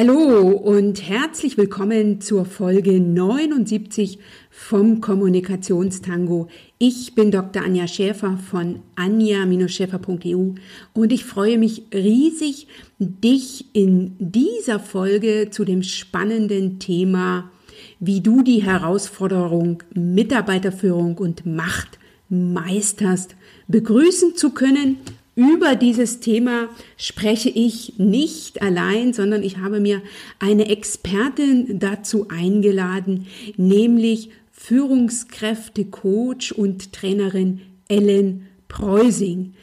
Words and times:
Hallo 0.00 0.50
und 0.50 1.08
herzlich 1.08 1.58
willkommen 1.58 2.20
zur 2.20 2.44
Folge 2.44 3.00
79 3.00 4.20
vom 4.48 5.00
Kommunikationstango. 5.00 6.46
Ich 6.78 7.16
bin 7.16 7.32
Dr. 7.32 7.64
Anja 7.64 7.88
Schäfer 7.88 8.38
von 8.38 8.78
anja-schäfer.eu 8.94 10.52
und 10.92 11.12
ich 11.12 11.24
freue 11.24 11.58
mich 11.58 11.82
riesig, 11.92 12.68
dich 13.00 13.74
in 13.74 14.14
dieser 14.20 14.78
Folge 14.78 15.48
zu 15.50 15.64
dem 15.64 15.82
spannenden 15.82 16.78
Thema, 16.78 17.50
wie 17.98 18.20
du 18.20 18.44
die 18.44 18.62
Herausforderung 18.62 19.82
Mitarbeiterführung 19.94 21.18
und 21.18 21.44
Macht 21.44 21.98
meisterst, 22.28 23.34
begrüßen 23.66 24.36
zu 24.36 24.50
können 24.50 24.98
über 25.38 25.76
dieses 25.76 26.18
Thema 26.18 26.68
spreche 26.96 27.48
ich 27.48 27.96
nicht 27.96 28.60
allein, 28.60 29.12
sondern 29.12 29.44
ich 29.44 29.58
habe 29.58 29.78
mir 29.78 30.02
eine 30.40 30.68
Expertin 30.68 31.78
dazu 31.78 32.26
eingeladen, 32.28 33.28
nämlich 33.56 34.30
Führungskräfte-Coach 34.50 36.50
und 36.50 36.92
Trainerin 36.92 37.60
Ellen 37.86 38.48
Preusing. 38.66 39.54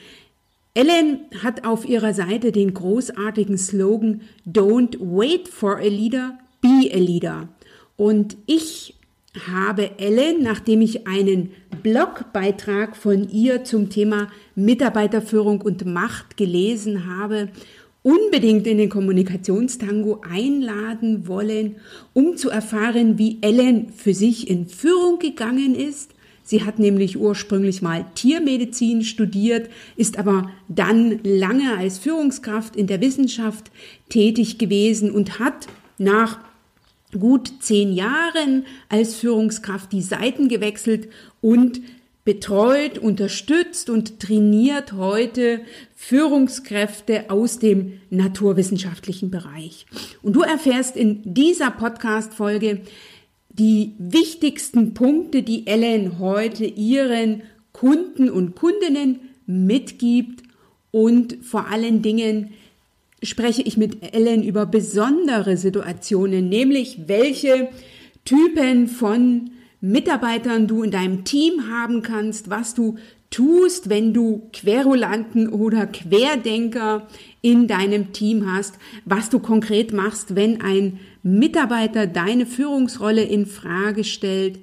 Ellen 0.76 1.20
hat 1.44 1.66
auf 1.66 1.86
ihrer 1.86 2.14
Seite 2.14 2.54
den 2.54 2.74
großartigen 2.74 3.58
Slogan 3.58 4.22
Don't 4.48 4.96
wait 5.02 5.50
for 5.50 5.80
a 5.80 5.90
leader, 5.90 6.40
be 6.62 6.90
a 6.94 6.98
leader. 6.98 7.50
Und 7.98 8.38
ich 8.46 8.96
habe 9.48 10.00
Ellen, 10.00 10.42
nachdem 10.42 10.82
ich 10.82 11.08
einen 11.08 11.52
Blogbeitrag 11.84 12.96
von 12.96 13.30
ihr 13.30 13.64
zum 13.64 13.90
Thema 13.90 14.30
Mitarbeiterführung 14.56 15.62
und 15.62 15.86
Macht 15.86 16.38
gelesen 16.38 17.06
habe, 17.08 17.50
unbedingt 18.04 18.68
in 18.68 18.78
den 18.78 18.90
Kommunikationstango 18.90 20.22
einladen 20.30 21.28
wollen, 21.28 21.78
um 22.14 22.38
zu 22.38 22.50
erfahren, 22.50 23.18
wie 23.18 23.40
Ellen 23.42 23.90
für 23.90 24.14
sich 24.14 24.50
in 24.50 24.68
Führung 24.68 25.20
gegangen 25.20 25.74
ist. 25.74 26.12
Sie 26.44 26.64
hat 26.64 26.78
nämlich 26.78 27.18
ursprünglich 27.18 27.82
mal 27.82 28.06
Tiermedizin 28.14 29.04
studiert, 29.04 29.72
ist 29.98 30.20
aber 30.20 30.52
dann 30.68 31.20
lange 31.24 31.76
als 31.76 31.98
Führungskraft 31.98 32.76
in 32.76 32.86
der 32.86 33.02
Wissenschaft 33.02 33.72
tätig 34.10 34.60
gewesen 34.60 35.10
und 35.10 35.40
hat 35.40 35.66
nach 35.98 36.38
gut 37.20 37.52
zehn 37.62 37.94
Jahren 37.94 38.66
als 38.90 39.16
Führungskraft 39.16 39.92
die 39.92 40.02
Seiten 40.02 40.48
gewechselt 40.48 41.10
und 41.42 41.82
betreut, 42.26 42.98
unterstützt 42.98 43.90
und 43.90 44.20
trainiert 44.20 44.94
heute 44.94 45.62
Führungskräfte 45.96 47.30
aus 47.30 47.60
dem 47.60 48.00
naturwissenschaftlichen 48.10 49.30
Bereich. 49.30 49.86
Und 50.24 50.34
du 50.34 50.42
erfährst 50.42 50.98
in 50.98 51.22
dieser 51.24 51.70
Podcast-Folge 51.70 52.82
die 53.50 53.94
wichtigsten 54.00 54.94
Punkte, 54.96 55.44
die 55.44 55.68
Ellen 55.68 56.20
heute 56.20 56.66
ihren 56.66 57.44
Kunden 57.72 58.30
und 58.30 58.56
Kundinnen 58.56 59.20
mitgibt 59.46 60.44
und 60.92 61.38
vor 61.44 61.68
allen 61.68 62.02
Dingen 62.02 62.54
spreche 63.26 63.62
ich 63.62 63.78
mit 63.78 64.14
Ellen 64.14 64.44
über 64.44 64.66
besondere 64.66 65.58
Situationen, 65.58 66.50
nämlich 66.50 67.08
welche 67.08 67.70
Typen 68.24 68.88
von 68.88 69.52
Mitarbeitern 69.82 70.68
du 70.68 70.84
in 70.84 70.92
deinem 70.92 71.26
Team 71.26 71.70
haben 71.70 72.02
kannst, 72.02 72.50
was 72.50 72.74
du 72.74 72.98
tust, 73.30 73.90
wenn 73.90 74.14
du 74.14 74.50
Querulanten 74.54 75.50
oder 75.50 75.88
Querdenker 75.88 77.08
in 77.42 77.68
deinem 77.68 78.14
Team 78.14 78.52
hast, 78.52 78.76
was 79.04 79.30
du 79.30 79.40
konkret 79.40 79.94
machst, 79.94 80.36
wenn 80.36 80.62
ein 80.62 81.00
Mitarbeiter 81.22 82.08
deine 82.08 82.46
Führungsrolle 82.46 83.24
in 83.24 83.46
Frage 83.46 84.04
stellt, 84.04 84.60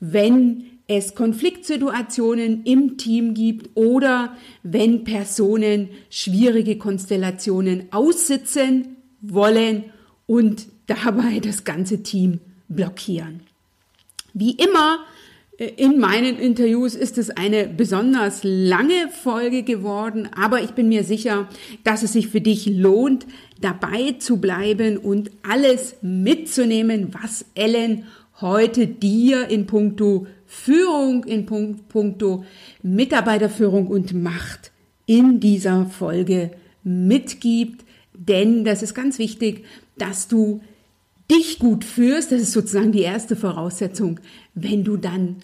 wenn 0.00 0.64
es 0.86 1.14
Konfliktsituationen 1.14 2.64
im 2.64 2.98
Team 2.98 3.34
gibt 3.34 3.70
oder 3.74 4.36
wenn 4.62 5.04
Personen 5.04 5.88
schwierige 6.10 6.76
Konstellationen 6.76 7.88
aussitzen 7.90 8.96
wollen 9.22 9.84
und 10.26 10.66
dabei 10.86 11.40
das 11.40 11.64
ganze 11.64 12.02
Team 12.02 12.40
blockieren. 12.68 13.40
Wie 14.34 14.52
immer 14.52 14.98
äh, 15.58 15.70
in 15.76 15.98
meinen 15.98 16.36
Interviews 16.38 16.94
ist 16.94 17.16
es 17.16 17.30
eine 17.30 17.66
besonders 17.66 18.40
lange 18.42 19.08
Folge 19.08 19.62
geworden, 19.62 20.28
aber 20.36 20.60
ich 20.60 20.72
bin 20.72 20.88
mir 20.88 21.04
sicher, 21.04 21.48
dass 21.84 22.02
es 22.02 22.12
sich 22.12 22.28
für 22.28 22.40
dich 22.40 22.66
lohnt, 22.66 23.26
dabei 23.60 24.16
zu 24.18 24.38
bleiben 24.38 24.98
und 24.98 25.30
alles 25.42 25.96
mitzunehmen, 26.02 27.14
was 27.14 27.46
Ellen 27.54 28.04
heute 28.40 28.86
dir 28.86 29.48
in 29.48 29.66
puncto 29.66 30.26
Führung 30.54 31.24
in 31.24 31.46
puncto 31.46 32.44
Mitarbeiterführung 32.82 33.88
und 33.88 34.14
Macht 34.14 34.72
in 35.04 35.40
dieser 35.40 35.86
Folge 35.86 36.52
mitgibt. 36.82 37.84
Denn 38.14 38.64
das 38.64 38.82
ist 38.82 38.94
ganz 38.94 39.18
wichtig, 39.18 39.64
dass 39.98 40.28
du 40.28 40.62
dich 41.30 41.58
gut 41.58 41.84
führst. 41.84 42.32
Das 42.32 42.40
ist 42.40 42.52
sozusagen 42.52 42.92
die 42.92 43.00
erste 43.00 43.36
Voraussetzung, 43.36 44.20
wenn 44.54 44.84
du 44.84 44.96
dann 44.96 45.36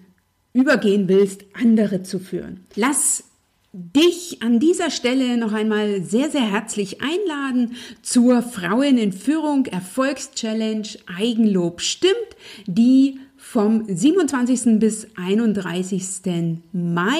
übergehen 0.52 1.08
willst, 1.08 1.44
andere 1.52 2.02
zu 2.02 2.18
führen. 2.18 2.60
Lass 2.76 3.24
dich 3.72 4.42
an 4.42 4.58
dieser 4.58 4.90
Stelle 4.90 5.36
noch 5.36 5.52
einmal 5.52 6.02
sehr, 6.02 6.30
sehr 6.30 6.50
herzlich 6.50 7.00
einladen 7.02 7.76
zur 8.02 8.42
Frauen 8.42 8.98
in 8.98 9.12
Führung 9.12 9.66
Erfolgschallenge 9.66 10.88
Eigenlob 11.06 11.80
stimmt, 11.80 12.14
die 12.66 13.20
vom 13.50 13.84
27. 13.84 14.78
bis 14.78 15.08
31. 15.16 16.60
Mai 16.72 17.18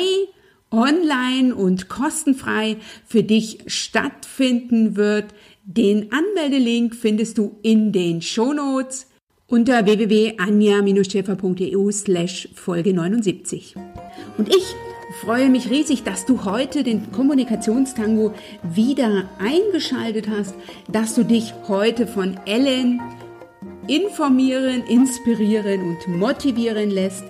online 0.71 1.53
und 1.53 1.89
kostenfrei 1.89 2.77
für 3.05 3.25
dich 3.25 3.59
stattfinden 3.67 4.95
wird. 4.95 5.35
Den 5.65 6.13
Anmeldelink 6.13 6.95
findest 6.95 7.37
du 7.37 7.57
in 7.63 7.91
den 7.91 8.23
Shownotes 8.23 9.09
unter 9.49 9.85
www.anja-schäfer.eu 9.85 11.91
slash 11.91 12.49
Folge 12.55 12.95
79. 12.95 13.75
Und 14.39 14.51
ich 14.51 14.63
freue 15.23 15.49
mich 15.49 15.69
riesig, 15.69 16.05
dass 16.05 16.27
du 16.27 16.45
heute 16.45 16.85
den 16.85 17.11
Kommunikationstango 17.11 18.35
wieder 18.63 19.29
eingeschaltet 19.41 20.29
hast, 20.29 20.55
dass 20.87 21.17
du 21.17 21.25
dich 21.25 21.55
heute 21.67 22.07
von 22.07 22.39
Ellen 22.47 23.01
informieren, 23.91 24.85
inspirieren 24.87 25.83
und 25.83 26.17
motivieren 26.17 26.91
lässt, 26.91 27.25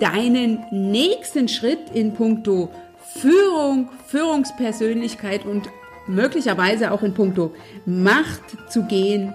deinen 0.00 0.64
nächsten 0.70 1.48
Schritt 1.48 1.90
in 1.92 2.14
puncto 2.14 2.70
Führung, 3.04 3.90
Führungspersönlichkeit 4.06 5.44
und 5.44 5.68
möglicherweise 6.06 6.92
auch 6.92 7.02
in 7.02 7.12
puncto 7.12 7.52
Macht 7.84 8.70
zu 8.70 8.84
gehen. 8.84 9.34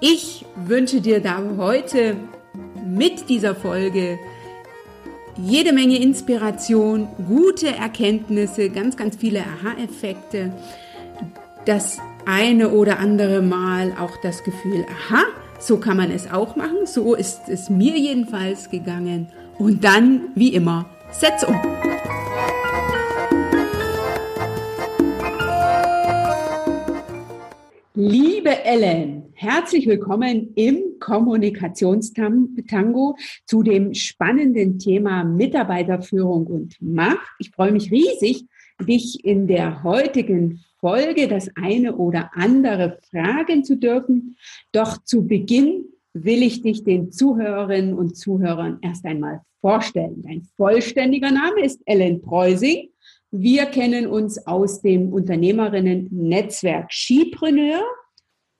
Ich 0.00 0.44
wünsche 0.56 1.00
dir 1.00 1.20
da 1.20 1.42
heute 1.56 2.16
mit 2.84 3.30
dieser 3.30 3.54
Folge 3.54 4.18
jede 5.36 5.72
Menge 5.72 5.98
Inspiration, 6.00 7.08
gute 7.26 7.68
Erkenntnisse, 7.68 8.68
ganz, 8.68 8.96
ganz 8.96 9.16
viele 9.16 9.40
Aha-Effekte. 9.40 10.52
Das 11.64 11.98
eine 12.26 12.70
oder 12.70 12.98
andere 12.98 13.40
Mal 13.40 13.94
auch 13.98 14.16
das 14.22 14.44
Gefühl, 14.44 14.84
aha, 14.84 15.24
so 15.64 15.78
kann 15.78 15.96
man 15.96 16.10
es 16.10 16.30
auch 16.30 16.56
machen. 16.56 16.84
So 16.84 17.14
ist 17.14 17.48
es 17.48 17.70
mir 17.70 17.96
jedenfalls 17.96 18.68
gegangen. 18.68 19.28
Und 19.58 19.82
dann, 19.82 20.28
wie 20.34 20.54
immer, 20.54 20.90
setz 21.10 21.42
um. 21.44 21.58
Liebe 27.94 28.62
Ellen, 28.64 29.22
herzlich 29.32 29.86
willkommen 29.86 30.52
im 30.54 30.98
Kommunikationstango 31.00 33.16
zu 33.46 33.62
dem 33.62 33.94
spannenden 33.94 34.78
Thema 34.78 35.24
Mitarbeiterführung 35.24 36.46
und 36.46 36.76
Macht. 36.82 37.26
Ich 37.38 37.52
freue 37.52 37.72
mich 37.72 37.90
riesig, 37.90 38.44
dich 38.86 39.24
in 39.24 39.46
der 39.46 39.82
heutigen 39.82 40.62
Folge 40.84 41.28
das 41.28 41.48
eine 41.54 41.96
oder 41.96 42.32
andere 42.34 42.98
fragen 43.10 43.64
zu 43.64 43.78
dürfen. 43.78 44.36
Doch 44.70 45.02
zu 45.02 45.26
Beginn 45.26 45.86
will 46.12 46.42
ich 46.42 46.60
dich 46.60 46.84
den 46.84 47.10
Zuhörerinnen 47.10 47.94
und 47.94 48.18
Zuhörern 48.18 48.80
erst 48.82 49.06
einmal 49.06 49.40
vorstellen. 49.62 50.22
Dein 50.22 50.46
vollständiger 50.58 51.30
Name 51.30 51.64
ist 51.64 51.80
Ellen 51.86 52.20
Preusing. 52.20 52.90
Wir 53.30 53.64
kennen 53.64 54.06
uns 54.06 54.46
aus 54.46 54.82
dem 54.82 55.10
Unternehmerinnen-Netzwerk 55.10 56.92
Skipreneur. 56.92 57.82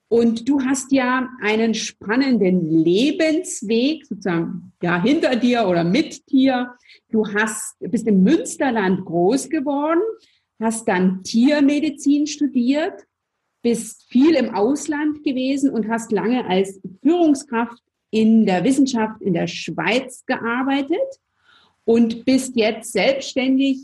Und 0.09 0.49
du 0.49 0.63
hast 0.63 0.93
ja 0.93 1.29
einen 1.43 1.75
spannenden 1.75 2.85
Lebensweg 2.85 4.07
sozusagen 4.07 4.73
ja, 4.83 5.03
hinter 5.03 5.37
dir 5.37 5.67
oder 5.69 5.85
mit 5.85 6.31
dir. 6.31 6.73
Du 7.11 7.27
hast, 7.35 7.77
bist 7.81 8.07
im 8.07 8.23
Münsterland 8.23 9.05
groß 9.05 9.51
geworden, 9.51 10.01
hast 10.65 10.89
dann 10.89 11.23
Tiermedizin 11.23 12.27
studiert 12.27 13.05
bist 13.65 14.05
viel 14.11 14.35
im 14.35 14.55
Ausland 14.55 15.25
gewesen 15.25 15.71
und 15.71 15.89
hast 15.89 16.13
lange 16.13 16.47
als 16.47 16.81
Führungskraft 17.03 17.83
in 18.11 18.45
der 18.45 18.63
Wissenschaft 18.63 19.23
in 19.23 19.33
der 19.33 19.47
Schweiz 19.49 20.25
gearbeitet 20.27 21.19
und 21.85 22.27
bist 22.27 22.57
jetzt 22.57 22.93
selbstständig 22.93 23.79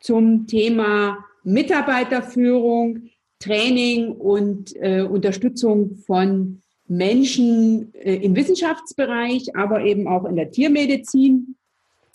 zum 0.00 0.48
Thema 0.48 1.24
Mitarbeiterführung, 1.44 3.08
Training 3.38 4.12
und 4.12 4.74
äh, 4.76 5.02
Unterstützung 5.02 5.94
von 6.06 6.60
Menschen 6.88 7.94
äh, 7.94 8.16
im 8.16 8.34
Wissenschaftsbereich, 8.34 9.56
aber 9.56 9.84
eben 9.84 10.08
auch 10.08 10.24
in 10.24 10.34
der 10.34 10.50
Tiermedizin. 10.50 11.54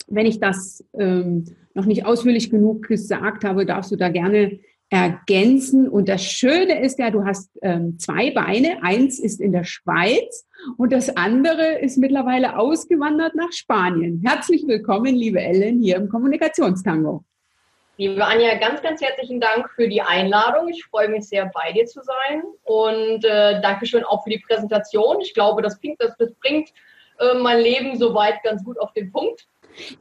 Wenn 0.06 0.26
ich 0.26 0.38
das 0.38 0.84
ähm, 0.98 1.44
noch 1.74 1.84
nicht 1.84 2.06
ausführlich 2.06 2.50
genug 2.50 2.86
gesagt 2.86 3.44
habe, 3.44 3.66
darfst 3.66 3.90
du 3.90 3.96
da 3.96 4.08
gerne 4.08 4.60
ergänzen. 4.88 5.88
Und 5.88 6.08
das 6.08 6.24
Schöne 6.24 6.80
ist 6.80 6.98
ja, 6.98 7.10
du 7.10 7.24
hast 7.24 7.50
ähm, 7.62 7.98
zwei 7.98 8.30
Beine. 8.30 8.82
Eins 8.82 9.18
ist 9.18 9.40
in 9.40 9.52
der 9.52 9.64
Schweiz 9.64 10.46
und 10.76 10.92
das 10.92 11.16
andere 11.16 11.80
ist 11.80 11.98
mittlerweile 11.98 12.58
ausgewandert 12.58 13.34
nach 13.34 13.50
Spanien. 13.52 14.22
Herzlich 14.24 14.64
willkommen, 14.66 15.14
liebe 15.14 15.40
Ellen, 15.40 15.80
hier 15.80 15.96
im 15.96 16.08
Kommunikationstango. 16.08 17.24
Liebe 17.98 18.24
Anja, 18.24 18.56
ganz, 18.58 18.82
ganz 18.82 19.00
herzlichen 19.00 19.40
Dank 19.40 19.70
für 19.70 19.88
die 19.88 20.02
Einladung. 20.02 20.68
Ich 20.68 20.84
freue 20.84 21.08
mich 21.08 21.26
sehr, 21.28 21.50
bei 21.52 21.72
dir 21.72 21.86
zu 21.86 22.02
sein. 22.02 22.42
Und 22.62 23.24
äh, 23.24 23.60
Dankeschön 23.62 24.04
auch 24.04 24.22
für 24.22 24.30
die 24.30 24.42
Präsentation. 24.46 25.20
Ich 25.20 25.32
glaube, 25.32 25.62
das, 25.62 25.80
bringt, 25.80 26.00
das, 26.00 26.14
das 26.18 26.30
bringt 26.34 26.68
äh, 27.18 27.38
mein 27.38 27.58
Leben 27.58 27.96
soweit 27.96 28.42
ganz 28.42 28.62
gut 28.62 28.78
auf 28.78 28.92
den 28.92 29.10
Punkt. 29.10 29.46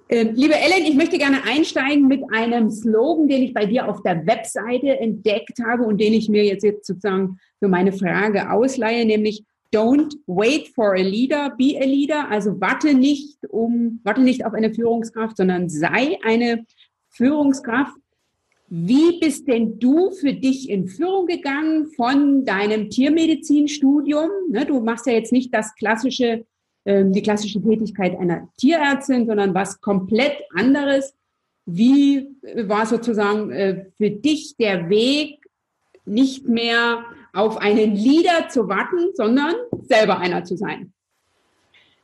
Ähm, 0.09 0.31
liebe 0.35 0.55
Ellen, 0.55 0.85
ich 0.85 0.95
möchte 0.95 1.17
gerne 1.17 1.43
einsteigen 1.43 2.07
mit 2.07 2.23
einem 2.31 2.69
Slogan, 2.69 3.27
den 3.27 3.43
ich 3.43 3.53
bei 3.53 3.65
dir 3.65 3.89
auf 3.89 4.01
der 4.03 4.25
Webseite 4.25 4.99
entdeckt 4.99 5.59
habe 5.65 5.83
und 5.83 5.99
den 5.99 6.13
ich 6.13 6.29
mir 6.29 6.43
jetzt, 6.45 6.63
sozusagen 6.85 7.37
für 7.59 7.67
meine 7.67 7.91
Frage 7.91 8.51
ausleihe, 8.51 9.05
nämlich 9.05 9.43
Don't 9.73 10.15
wait 10.25 10.69
for 10.69 10.93
a 10.93 11.01
leader, 11.01 11.53
be 11.57 11.77
a 11.77 11.85
leader. 11.85 12.29
Also 12.29 12.61
warte 12.61 12.93
nicht 12.93 13.37
um, 13.49 13.99
warte 14.03 14.21
nicht 14.21 14.45
auf 14.45 14.53
eine 14.53 14.73
Führungskraft, 14.73 15.35
sondern 15.35 15.67
sei 15.67 16.17
eine 16.23 16.65
Führungskraft. 17.09 17.97
Wie 18.69 19.19
bist 19.19 19.47
denn 19.47 19.77
du 19.77 20.11
für 20.11 20.33
dich 20.33 20.69
in 20.69 20.87
Führung 20.87 21.27
gegangen 21.27 21.87
von 21.95 22.45
deinem 22.45 22.89
Tiermedizinstudium? 22.89 24.29
Ne, 24.49 24.65
du 24.65 24.79
machst 24.79 25.07
ja 25.07 25.13
jetzt 25.13 25.33
nicht 25.33 25.53
das 25.53 25.75
klassische 25.75 26.45
die 26.85 27.21
klassische 27.21 27.61
Tätigkeit 27.61 28.17
einer 28.17 28.47
Tierärztin, 28.57 29.25
sondern 29.25 29.53
was 29.53 29.81
komplett 29.81 30.37
anderes. 30.55 31.15
Wie 31.65 32.35
war 32.67 32.85
sozusagen 32.85 33.51
äh, 33.51 33.85
für 33.97 34.11
dich 34.11 34.55
der 34.57 34.87
Weg, 34.89 35.39
nicht 36.05 36.47
mehr 36.47 37.03
auf 37.33 37.57
einen 37.57 37.95
Leader 37.95 38.47
zu 38.49 38.67
warten, 38.69 39.11
sondern 39.15 39.55
selber 39.87 40.19
einer 40.19 40.43
zu 40.43 40.55
sein? 40.55 40.93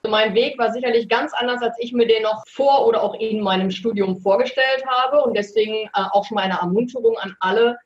Mein 0.07 0.33
Weg 0.33 0.57
war 0.57 0.73
sicherlich 0.73 1.07
ganz 1.07 1.31
anders, 1.33 1.61
als 1.61 1.75
ich 1.79 1.93
mir 1.93 2.07
den 2.07 2.23
noch 2.23 2.43
vor 2.47 2.87
oder 2.87 3.03
auch 3.03 3.13
in 3.19 3.41
meinem 3.41 3.69
Studium 3.69 4.17
vorgestellt 4.17 4.83
habe. 4.87 5.21
Und 5.21 5.37
deswegen 5.37 5.73
äh, 5.73 5.89
auch 5.93 6.25
schon 6.25 6.35
mal 6.35 6.41
eine 6.41 6.59
Ermunterung 6.59 7.17
an 7.19 7.35
alle, 7.39 7.77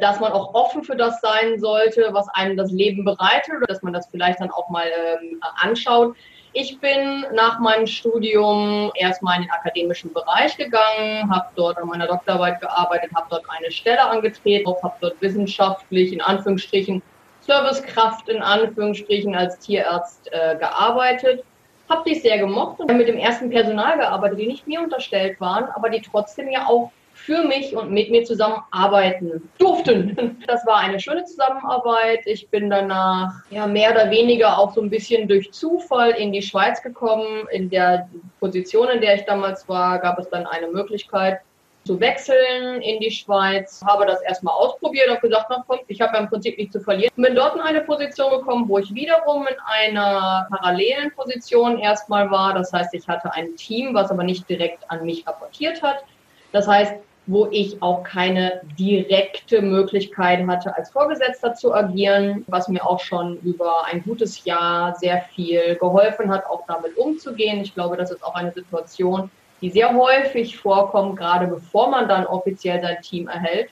dass 0.00 0.20
man 0.20 0.32
auch 0.32 0.54
offen 0.54 0.84
für 0.84 0.96
das 0.96 1.20
sein 1.20 1.58
sollte, 1.58 2.08
was 2.12 2.28
einem 2.30 2.56
das 2.56 2.70
Leben 2.70 3.04
bereitet 3.04 3.54
oder 3.56 3.66
dass 3.66 3.82
man 3.82 3.92
das 3.92 4.06
vielleicht 4.06 4.40
dann 4.40 4.50
auch 4.50 4.68
mal 4.70 4.86
ähm, 4.86 5.40
anschaut. 5.60 6.16
Ich 6.52 6.80
bin 6.80 7.26
nach 7.34 7.58
meinem 7.58 7.86
Studium 7.86 8.90
erstmal 8.94 9.36
in 9.36 9.42
den 9.42 9.50
akademischen 9.50 10.10
Bereich 10.14 10.56
gegangen, 10.56 11.30
habe 11.30 11.48
dort 11.54 11.76
an 11.76 11.88
meiner 11.88 12.06
Doktorarbeit 12.06 12.60
gearbeitet, 12.62 13.10
habe 13.14 13.26
dort 13.28 13.44
eine 13.50 13.70
Stelle 13.70 14.02
angetreten, 14.02 14.72
habe 14.82 14.96
dort 15.02 15.20
wissenschaftlich 15.20 16.14
in 16.14 16.22
Anführungsstrichen 16.22 17.02
Servicekraft 17.40 18.28
in 18.28 18.42
Anführungsstrichen 18.42 19.34
als 19.34 19.58
Tierarzt 19.58 20.28
äh, 20.32 20.56
gearbeitet. 20.56 21.44
Habe 21.88 22.02
dies 22.06 22.22
sehr 22.22 22.38
gemocht 22.38 22.80
und 22.80 22.96
mit 22.96 23.06
dem 23.06 23.18
ersten 23.18 23.50
Personal 23.50 23.98
gearbeitet, 23.98 24.40
die 24.40 24.46
nicht 24.46 24.66
mir 24.66 24.80
unterstellt 24.80 25.40
waren, 25.40 25.66
aber 25.74 25.90
die 25.90 26.00
trotzdem 26.00 26.48
ja 26.50 26.66
auch 26.66 26.90
für 27.26 27.42
mich 27.42 27.76
und 27.76 27.90
mit 27.90 28.08
mir 28.12 28.22
zusammen 28.22 28.62
arbeiten 28.70 29.50
durften. 29.58 30.16
Das 30.46 30.64
war 30.64 30.76
eine 30.76 31.00
schöne 31.00 31.24
Zusammenarbeit. 31.24 32.20
Ich 32.24 32.48
bin 32.48 32.70
danach 32.70 33.32
ja 33.50 33.66
mehr 33.66 33.90
oder 33.90 34.10
weniger 34.10 34.56
auch 34.58 34.72
so 34.72 34.80
ein 34.80 34.90
bisschen 34.90 35.26
durch 35.26 35.50
Zufall 35.50 36.12
in 36.12 36.32
die 36.32 36.40
Schweiz 36.40 36.80
gekommen. 36.82 37.48
In 37.50 37.68
der 37.68 38.08
Position, 38.38 38.88
in 38.90 39.00
der 39.00 39.16
ich 39.16 39.24
damals 39.24 39.68
war, 39.68 39.98
gab 39.98 40.20
es 40.20 40.30
dann 40.30 40.46
eine 40.46 40.68
Möglichkeit, 40.68 41.40
zu 41.84 41.98
wechseln 41.98 42.80
in 42.82 43.00
die 43.00 43.10
Schweiz, 43.10 43.82
habe 43.84 44.06
das 44.06 44.20
erstmal 44.22 44.54
ausprobiert 44.54 45.08
und 45.08 45.20
gesagt, 45.20 45.46
na 45.50 45.64
komm, 45.66 45.80
ich 45.88 46.00
habe 46.00 46.14
ja 46.14 46.22
im 46.22 46.28
Prinzip 46.28 46.56
nichts 46.58 46.74
zu 46.74 46.80
verlieren. 46.80 47.12
Bin 47.16 47.34
dort 47.34 47.56
in 47.56 47.60
eine 47.60 47.80
Position 47.80 48.30
gekommen, 48.30 48.68
wo 48.68 48.78
ich 48.78 48.94
wiederum 48.94 49.46
in 49.48 49.56
einer 49.66 50.46
parallelen 50.50 51.10
Position 51.12 51.78
erstmal 51.78 52.30
war. 52.30 52.54
Das 52.54 52.72
heißt, 52.72 52.94
ich 52.94 53.06
hatte 53.08 53.32
ein 53.32 53.56
Team, 53.56 53.94
was 53.94 54.10
aber 54.10 54.22
nicht 54.22 54.48
direkt 54.48 54.88
an 54.90 55.04
mich 55.04 55.26
rapportiert 55.26 55.82
hat. 55.82 56.04
Das 56.52 56.68
heißt, 56.68 56.94
wo 57.26 57.48
ich 57.50 57.82
auch 57.82 58.04
keine 58.04 58.60
direkte 58.78 59.60
Möglichkeit 59.60 60.46
hatte, 60.46 60.76
als 60.76 60.90
Vorgesetzter 60.90 61.54
zu 61.54 61.74
agieren, 61.74 62.44
was 62.46 62.68
mir 62.68 62.86
auch 62.86 63.00
schon 63.00 63.38
über 63.40 63.84
ein 63.86 64.02
gutes 64.02 64.44
Jahr 64.44 64.94
sehr 64.94 65.22
viel 65.34 65.74
geholfen 65.76 66.30
hat, 66.30 66.46
auch 66.46 66.64
damit 66.68 66.96
umzugehen. 66.96 67.60
Ich 67.60 67.74
glaube, 67.74 67.96
das 67.96 68.12
ist 68.12 68.22
auch 68.22 68.34
eine 68.34 68.52
Situation, 68.52 69.30
die 69.60 69.70
sehr 69.70 69.92
häufig 69.94 70.56
vorkommt, 70.56 71.16
gerade 71.16 71.46
bevor 71.48 71.88
man 71.88 72.08
dann 72.08 72.26
offiziell 72.26 72.80
sein 72.80 73.00
Team 73.02 73.26
erhält, 73.26 73.70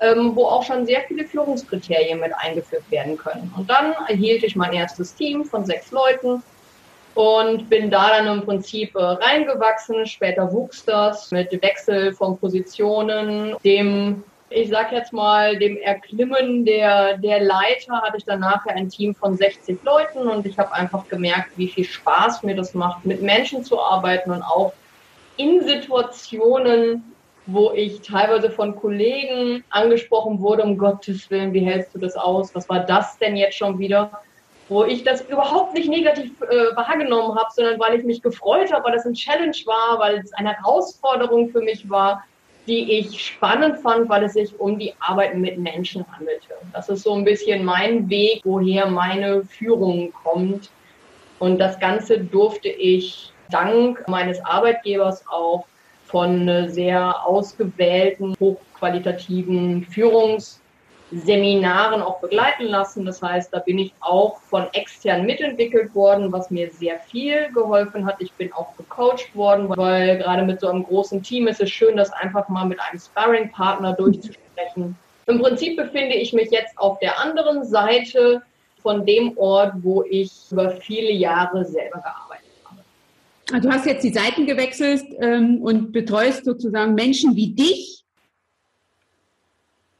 ähm, 0.00 0.36
wo 0.36 0.44
auch 0.44 0.62
schon 0.62 0.86
sehr 0.86 1.00
viele 1.02 1.24
Führungskriterien 1.24 2.20
mit 2.20 2.32
eingeführt 2.36 2.88
werden 2.90 3.16
können. 3.16 3.52
Und 3.56 3.68
dann 3.68 3.94
erhielt 4.08 4.44
ich 4.44 4.54
mein 4.54 4.72
erstes 4.72 5.14
Team 5.14 5.44
von 5.44 5.64
sechs 5.64 5.90
Leuten 5.90 6.42
und 7.14 7.68
bin 7.68 7.90
da 7.90 8.08
dann 8.08 8.26
im 8.26 8.44
Prinzip 8.44 8.94
äh, 8.94 9.02
reingewachsen. 9.02 10.06
Später 10.06 10.52
wuchs 10.52 10.84
das 10.84 11.30
mit 11.30 11.52
Wechsel 11.62 12.12
von 12.12 12.38
Positionen, 12.38 13.56
dem 13.64 14.24
ich 14.54 14.68
sag 14.68 14.92
jetzt 14.92 15.12
mal, 15.12 15.56
dem 15.56 15.76
Erklimmen 15.78 16.64
der, 16.64 17.16
der 17.18 17.40
Leiter 17.40 18.02
hatte 18.02 18.18
ich 18.18 18.24
dann 18.24 18.40
nachher 18.40 18.74
ein 18.74 18.88
Team 18.88 19.14
von 19.14 19.36
60 19.36 19.82
Leuten 19.82 20.28
und 20.28 20.46
ich 20.46 20.58
habe 20.58 20.72
einfach 20.72 21.08
gemerkt, 21.08 21.56
wie 21.56 21.68
viel 21.68 21.84
Spaß 21.84 22.42
mir 22.42 22.54
das 22.54 22.74
macht, 22.74 23.04
mit 23.04 23.22
Menschen 23.22 23.64
zu 23.64 23.80
arbeiten 23.80 24.30
und 24.30 24.42
auch 24.42 24.72
in 25.36 25.62
Situationen, 25.66 27.02
wo 27.46 27.72
ich 27.72 28.02
teilweise 28.02 28.50
von 28.50 28.76
Kollegen 28.76 29.64
angesprochen 29.70 30.40
wurde, 30.40 30.62
um 30.62 30.78
Gottes 30.78 31.30
Willen, 31.30 31.52
wie 31.52 31.64
hältst 31.64 31.94
du 31.94 31.98
das 31.98 32.14
aus? 32.14 32.54
Was 32.54 32.68
war 32.68 32.80
das 32.80 33.18
denn 33.18 33.36
jetzt 33.36 33.56
schon 33.56 33.78
wieder? 33.78 34.22
Wo 34.68 34.84
ich 34.84 35.04
das 35.04 35.22
überhaupt 35.22 35.74
nicht 35.74 35.88
negativ 35.88 36.32
äh, 36.42 36.76
wahrgenommen 36.76 37.38
habe, 37.38 37.48
sondern 37.52 37.78
weil 37.78 37.98
ich 37.98 38.04
mich 38.04 38.22
gefreut 38.22 38.72
habe, 38.72 38.84
weil 38.84 38.92
das 38.92 39.04
ein 39.04 39.14
Challenge 39.14 39.56
war, 39.66 39.98
weil 39.98 40.18
es 40.18 40.32
eine 40.34 40.54
Herausforderung 40.54 41.50
für 41.50 41.60
mich 41.60 41.88
war, 41.90 42.24
die 42.66 42.98
ich 42.98 43.24
spannend 43.24 43.78
fand, 43.78 44.08
weil 44.08 44.22
es 44.24 44.34
sich 44.34 44.58
um 44.58 44.78
die 44.78 44.94
Arbeit 45.00 45.36
mit 45.36 45.58
Menschen 45.58 46.04
handelte. 46.16 46.54
Das 46.72 46.88
ist 46.88 47.02
so 47.02 47.14
ein 47.14 47.24
bisschen 47.24 47.64
mein 47.64 48.08
Weg, 48.08 48.40
woher 48.44 48.86
meine 48.86 49.44
Führung 49.44 50.12
kommt. 50.22 50.70
Und 51.40 51.58
das 51.58 51.78
Ganze 51.80 52.20
durfte 52.20 52.68
ich 52.68 53.32
dank 53.50 54.06
meines 54.06 54.42
Arbeitgebers 54.44 55.24
auch 55.28 55.66
von 56.04 56.68
sehr 56.68 57.26
ausgewählten, 57.26 58.34
hochqualitativen 58.38 59.86
Führungs- 59.86 60.61
Seminaren 61.12 62.00
auch 62.00 62.20
begleiten 62.20 62.64
lassen. 62.64 63.04
Das 63.04 63.20
heißt, 63.22 63.52
da 63.52 63.58
bin 63.58 63.78
ich 63.78 63.92
auch 64.00 64.40
von 64.42 64.66
extern 64.72 65.26
mitentwickelt 65.26 65.94
worden, 65.94 66.32
was 66.32 66.50
mir 66.50 66.70
sehr 66.70 66.98
viel 67.00 67.52
geholfen 67.52 68.06
hat. 68.06 68.16
Ich 68.20 68.32
bin 68.32 68.52
auch 68.52 68.76
gecoacht 68.76 69.34
worden, 69.34 69.68
weil 69.76 70.18
gerade 70.18 70.42
mit 70.42 70.60
so 70.60 70.68
einem 70.68 70.84
großen 70.84 71.22
Team 71.22 71.48
ist 71.48 71.60
es 71.60 71.70
schön, 71.70 71.96
das 71.96 72.12
einfach 72.12 72.48
mal 72.48 72.64
mit 72.64 72.80
einem 72.80 72.98
Sparring-Partner 72.98 73.92
durchzusprechen. 73.94 74.96
Im 75.26 75.40
Prinzip 75.40 75.76
befinde 75.76 76.16
ich 76.16 76.32
mich 76.32 76.50
jetzt 76.50 76.76
auf 76.78 76.98
der 76.98 77.20
anderen 77.20 77.64
Seite 77.64 78.42
von 78.82 79.06
dem 79.06 79.36
Ort, 79.38 79.74
wo 79.82 80.02
ich 80.02 80.32
über 80.50 80.72
viele 80.72 81.12
Jahre 81.12 81.64
selber 81.64 82.00
gearbeitet 82.00 82.50
habe. 82.64 82.80
Also 83.52 83.68
du 83.68 83.74
hast 83.74 83.86
jetzt 83.86 84.02
die 84.02 84.12
Seiten 84.12 84.46
gewechselt 84.46 85.04
ähm, 85.20 85.60
und 85.62 85.92
betreust 85.92 86.44
sozusagen 86.44 86.94
Menschen 86.94 87.36
wie 87.36 87.52
dich, 87.52 88.01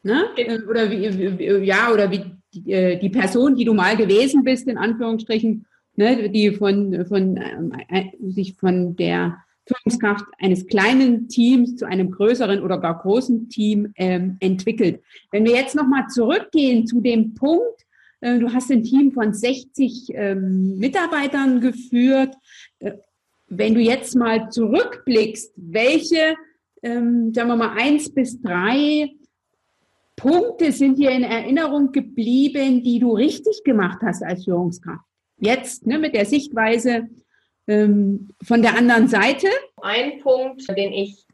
Ne? 0.02 0.24
Äh, 0.36 0.62
oder 0.62 0.90
wie, 0.90 1.64
ja, 1.64 1.92
oder 1.92 2.10
wie 2.10 2.24
die, 2.54 2.72
äh, 2.72 2.98
die 2.98 3.10
Person, 3.10 3.56
die 3.56 3.64
du 3.64 3.74
mal 3.74 3.96
gewesen 3.96 4.42
bist, 4.42 4.66
in 4.68 4.78
Anführungsstrichen, 4.78 5.66
ne, 5.96 6.30
die 6.30 6.50
von, 6.52 7.06
von 7.06 7.36
ähm, 7.36 7.72
äh, 7.88 8.04
sich 8.20 8.54
von 8.54 8.96
der 8.96 9.38
Führungskraft 9.66 10.24
eines 10.38 10.66
kleinen 10.66 11.28
Teams 11.28 11.76
zu 11.76 11.86
einem 11.86 12.10
größeren 12.10 12.62
oder 12.62 12.78
gar 12.78 12.98
großen 12.98 13.48
Team 13.48 13.92
ähm, 13.96 14.36
entwickelt. 14.40 15.02
Wenn 15.30 15.44
wir 15.44 15.52
jetzt 15.52 15.76
nochmal 15.76 16.08
zurückgehen 16.08 16.86
zu 16.86 17.00
dem 17.00 17.34
Punkt, 17.34 17.82
äh, 18.20 18.38
du 18.38 18.52
hast 18.52 18.70
ein 18.70 18.82
Team 18.82 19.12
von 19.12 19.32
60 19.32 20.08
ähm, 20.14 20.78
Mitarbeitern 20.78 21.60
geführt. 21.60 22.34
Äh, 22.80 22.92
wenn 23.48 23.74
du 23.74 23.80
jetzt 23.80 24.16
mal 24.16 24.48
zurückblickst, 24.50 25.52
welche, 25.56 26.36
ähm, 26.82 27.32
sagen 27.34 27.48
wir 27.48 27.56
mal, 27.56 27.76
eins 27.76 28.12
bis 28.12 28.40
drei 28.40 29.10
Punkte 30.16 30.72
sind 30.72 30.98
dir 30.98 31.10
in 31.10 31.24
Erinnerung 31.24 31.92
geblieben, 31.92 32.82
die 32.82 32.98
du 32.98 33.12
richtig 33.12 33.62
gemacht 33.64 33.98
hast 34.02 34.22
als 34.22 34.44
Führungskraft? 34.44 35.04
Jetzt 35.38 35.86
ne, 35.86 35.98
mit 35.98 36.14
der 36.14 36.26
Sichtweise 36.26 37.08
ähm, 37.66 38.30
von 38.42 38.62
der 38.62 38.76
anderen 38.76 39.08
Seite? 39.08 39.48
Ein 39.80 40.20
Punkt, 40.20 40.68
den 40.76 40.92
ich 40.92 41.24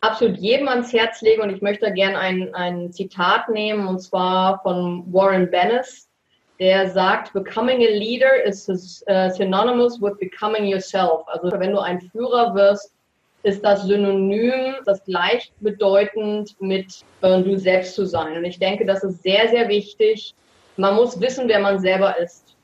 absolut 0.00 0.36
jedem 0.38 0.68
ans 0.68 0.92
Herz 0.92 1.20
lege 1.22 1.42
und 1.42 1.50
ich 1.50 1.62
möchte 1.62 1.92
gerne 1.92 2.18
ein, 2.18 2.54
ein 2.54 2.92
Zitat 2.92 3.48
nehmen 3.48 3.86
und 3.86 4.00
zwar 4.00 4.60
von 4.62 5.04
Warren 5.12 5.50
Bennis, 5.50 6.08
der 6.58 6.90
sagt, 6.90 7.32
becoming 7.32 7.82
a 7.82 7.90
leader 7.90 8.44
is 8.44 8.68
uh, 9.08 9.30
synonymous 9.30 10.00
with 10.00 10.18
becoming 10.18 10.64
yourself. 10.64 11.22
Also 11.26 11.50
wenn 11.58 11.72
du 11.72 11.78
ein 11.78 12.00
Führer 12.00 12.54
wirst, 12.54 12.94
ist 13.42 13.64
das 13.64 13.82
Synonym, 13.82 14.76
das 14.84 15.04
gleichbedeutend 15.04 16.60
mit 16.60 17.04
äh, 17.22 17.42
du 17.42 17.58
selbst 17.58 17.94
zu 17.94 18.06
sein. 18.06 18.36
Und 18.36 18.44
ich 18.44 18.58
denke, 18.58 18.86
das 18.86 19.02
ist 19.02 19.22
sehr, 19.22 19.48
sehr 19.48 19.68
wichtig. 19.68 20.34
Man 20.76 20.94
muss 20.94 21.20
wissen, 21.20 21.48
wer 21.48 21.60
man 21.60 21.80
selber 21.80 22.18
ist. 22.18 22.56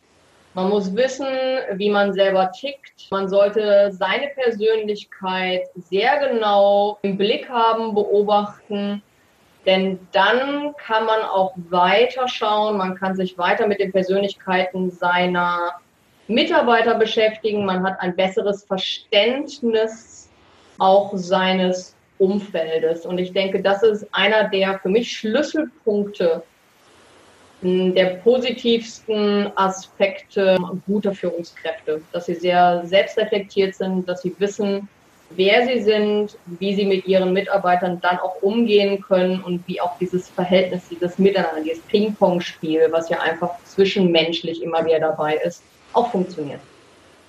Man 0.55 0.71
muss 0.71 0.95
wissen, 0.97 1.27
wie 1.75 1.91
man 1.91 2.13
selber 2.13 2.51
tickt. 2.51 3.09
Man 3.11 3.29
sollte 3.29 3.91
seine 3.93 4.29
Persönlichkeit 4.29 5.63
sehr 5.77 6.19
genau 6.29 6.99
im 7.03 7.17
Blick 7.17 7.49
haben, 7.49 7.95
beobachten. 7.95 9.03
Denn 9.67 10.01
dann 10.13 10.75
kann 10.77 11.05
man 11.05 11.21
auch 11.23 11.53
weiter 11.69 12.27
schauen. 12.27 12.79
Man 12.79 12.97
kann 12.97 13.15
sich 13.15 13.37
weiter 13.37 13.67
mit 13.67 13.81
den 13.81 13.93
Persönlichkeiten 13.93 14.91
seiner 14.91 15.75
Mitarbeiter 16.27 16.95
beschäftigen. 16.95 17.65
Man 17.65 17.85
hat 17.85 18.01
ein 18.01 18.17
besseres 18.17 18.65
Verständnis 18.65 20.18
auch 20.79 21.13
seines 21.15 21.95
Umfeldes. 22.19 23.07
Und 23.07 23.19
ich 23.19 23.33
denke, 23.33 23.63
das 23.63 23.83
ist 23.83 24.07
einer 24.13 24.49
der 24.49 24.79
für 24.79 24.89
mich 24.89 25.13
Schlüsselpunkte 25.13 26.43
hm, 27.61 27.95
der 27.95 28.17
positivsten 28.17 29.51
Aspekte 29.57 30.57
guter 30.87 31.13
Führungskräfte, 31.13 32.01
dass 32.13 32.27
sie 32.27 32.35
sehr 32.35 32.83
selbstreflektiert 32.85 33.75
sind, 33.75 34.09
dass 34.09 34.23
sie 34.23 34.35
wissen, 34.39 34.89
wer 35.31 35.67
sie 35.67 35.83
sind, 35.83 36.37
wie 36.47 36.75
sie 36.75 36.87
mit 36.87 37.07
ihren 37.07 37.33
Mitarbeitern 37.33 38.01
dann 38.01 38.19
auch 38.19 38.43
umgehen 38.43 39.01
können 39.03 39.43
und 39.43 39.67
wie 39.67 39.81
auch 39.81 39.99
dieses 39.99 40.29
Verhältnis, 40.29 40.83
dieses 40.89 41.19
Miteinander, 41.19 41.63
dieses 41.63 41.83
Ping-Pong-Spiel, 41.83 42.89
was 42.91 43.09
ja 43.09 43.21
einfach 43.21 43.51
zwischenmenschlich 43.65 44.63
immer 44.63 44.85
wieder 44.85 45.01
dabei 45.01 45.37
ist, 45.37 45.63
auch 45.93 46.11
funktioniert. 46.11 46.61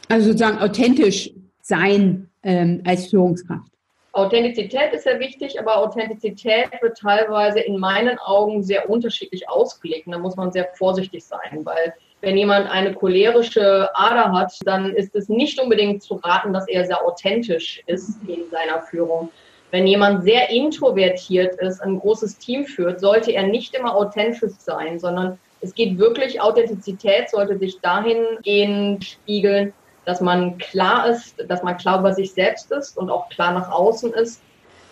Also 0.07 0.27
sozusagen 0.27 0.59
authentisch 0.59 1.31
sein 1.61 2.28
ähm, 2.43 2.81
als 2.85 3.07
Führungskraft? 3.07 3.71
Authentizität 4.11 4.91
ist 4.93 5.03
sehr 5.03 5.19
wichtig, 5.19 5.59
aber 5.59 5.77
Authentizität 5.77 6.69
wird 6.81 6.97
teilweise 6.97 7.59
in 7.59 7.77
meinen 7.77 8.17
Augen 8.19 8.63
sehr 8.63 8.89
unterschiedlich 8.89 9.47
ausgelegt. 9.47 10.07
Und 10.07 10.13
da 10.13 10.19
muss 10.19 10.35
man 10.35 10.51
sehr 10.51 10.67
vorsichtig 10.73 11.23
sein, 11.23 11.63
weil 11.63 11.93
wenn 12.21 12.35
jemand 12.35 12.69
eine 12.69 12.93
cholerische 12.93 13.89
Ader 13.93 14.33
hat, 14.33 14.53
dann 14.65 14.93
ist 14.93 15.15
es 15.15 15.29
nicht 15.29 15.59
unbedingt 15.61 16.03
zu 16.03 16.15
raten, 16.15 16.51
dass 16.51 16.67
er 16.67 16.85
sehr 16.85 17.05
authentisch 17.05 17.81
ist 17.85 18.19
in 18.27 18.49
seiner 18.49 18.81
Führung. 18.81 19.29
Wenn 19.71 19.85
jemand 19.85 20.23
sehr 20.23 20.49
introvertiert 20.49 21.55
ist, 21.61 21.79
ein 21.79 21.99
großes 21.99 22.39
Team 22.39 22.65
führt, 22.65 22.99
sollte 22.99 23.31
er 23.31 23.43
nicht 23.43 23.75
immer 23.75 23.95
authentisch 23.95 24.51
sein, 24.57 24.99
sondern 24.99 25.37
es 25.61 25.73
geht 25.73 25.97
wirklich, 25.97 26.41
Authentizität 26.41 27.29
sollte 27.29 27.57
sich 27.57 27.79
dahingehend 27.79 29.05
spiegeln, 29.05 29.73
dass 30.09 30.21
man 30.21 30.57
klar 30.57 31.07
ist, 31.07 31.35
dass 31.47 31.61
man 31.61 31.77
klar 31.77 31.99
über 31.99 32.13
sich 32.13 32.33
selbst 32.33 32.71
ist 32.71 32.97
und 32.97 33.11
auch 33.11 33.29
klar 33.29 33.53
nach 33.53 33.69
außen 33.69 34.11
ist, 34.11 34.41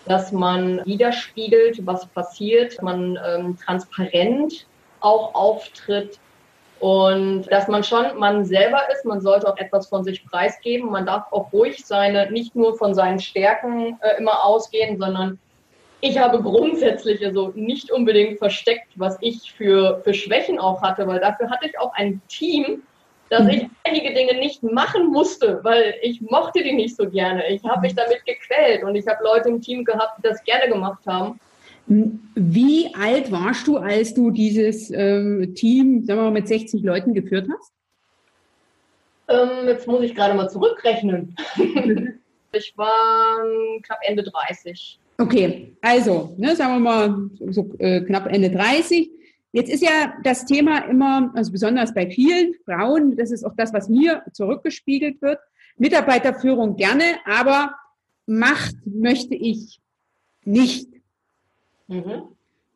dass 0.06 0.30
man 0.30 0.80
widerspiegelt, 0.84 1.84
was 1.84 2.06
passiert, 2.06 2.80
man 2.82 3.18
ähm, 3.26 3.58
transparent 3.58 4.64
auch 5.00 5.34
auftritt 5.34 6.20
und 6.78 7.50
dass 7.50 7.66
man 7.66 7.82
schon 7.82 8.16
man 8.16 8.44
selber 8.44 8.80
ist, 8.92 9.04
man 9.04 9.20
sollte 9.20 9.52
auch 9.52 9.56
etwas 9.56 9.88
von 9.88 10.04
sich 10.04 10.24
preisgeben, 10.24 10.88
man 10.88 11.06
darf 11.06 11.24
auch 11.32 11.52
ruhig 11.52 11.84
seine, 11.84 12.30
nicht 12.30 12.54
nur 12.54 12.78
von 12.78 12.94
seinen 12.94 13.18
Stärken 13.18 13.98
äh, 14.00 14.18
immer 14.18 14.44
ausgehen, 14.44 15.00
sondern 15.00 15.40
ich 16.00 16.16
habe 16.16 16.40
grundsätzlich 16.40 17.26
also 17.26 17.50
nicht 17.56 17.90
unbedingt 17.90 18.38
versteckt, 18.38 18.92
was 18.94 19.18
ich 19.20 19.52
für, 19.52 20.00
für 20.04 20.14
Schwächen 20.14 20.60
auch 20.60 20.80
hatte, 20.80 21.08
weil 21.08 21.18
dafür 21.18 21.50
hatte 21.50 21.66
ich 21.66 21.76
auch 21.80 21.92
ein 21.94 22.22
Team, 22.28 22.84
dass 23.30 23.46
ich 23.48 23.66
einige 23.84 24.14
Dinge 24.14 24.38
nicht 24.38 24.62
machen 24.62 25.08
musste, 25.08 25.60
weil 25.62 25.94
ich 26.02 26.20
mochte 26.20 26.62
die 26.62 26.72
nicht 26.72 26.96
so 26.96 27.08
gerne. 27.08 27.48
Ich 27.48 27.62
habe 27.64 27.82
mich 27.82 27.94
damit 27.94 28.24
gequält 28.24 28.82
und 28.84 28.94
ich 28.94 29.06
habe 29.06 29.22
Leute 29.22 29.48
im 29.48 29.60
Team 29.60 29.84
gehabt, 29.84 30.18
die 30.18 30.22
das 30.22 30.42
gerne 30.44 30.72
gemacht 30.72 31.04
haben. 31.06 31.38
Wie 31.86 32.94
alt 32.94 33.32
warst 33.32 33.66
du, 33.66 33.78
als 33.78 34.12
du 34.12 34.30
dieses 34.30 34.90
ähm, 34.90 35.54
Team, 35.54 36.04
sagen 36.04 36.20
wir 36.20 36.24
mal, 36.24 36.30
mit 36.30 36.48
60 36.48 36.82
Leuten 36.82 37.14
geführt 37.14 37.48
hast? 37.50 37.72
Ähm, 39.28 39.68
jetzt 39.68 39.86
muss 39.86 40.02
ich 40.02 40.14
gerade 40.14 40.34
mal 40.34 40.48
zurückrechnen. 40.48 41.34
ich 42.52 42.72
war 42.76 43.42
ähm, 43.42 43.80
knapp 43.82 44.00
Ende 44.02 44.22
30. 44.22 44.98
Okay, 45.18 45.76
also, 45.80 46.34
ne, 46.36 46.54
sagen 46.54 46.74
wir 46.74 46.80
mal 46.80 47.30
so 47.52 47.74
äh, 47.78 48.02
knapp 48.02 48.26
Ende 48.26 48.50
30. 48.50 49.10
Jetzt 49.52 49.70
ist 49.70 49.82
ja 49.82 50.14
das 50.22 50.44
Thema 50.44 50.78
immer, 50.80 51.32
also 51.34 51.52
besonders 51.52 51.94
bei 51.94 52.10
vielen 52.10 52.54
Frauen, 52.64 53.16
das 53.16 53.30
ist 53.30 53.44
auch 53.44 53.54
das, 53.56 53.72
was 53.72 53.88
mir 53.88 54.22
zurückgespiegelt 54.32 55.22
wird, 55.22 55.38
Mitarbeiterführung 55.78 56.76
gerne, 56.76 57.04
aber 57.24 57.74
Macht 58.26 58.76
möchte 58.84 59.34
ich 59.34 59.80
nicht. 60.44 60.88
Mhm. 61.86 62.24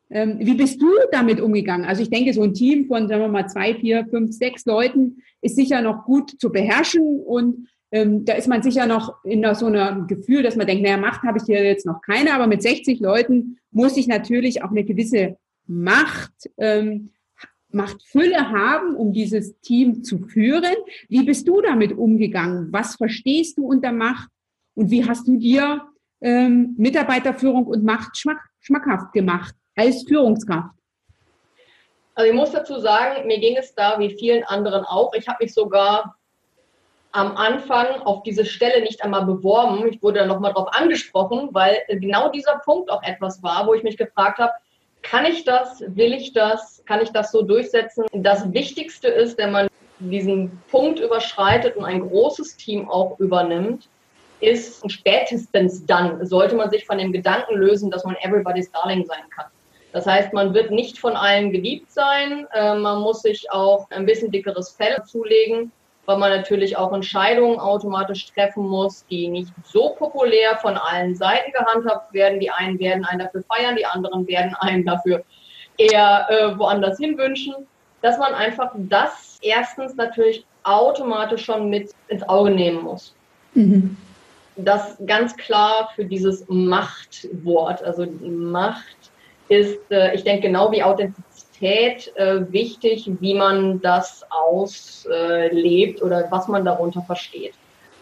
Ähm, 0.09 0.39
wie 0.41 0.55
bist 0.55 0.81
du 0.81 0.89
damit 1.11 1.41
umgegangen? 1.41 1.85
Also 1.87 2.03
ich 2.03 2.11
denke, 2.11 2.33
so 2.33 2.43
ein 2.43 2.55
Team 2.55 2.87
von, 2.87 3.09
sagen 3.09 3.21
wir 3.21 3.29
mal, 3.29 3.49
zwei, 3.49 3.75
vier, 3.75 4.07
fünf, 4.07 4.33
sechs 4.33 4.65
Leuten 4.65 5.23
ist 5.43 5.57
sicher 5.57 5.83
noch 5.83 6.05
gut 6.05 6.41
zu 6.41 6.51
beherrschen 6.51 7.21
und 7.21 7.69
ähm, 7.91 8.25
da 8.25 8.33
ist 8.35 8.49
man 8.49 8.63
sicher 8.63 8.87
noch 8.87 9.23
in 9.25 9.45
so 9.55 9.67
einem 9.67 10.07
Gefühl, 10.07 10.43
dass 10.43 10.57
man 10.57 10.67
denkt, 10.67 10.83
naja, 10.83 10.97
Macht 10.97 11.23
habe 11.23 11.39
ich 11.39 11.45
hier 11.45 11.63
jetzt 11.63 11.85
noch 11.85 12.01
keine, 12.01 12.33
aber 12.33 12.47
mit 12.47 12.63
60 12.63 13.01
Leuten 13.01 13.59
muss 13.71 13.99
ich 13.99 14.07
natürlich 14.07 14.63
auch 14.63 14.71
eine 14.71 14.85
gewisse 14.85 15.37
Macht, 15.73 16.51
ähm, 16.59 17.11
Machtfülle 17.71 18.51
haben, 18.51 18.97
um 18.97 19.13
dieses 19.13 19.59
Team 19.61 20.05
zu 20.05 20.19
führen. 20.19 20.75
Wie 21.09 21.25
bist 21.25 21.49
du 21.49 21.61
damit 21.61 21.93
umgegangen? 21.93 22.69
Was 22.71 22.97
verstehst 22.97 23.59
du 23.59 23.67
unter 23.67 23.93
Macht? 23.93 24.29
Und 24.75 24.91
wie 24.91 25.07
hast 25.07 25.27
du 25.27 25.37
dir 25.37 25.83
ähm, 26.21 26.75
Mitarbeiterführung 26.79 27.67
und 27.67 27.85
Macht 27.85 28.17
schmack, 28.17 28.41
schmackhaft 28.61 29.13
gemacht 29.13 29.55
als 29.77 30.05
Führungskraft? 30.07 30.75
Also 32.15 32.31
ich 32.31 32.37
muss 32.37 32.53
dazu 32.53 32.79
sagen, 32.79 33.27
mir 33.27 33.41
ging 33.41 33.57
es 33.57 33.75
da 33.75 33.99
wie 33.99 34.11
vielen 34.11 34.45
anderen 34.45 34.85
auch. 34.85 35.15
Ich 35.15 35.27
habe 35.29 35.43
mich 35.43 35.55
sogar 35.55 36.17
am 37.13 37.37
Anfang 37.37 38.01
auf 38.03 38.23
diese 38.23 38.45
Stelle 38.45 38.83
nicht 38.83 39.03
einmal 39.03 39.25
beworben. 39.25 39.87
Ich 39.87 40.03
wurde 40.03 40.21
dann 40.21 40.29
nochmal 40.29 40.53
darauf 40.53 40.73
angesprochen, 40.75 41.51
weil 41.53 41.79
genau 41.89 42.31
dieser 42.31 42.59
Punkt 42.65 42.91
auch 42.91 43.03
etwas 43.03 43.43
war, 43.43 43.67
wo 43.67 43.75
ich 43.75 43.83
mich 43.83 43.97
gefragt 43.97 44.39
habe, 44.39 44.53
kann 45.03 45.27
ich 45.27 45.45
das? 45.45 45.83
Will 45.87 46.13
ich 46.13 46.33
das? 46.33 46.83
Kann 46.87 47.01
ich 47.01 47.11
das 47.11 47.33
so 47.33 47.43
durchsetzen? 47.43 48.05
Das 48.13 48.53
Wichtigste 48.53 49.09
ist, 49.09 49.39
wenn 49.39 49.53
man 49.53 49.69
diesen 49.99 50.51
Punkt 50.71 50.99
überschreitet 50.99 51.77
und 51.77 51.85
ein 51.85 52.01
großes 52.01 52.57
Team 52.57 52.89
auch 52.89 53.19
übernimmt, 53.21 53.89
ist 54.41 54.91
spätestens 54.91 55.87
dann 55.87 56.27
sollte 56.27 56.57
man 56.57 56.71
sich 56.71 56.85
von 56.85 56.99
dem 56.99 57.13
Gedanken 57.13 57.55
lösen, 57.55 57.91
dass 57.91 58.05
man 58.05 58.17
everybody's 58.23 58.71
darling 58.73 59.05
sein 59.07 59.23
kann. 59.35 59.47
Das 59.93 60.07
heißt, 60.07 60.33
man 60.33 60.55
wird 60.55 60.71
nicht 60.71 60.99
von 60.99 61.15
allen 61.15 61.53
geliebt 61.53 61.93
sein. 61.93 62.47
Äh, 62.53 62.75
man 62.75 63.03
muss 63.03 63.23
sich 63.23 63.51
auch 63.51 63.89
ein 63.91 64.07
bisschen 64.07 64.33
dickeres 64.33 64.71
Fell 64.71 65.03
zulegen 65.05 65.71
weil 66.07 66.19
man 66.19 66.31
natürlich 66.31 66.77
auch 66.77 66.93
Entscheidungen 66.93 67.59
automatisch 67.59 68.33
treffen 68.33 68.67
muss, 68.67 69.07
die 69.07 69.29
nicht 69.29 69.53
so 69.65 69.91
populär 69.91 70.57
von 70.57 70.77
allen 70.77 71.15
Seiten 71.15 71.53
gehandhabt 71.53 72.13
werden. 72.13 72.41
Die 72.41 72.51
einen 72.51 72.79
werden 72.79 73.05
einen 73.05 73.21
dafür 73.21 73.45
feiern, 73.45 73.77
die 73.77 73.87
anderen 73.87 74.27
werden 74.27 74.55
einen 74.59 74.85
dafür 74.85 75.23
eher 75.79 76.27
äh, 76.29 76.59
woanders 76.59 76.99
hinwünschen. 76.99 77.55
Dass 78.01 78.19
man 78.19 78.35
einfach 78.35 78.73
das 78.75 79.39
erstens 79.43 79.95
natürlich 79.95 80.45
automatisch 80.65 81.45
schon 81.45 81.71
mit 81.71 81.93
ins 82.09 82.29
Auge 82.29 82.51
nehmen 82.51 82.83
muss. 82.83 83.15
Mhm. 83.55 83.97
Das 84.57 84.97
ganz 85.07 85.37
klar 85.37 85.91
für 85.95 86.05
dieses 86.05 86.45
Machtwort, 86.49 87.83
also 87.83 88.07
Macht 88.23 88.97
ist, 89.49 89.91
äh, 89.91 90.15
ich 90.15 90.25
denke, 90.25 90.49
genau 90.49 90.71
wie 90.73 90.83
Authentizität 90.83 91.32
Qualität 91.63 92.13
äh, 92.17 92.41
wichtig, 92.53 93.09
wie 93.21 93.35
man 93.35 93.81
das 93.81 94.27
auslebt 94.31 96.01
äh, 96.01 96.05
oder 96.05 96.27
was 96.31 96.49
man 96.49 96.65
darunter 96.65 97.03
versteht. 97.03 97.55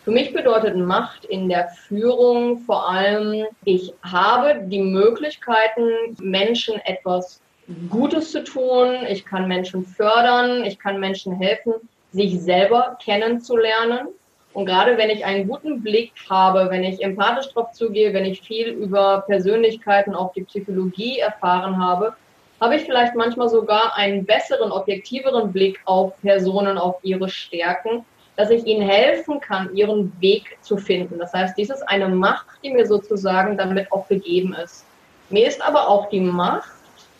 Für 0.02 0.12
mich 0.12 0.32
bedeutet 0.32 0.76
Macht 0.76 1.26
in 1.26 1.50
der 1.50 1.68
Führung 1.68 2.60
vor 2.60 2.88
allem, 2.88 3.44
ich 3.64 3.92
habe 4.02 4.62
die 4.64 4.80
Möglichkeiten, 4.80 6.16
Menschen 6.20 6.80
etwas 6.86 7.42
Gutes 7.90 8.32
zu 8.32 8.42
tun, 8.42 8.94
ich 9.06 9.26
kann 9.26 9.46
Menschen 9.46 9.84
fördern, 9.84 10.64
ich 10.64 10.78
kann 10.78 10.98
Menschen 10.98 11.34
helfen, 11.34 11.74
sich 12.12 12.40
selber 12.40 12.96
kennenzulernen. 13.04 14.08
Und 14.54 14.64
gerade 14.64 14.96
wenn 14.96 15.10
ich 15.10 15.24
einen 15.26 15.46
guten 15.46 15.82
Blick 15.82 16.12
habe, 16.30 16.70
wenn 16.70 16.82
ich 16.82 17.02
empathisch 17.02 17.52
drauf 17.52 17.72
zugehe, 17.72 18.14
wenn 18.14 18.24
ich 18.24 18.40
viel 18.40 18.68
über 18.68 19.22
Persönlichkeiten, 19.26 20.14
auch 20.14 20.32
die 20.32 20.44
Psychologie 20.44 21.18
erfahren 21.18 21.78
habe, 21.78 22.14
habe 22.60 22.76
ich 22.76 22.82
vielleicht 22.82 23.14
manchmal 23.14 23.48
sogar 23.48 23.96
einen 23.96 24.24
besseren, 24.24 24.70
objektiveren 24.70 25.52
Blick 25.52 25.80
auf 25.84 26.20
Personen, 26.20 26.78
auf 26.78 26.96
ihre 27.02 27.28
Stärken, 27.28 28.04
dass 28.36 28.50
ich 28.50 28.64
ihnen 28.66 28.86
helfen 28.86 29.40
kann, 29.40 29.74
ihren 29.74 30.12
Weg 30.20 30.58
zu 30.62 30.76
finden. 30.76 31.18
Das 31.18 31.32
heißt, 31.32 31.56
dies 31.56 31.70
ist 31.70 31.82
eine 31.82 32.08
Macht, 32.08 32.46
die 32.62 32.70
mir 32.70 32.86
sozusagen 32.86 33.56
damit 33.56 33.90
auch 33.92 34.08
gegeben 34.08 34.54
ist. 34.54 34.84
Mir 35.30 35.46
ist 35.46 35.62
aber 35.62 35.88
auch 35.88 36.08
die 36.10 36.20
Macht 36.20 36.70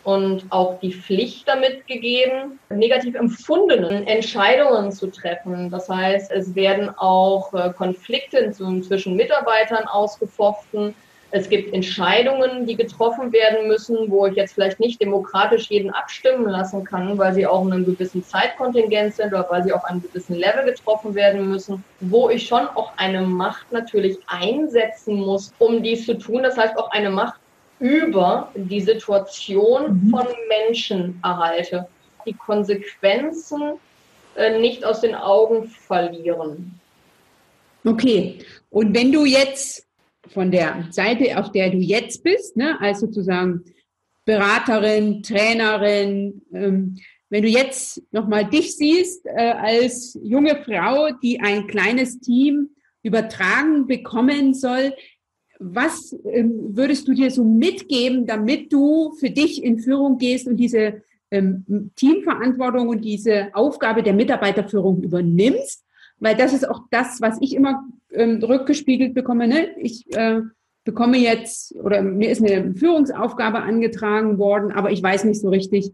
und 0.03 0.45
auch 0.49 0.79
die 0.79 0.93
Pflicht 0.93 1.47
damit 1.47 1.87
gegeben, 1.87 2.59
negativ 2.69 3.15
empfundene 3.15 4.05
Entscheidungen 4.07 4.91
zu 4.91 5.07
treffen. 5.07 5.69
Das 5.69 5.87
heißt, 5.89 6.31
es 6.31 6.55
werden 6.55 6.89
auch 6.97 7.53
äh, 7.53 7.71
Konflikte 7.71 8.51
zwischen 8.51 9.15
Mitarbeitern 9.15 9.85
ausgefochten. 9.85 10.95
Es 11.33 11.47
gibt 11.47 11.73
Entscheidungen, 11.73 12.65
die 12.65 12.75
getroffen 12.75 13.31
werden 13.31 13.67
müssen, 13.69 14.11
wo 14.11 14.25
ich 14.25 14.35
jetzt 14.35 14.53
vielleicht 14.53 14.81
nicht 14.81 15.01
demokratisch 15.01 15.69
jeden 15.69 15.89
abstimmen 15.89 16.49
lassen 16.49 16.83
kann, 16.83 17.17
weil 17.17 17.33
sie 17.33 17.47
auch 17.47 17.65
in 17.65 17.71
einem 17.71 17.85
gewissen 17.85 18.21
Zeitkontingent 18.21 19.15
sind 19.15 19.27
oder 19.27 19.47
weil 19.49 19.63
sie 19.63 19.71
auf 19.71 19.85
einem 19.85 20.01
gewissen 20.01 20.35
Level 20.35 20.65
getroffen 20.65 21.15
werden 21.15 21.49
müssen, 21.49 21.85
wo 22.01 22.29
ich 22.29 22.45
schon 22.45 22.67
auch 22.67 22.91
eine 22.97 23.21
Macht 23.21 23.71
natürlich 23.71 24.17
einsetzen 24.27 25.15
muss, 25.15 25.53
um 25.57 25.81
dies 25.81 26.05
zu 26.05 26.17
tun. 26.17 26.43
Das 26.43 26.57
heißt 26.57 26.77
auch 26.77 26.91
eine 26.91 27.09
Macht 27.09 27.39
über 27.79 28.51
die 28.53 28.81
Situation 28.81 30.03
mhm. 30.03 30.09
von 30.09 30.27
Menschen 30.49 31.17
erhalte. 31.23 31.87
Die 32.25 32.33
Konsequenzen 32.33 33.79
äh, 34.35 34.59
nicht 34.59 34.83
aus 34.83 34.99
den 34.99 35.15
Augen 35.15 35.67
verlieren. 35.67 36.77
Okay, 37.85 38.39
und 38.69 38.93
wenn 38.93 39.11
du 39.11 39.25
jetzt 39.25 39.87
von 40.33 40.51
der 40.51 40.87
Seite, 40.91 41.37
auf 41.37 41.51
der 41.51 41.69
du 41.69 41.77
jetzt 41.77 42.23
bist, 42.23 42.57
ne, 42.57 42.79
als 42.79 42.99
sozusagen 42.99 43.63
Beraterin, 44.25 45.23
Trainerin, 45.23 46.41
ähm, 46.53 46.97
wenn 47.29 47.43
du 47.43 47.47
jetzt 47.47 48.01
nochmal 48.11 48.45
dich 48.49 48.75
siehst 48.75 49.25
äh, 49.25 49.51
als 49.51 50.19
junge 50.21 50.61
Frau, 50.63 51.11
die 51.23 51.39
ein 51.39 51.65
kleines 51.65 52.19
Team 52.19 52.69
übertragen 53.03 53.87
bekommen 53.87 54.53
soll, 54.53 54.93
was 55.59 56.13
ähm, 56.25 56.75
würdest 56.75 57.07
du 57.07 57.13
dir 57.13 57.31
so 57.31 57.43
mitgeben, 57.43 58.25
damit 58.25 58.73
du 58.73 59.13
für 59.19 59.29
dich 59.29 59.63
in 59.63 59.79
Führung 59.79 60.17
gehst 60.17 60.47
und 60.47 60.57
diese 60.57 61.03
ähm, 61.29 61.91
Teamverantwortung 61.95 62.89
und 62.89 63.05
diese 63.05 63.49
Aufgabe 63.53 64.03
der 64.03 64.13
Mitarbeiterführung 64.13 65.01
übernimmst? 65.01 65.85
Weil 66.19 66.35
das 66.35 66.53
ist 66.53 66.67
auch 66.67 66.81
das, 66.91 67.21
was 67.21 67.37
ich 67.41 67.55
immer 67.55 67.83
ähm, 68.13 68.43
rückgespiegelt 68.43 69.13
bekomme. 69.13 69.47
Ne? 69.47 69.69
Ich 69.77 70.05
äh, 70.15 70.41
bekomme 70.83 71.17
jetzt 71.17 71.75
oder 71.75 72.01
mir 72.01 72.29
ist 72.29 72.43
eine 72.43 72.73
Führungsaufgabe 72.73 73.59
angetragen 73.59 74.37
worden, 74.37 74.71
aber 74.71 74.91
ich 74.91 75.01
weiß 75.01 75.25
nicht 75.25 75.41
so 75.41 75.49
richtig, 75.49 75.91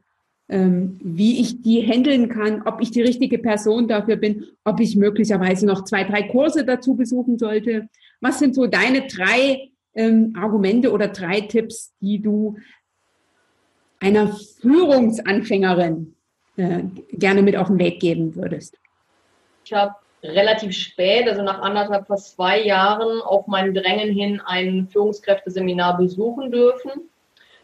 ähm, 0.49 0.97
wie 1.03 1.41
ich 1.41 1.61
die 1.61 1.81
handeln 1.81 2.29
kann, 2.29 2.61
ob 2.63 2.81
ich 2.81 2.91
die 2.91 3.01
richtige 3.01 3.37
Person 3.37 3.87
dafür 3.87 4.15
bin, 4.15 4.45
ob 4.63 4.79
ich 4.79 4.95
möglicherweise 4.95 5.65
noch 5.65 5.83
zwei, 5.83 6.05
drei 6.05 6.23
Kurse 6.23 6.63
dazu 6.63 6.95
besuchen 6.95 7.37
sollte. 7.37 7.89
Was 8.21 8.39
sind 8.39 8.55
so 8.55 8.65
deine 8.65 9.07
drei 9.07 9.69
ähm, 9.93 10.33
Argumente 10.37 10.91
oder 10.91 11.09
drei 11.09 11.41
Tipps, 11.41 11.93
die 11.99 12.21
du 12.21 12.55
einer 13.99 14.33
Führungsanfängerin 14.61 16.15
äh, 16.55 16.83
gerne 17.11 17.41
mit 17.41 17.57
auf 17.57 17.67
den 17.67 17.79
Weg 17.79 17.99
geben 17.99 18.35
würdest? 18.35 18.77
Ich 19.65 19.73
habe 19.73 19.95
relativ 20.23 20.73
spät, 20.75 21.27
also 21.27 21.43
nach 21.43 21.61
anderthalb, 21.61 22.07
fast 22.07 22.35
zwei 22.35 22.61
Jahren, 22.61 23.21
auf 23.21 23.47
mein 23.47 23.73
Drängen 23.73 24.11
hin 24.11 24.41
ein 24.45 24.87
Führungskräfteseminar 24.87 25.97
besuchen 25.97 26.51
dürfen. 26.51 27.09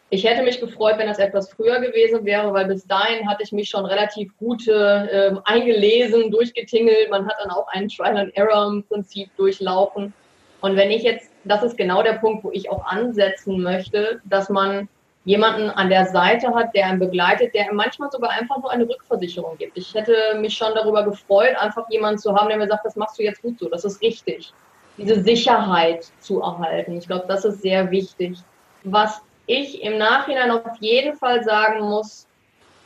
Ich 0.09 0.25
hätte 0.25 0.43
mich 0.43 0.59
gefreut, 0.59 0.99
wenn 0.99 1.07
das 1.07 1.17
etwas 1.17 1.51
früher 1.51 1.79
gewesen 1.79 2.23
wäre, 2.23 2.53
weil 2.53 2.65
bis 2.65 2.85
dahin 2.85 3.27
hatte 3.27 3.41
ich 3.41 3.51
mich 3.51 3.69
schon 3.69 3.85
relativ 3.85 4.37
gut 4.37 4.67
äh, 4.67 5.31
eingelesen, 5.45 6.29
durchgetingelt. 6.29 7.09
Man 7.09 7.25
hat 7.25 7.33
dann 7.41 7.49
auch 7.49 7.67
ein 7.69 7.89
Trial-and-Error-Prinzip 7.89 9.35
durchlaufen. 9.37 10.13
Und 10.61 10.75
wenn 10.75 10.91
ich 10.91 11.01
jetzt, 11.01 11.31
das 11.45 11.63
ist 11.63 11.77
genau 11.77 12.03
der 12.03 12.13
Punkt, 12.13 12.43
wo 12.43 12.51
ich 12.51 12.69
auch 12.69 12.85
ansetzen 12.85 13.59
möchte, 13.61 14.21
dass 14.25 14.49
man 14.49 14.87
jemanden 15.25 15.69
an 15.69 15.89
der 15.89 16.05
Seite 16.07 16.53
hat, 16.53 16.75
der 16.75 16.87
einen 16.87 16.99
begleitet, 16.99 17.53
der 17.53 17.73
manchmal 17.73 18.11
sogar 18.11 18.31
einfach 18.31 18.57
nur 18.57 18.71
eine 18.71 18.87
Rückversicherung 18.87 19.57
gibt. 19.57 19.77
Ich 19.77 19.93
hätte 19.93 20.15
mich 20.39 20.53
schon 20.53 20.73
darüber 20.75 21.03
gefreut, 21.03 21.55
einfach 21.57 21.89
jemanden 21.89 22.19
zu 22.19 22.35
haben, 22.35 22.49
der 22.49 22.57
mir 22.57 22.67
sagt, 22.67 22.85
das 22.85 22.95
machst 22.95 23.17
du 23.17 23.23
jetzt 23.23 23.41
gut 23.41 23.59
so, 23.59 23.69
das 23.69 23.85
ist 23.85 24.01
richtig. 24.01 24.53
Diese 24.97 25.21
Sicherheit 25.21 26.05
zu 26.19 26.41
erhalten. 26.41 26.97
Ich 26.97 27.07
glaube, 27.07 27.25
das 27.27 27.45
ist 27.45 27.61
sehr 27.61 27.89
wichtig. 27.89 28.37
Was 28.83 29.21
ich 29.47 29.81
im 29.81 29.97
Nachhinein 29.97 30.51
auf 30.51 30.77
jeden 30.79 31.15
Fall 31.15 31.43
sagen 31.43 31.81
muss, 31.81 32.27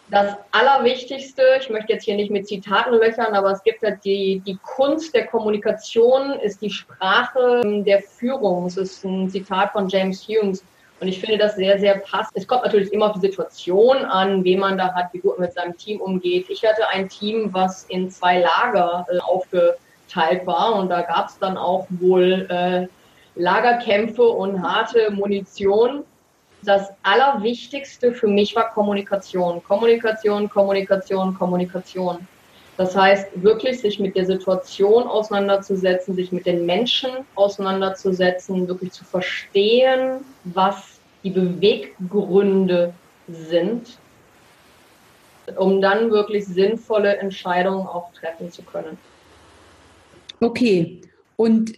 das 0.09 0.35
Allerwichtigste, 0.51 1.43
ich 1.59 1.69
möchte 1.69 1.91
jetzt 1.91 2.05
hier 2.05 2.15
nicht 2.15 2.31
mit 2.31 2.47
Zitaten 2.47 2.93
löchern, 2.93 3.33
aber 3.33 3.51
es 3.51 3.63
gibt 3.63 3.83
halt 3.83 4.05
die, 4.05 4.41
die 4.45 4.57
Kunst 4.63 5.13
der 5.13 5.27
Kommunikation, 5.27 6.39
ist 6.39 6.61
die 6.61 6.69
Sprache 6.69 7.61
der 7.83 8.01
Führung. 8.01 8.67
Es 8.67 8.77
ist 8.77 9.03
ein 9.03 9.29
Zitat 9.29 9.73
von 9.73 9.89
James 9.89 10.25
Hughes. 10.25 10.63
Und 10.99 11.07
ich 11.07 11.19
finde 11.19 11.37
das 11.37 11.55
sehr, 11.55 11.79
sehr 11.79 11.99
passend. 11.99 12.35
Es 12.35 12.47
kommt 12.47 12.63
natürlich 12.63 12.91
immer 12.91 13.07
auf 13.07 13.13
die 13.13 13.27
Situation 13.27 13.97
an, 13.97 14.43
wen 14.43 14.59
man 14.59 14.77
da 14.77 14.93
hat, 14.93 15.13
wie 15.13 15.19
gut 15.19 15.37
man 15.37 15.47
mit 15.47 15.53
seinem 15.53 15.77
Team 15.77 16.01
umgeht. 16.01 16.47
Ich 16.49 16.63
hatte 16.65 16.87
ein 16.89 17.07
Team, 17.07 17.49
was 17.53 17.83
in 17.85 18.09
zwei 18.09 18.39
Lager 18.39 19.05
äh, 19.09 19.19
aufgeteilt 19.19 20.45
war 20.45 20.75
und 20.75 20.89
da 20.89 21.01
gab 21.01 21.29
es 21.29 21.37
dann 21.37 21.57
auch 21.57 21.85
wohl 21.89 22.47
äh, 22.49 22.87
Lagerkämpfe 23.35 24.23
und 24.23 24.63
harte 24.63 25.11
Munition 25.11 26.03
das 26.63 26.89
Allerwichtigste 27.03 28.13
für 28.13 28.27
mich 28.27 28.55
war 28.55 28.71
Kommunikation. 28.71 29.63
Kommunikation, 29.63 30.49
Kommunikation, 30.49 31.33
Kommunikation. 31.37 32.27
Das 32.77 32.95
heißt, 32.95 33.41
wirklich 33.41 33.79
sich 33.79 33.99
mit 33.99 34.15
der 34.15 34.27
Situation 34.27 35.03
auseinanderzusetzen, 35.03 36.13
sich 36.13 36.31
mit 36.31 36.45
den 36.45 36.65
Menschen 36.67 37.09
auseinanderzusetzen, 37.33 38.67
wirklich 38.67 38.91
zu 38.91 39.03
verstehen, 39.03 40.19
was 40.43 40.99
die 41.23 41.31
Beweggründe 41.31 42.93
sind, 43.27 43.97
um 45.57 45.81
dann 45.81 46.11
wirklich 46.11 46.45
sinnvolle 46.45 47.17
Entscheidungen 47.17 47.87
auch 47.87 48.13
treffen 48.13 48.51
zu 48.51 48.61
können. 48.61 48.97
Okay, 50.39 51.01
und 51.35 51.73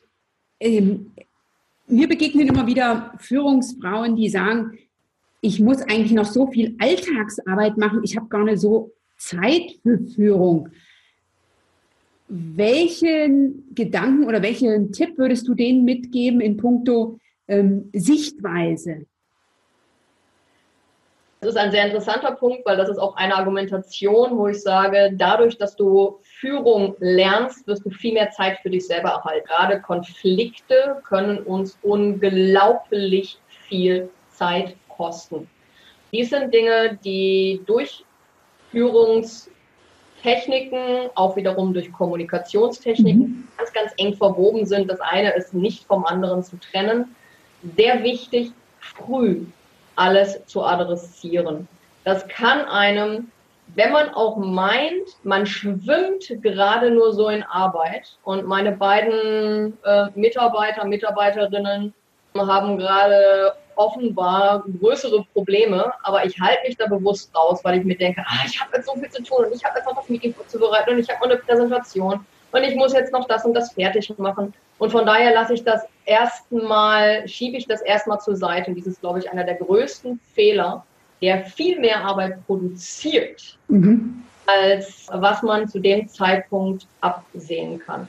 ähm, 0.60 1.12
mir 1.88 2.10
begegnen 2.10 2.48
immer 2.48 2.68
wieder 2.68 3.14
Führungsfrauen, 3.20 4.18
die 4.18 4.28
sagen, 4.28 4.78
ich 5.40 5.62
muss 5.62 5.82
eigentlich 5.84 6.12
noch 6.12 6.26
so 6.26 6.48
viel 6.48 6.76
Alltagsarbeit 6.78 7.78
machen, 7.78 8.02
ich 8.04 8.18
habe 8.18 8.28
gar 8.28 8.44
nicht 8.44 8.60
so 8.60 8.92
Zeit 9.18 9.80
für 9.82 10.00
Führung. 10.14 10.70
Welchen 12.30 13.74
Gedanken 13.74 14.26
oder 14.26 14.42
welchen 14.44 14.92
Tipp 14.92 15.18
würdest 15.18 15.48
du 15.48 15.56
denen 15.56 15.84
mitgeben 15.84 16.42
in 16.42 16.58
puncto 16.58 17.18
ähm, 17.48 17.89
Sichtweise? 17.94 19.08
Das 21.42 21.52
ist 21.52 21.58
ein 21.58 21.72
sehr 21.72 21.86
interessanter 21.86 22.34
Punkt, 22.34 22.65
weil 22.65 22.76
das 22.76 22.89
ist 22.89 22.98
auch 22.98 23.15
eine 23.15 23.36
Argumentation, 23.36 24.38
wo 24.38 24.48
ich 24.48 24.62
sage, 24.62 25.12
dadurch, 25.15 25.58
dass 25.58 25.76
du 25.76 26.20
Führung 26.22 26.96
lernst, 27.00 27.65
wirst 27.65 27.86
du 27.86 27.89
viel 27.89 28.13
mehr 28.13 28.30
Zeit 28.32 28.60
für 28.62 28.70
dich 28.70 28.86
selber 28.86 29.10
erhalten. 29.10 29.48
Gerade 29.48 29.82
Konflikte 29.82 31.02
können 31.08 31.39
uns 31.39 31.80
unglaublich 31.82 33.39
viel 33.70 34.10
Zeit 34.30 34.76
kosten. 34.89 35.50
Dies 36.12 36.30
sind 36.30 36.54
Dinge, 36.54 37.00
die 37.04 37.62
durch 37.65 38.04
Führungstechniken, 40.21 41.10
auch 41.15 41.36
wiederum 41.36 41.73
durch 41.73 41.91
Kommunikationstechniken, 41.91 43.21
mhm. 43.21 43.47
ganz, 43.58 43.73
ganz 43.73 43.91
eng 43.97 44.15
verwoben 44.15 44.65
sind. 44.65 44.89
Das 44.89 44.99
eine 45.01 45.34
ist 45.34 45.53
nicht 45.53 45.86
vom 45.86 46.05
anderen 46.05 46.43
zu 46.43 46.58
trennen. 46.58 47.15
Sehr 47.77 48.03
wichtig, 48.03 48.51
früh 48.79 49.45
alles 49.95 50.45
zu 50.45 50.63
adressieren. 50.63 51.67
Das 52.03 52.27
kann 52.27 52.65
einem 52.65 53.32
wenn 53.75 53.91
man 53.91 54.10
auch 54.10 54.38
meint, 54.38 55.23
man 55.23 55.45
schwimmt 55.45 56.27
gerade 56.41 56.89
nur 56.89 57.13
so 57.13 57.29
in 57.29 57.43
Arbeit 57.43 58.17
und 58.23 58.47
meine 58.47 58.71
beiden 58.71 59.77
äh, 59.84 60.08
Mitarbeiter, 60.15 60.86
Mitarbeiterinnen 60.86 61.93
haben 62.36 62.78
gerade 62.78 63.54
offenbar 63.76 64.63
größere 64.80 65.26
Probleme, 65.34 65.92
aber 66.04 66.26
ich 66.26 66.39
halte 66.39 66.68
mich 66.68 66.76
da 66.78 66.88
bewusst 66.88 67.34
raus, 67.36 67.62
weil 67.63 67.80
ich 67.80 67.86
mir 67.86 67.98
denke, 67.98 68.24
ah, 68.28 68.44
ich 68.46 68.60
habe 68.60 68.76
jetzt 68.76 68.88
so 68.88 68.94
viel 68.94 69.10
zu 69.10 69.24
tun 69.24 69.46
und 69.46 69.56
ich 69.56 69.63
habe 69.63 69.78
jetzt 69.78 69.86
noch 69.86 69.96
das 69.96 70.10
Meeting 70.10 70.34
vorzubereiten 70.34 70.92
und 70.92 71.00
ich 71.00 71.10
habe 71.10 71.20
noch 71.20 71.34
eine 71.34 71.42
Präsentation 71.42 72.26
und 72.52 72.63
ich 72.63 72.76
muss 72.76 72.94
jetzt 72.94 73.13
noch 73.13 73.28
das 73.28 73.46
und 73.46 73.54
das 73.54 73.74
fertig 73.74 74.12
machen. 74.18 74.54
Und 74.80 74.92
von 74.92 75.06
daher 75.06 75.34
lasse 75.34 75.54
ich 75.54 75.63
das 75.63 75.84
erstmal, 76.06 77.28
schiebe 77.28 77.58
ich 77.58 77.68
das 77.68 77.82
erstmal 77.82 78.20
zur 78.20 78.36
Seite. 78.36 78.72
Und 78.72 78.76
dies 78.76 78.88
ist, 78.88 79.02
glaube 79.02 79.20
ich, 79.20 79.30
einer 79.32 79.44
der 79.44 79.56
größten 79.56 80.20
Fehler, 80.34 80.86
der 81.22 81.46
viel 81.46 81.80
mehr 81.80 82.04
Arbeit 82.04 82.46
produziert, 82.48 83.58
mhm. 83.68 84.24
als 84.46 85.08
was 85.12 85.44
man 85.44 85.68
zu 85.68 85.80
dem 85.80 86.08
Zeitpunkt 86.08 86.88
absehen 87.02 87.80
kann. 87.80 88.08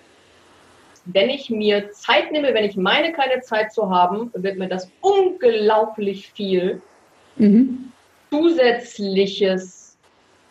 Wenn 1.12 1.30
ich 1.30 1.50
mir 1.50 1.90
Zeit 1.92 2.32
nehme, 2.32 2.54
wenn 2.54 2.64
ich 2.64 2.76
meine, 2.76 3.12
keine 3.12 3.40
Zeit 3.40 3.72
zu 3.72 3.90
haben, 3.90 4.30
wird 4.34 4.58
mir 4.58 4.68
das 4.68 4.90
unglaublich 5.00 6.30
viel. 6.32 6.80
Mhm. 7.36 7.92
zusätzliches 8.30 9.96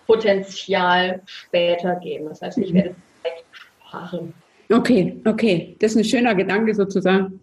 Potenzial 0.07 1.21
später 1.25 1.95
geben. 1.95 2.29
Das 2.29 2.41
heißt, 2.41 2.57
ich 2.57 2.73
werde 2.73 2.95
es 3.23 3.31
sparen. 3.51 4.33
Okay, 4.71 5.19
okay. 5.25 5.75
Das 5.79 5.91
ist 5.91 5.97
ein 5.97 6.03
schöner 6.03 6.35
Gedanke 6.35 6.73
sozusagen. 6.73 7.39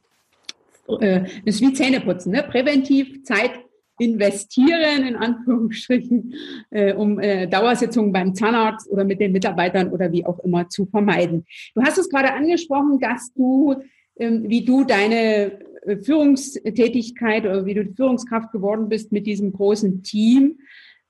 Äh, 1.00 1.20
das 1.44 1.57
ist 1.57 1.61
wie 1.61 1.72
Zähneputzen, 1.72 2.33
ne? 2.33 2.42
Präventiv 2.42 3.24
Zeit 3.24 3.52
investieren, 3.99 5.07
in 5.07 5.17
Anführungsstrichen, 5.17 6.35
äh, 6.71 6.93
um 6.93 7.19
äh, 7.19 7.47
Dauersitzungen 7.47 8.13
beim 8.13 8.35
Zahnarzt 8.35 8.89
oder 8.91 9.05
mit 9.05 9.21
den 9.21 9.33
Mitarbeitern 9.33 9.91
oder 9.91 10.13
wie 10.13 10.25
auch 10.25 10.39
immer 10.41 10.69
zu 10.69 10.87
vermeiden. 10.87 11.45
Du 11.75 11.83
hast 11.83 11.99
es 11.99 12.09
gerade 12.09 12.33
angesprochen, 12.33 12.99
dass 13.01 13.33
du, 13.35 13.77
ähm, 14.19 14.45
wie 14.49 14.65
du 14.65 14.85
deine 14.85 15.61
äh, 15.83 15.97
Führungstätigkeit 15.99 17.45
oder 17.45 17.65
wie 17.65 17.75
du 17.75 17.93
Führungskraft 17.95 18.53
geworden 18.53 18.89
bist 18.89 19.13
mit 19.13 19.27
diesem 19.27 19.53
großen 19.53 20.03
Team, 20.03 20.59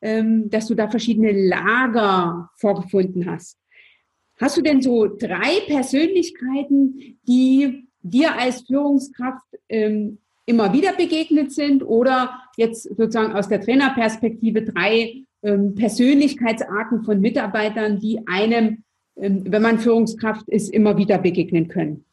ähm, 0.02 0.50
dass 0.50 0.66
du 0.66 0.74
da 0.74 0.88
verschiedene 0.88 1.32
Lager 1.32 2.50
vorgefunden 2.56 3.30
hast. 3.30 3.58
Hast 4.38 4.56
du 4.56 4.62
denn 4.62 4.82
so 4.82 5.06
drei 5.06 5.60
Persönlichkeiten, 5.66 7.18
die 7.26 7.88
dir 8.02 8.38
als 8.38 8.62
Führungskraft 8.62 9.42
ähm, 9.68 10.18
immer 10.46 10.72
wieder 10.72 10.92
begegnet 10.92 11.52
sind 11.52 11.82
oder 11.82 12.40
jetzt 12.56 12.84
sozusagen 12.84 13.34
aus 13.34 13.48
der 13.48 13.60
Trainerperspektive 13.60 14.62
drei 14.62 15.24
ähm, 15.42 15.74
Persönlichkeitsarten 15.74 17.02
von 17.02 17.20
Mitarbeitern, 17.20 17.98
die 17.98 18.20
einem, 18.26 18.84
ähm, 19.16 19.44
wenn 19.46 19.62
man 19.62 19.80
Führungskraft 19.80 20.48
ist, 20.48 20.72
immer 20.72 20.96
wieder 20.96 21.18
begegnen 21.18 21.68
können? 21.68 22.04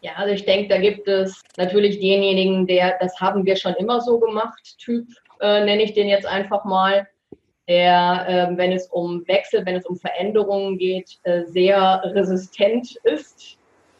Ja, 0.00 0.14
also 0.16 0.34
ich 0.34 0.44
denke, 0.44 0.68
da 0.68 0.78
gibt 0.78 1.06
es 1.06 1.40
natürlich 1.56 2.00
denjenigen, 2.00 2.66
der, 2.66 2.96
das 3.00 3.20
haben 3.20 3.46
wir 3.46 3.54
schon 3.54 3.74
immer 3.74 4.00
so 4.00 4.18
gemacht, 4.18 4.76
Typ, 4.78 5.06
äh, 5.40 5.64
nenne 5.64 5.84
ich 5.84 5.94
den 5.94 6.08
jetzt 6.08 6.26
einfach 6.26 6.64
mal, 6.64 7.06
der, 7.68 8.50
äh, 8.52 8.56
wenn 8.56 8.72
es 8.72 8.88
um 8.88 9.26
Wechsel, 9.28 9.64
wenn 9.64 9.76
es 9.76 9.86
um 9.86 9.96
Veränderungen 9.96 10.76
geht, 10.76 11.20
äh, 11.22 11.44
sehr 11.44 12.02
resistent 12.04 12.96
ist 13.04 13.56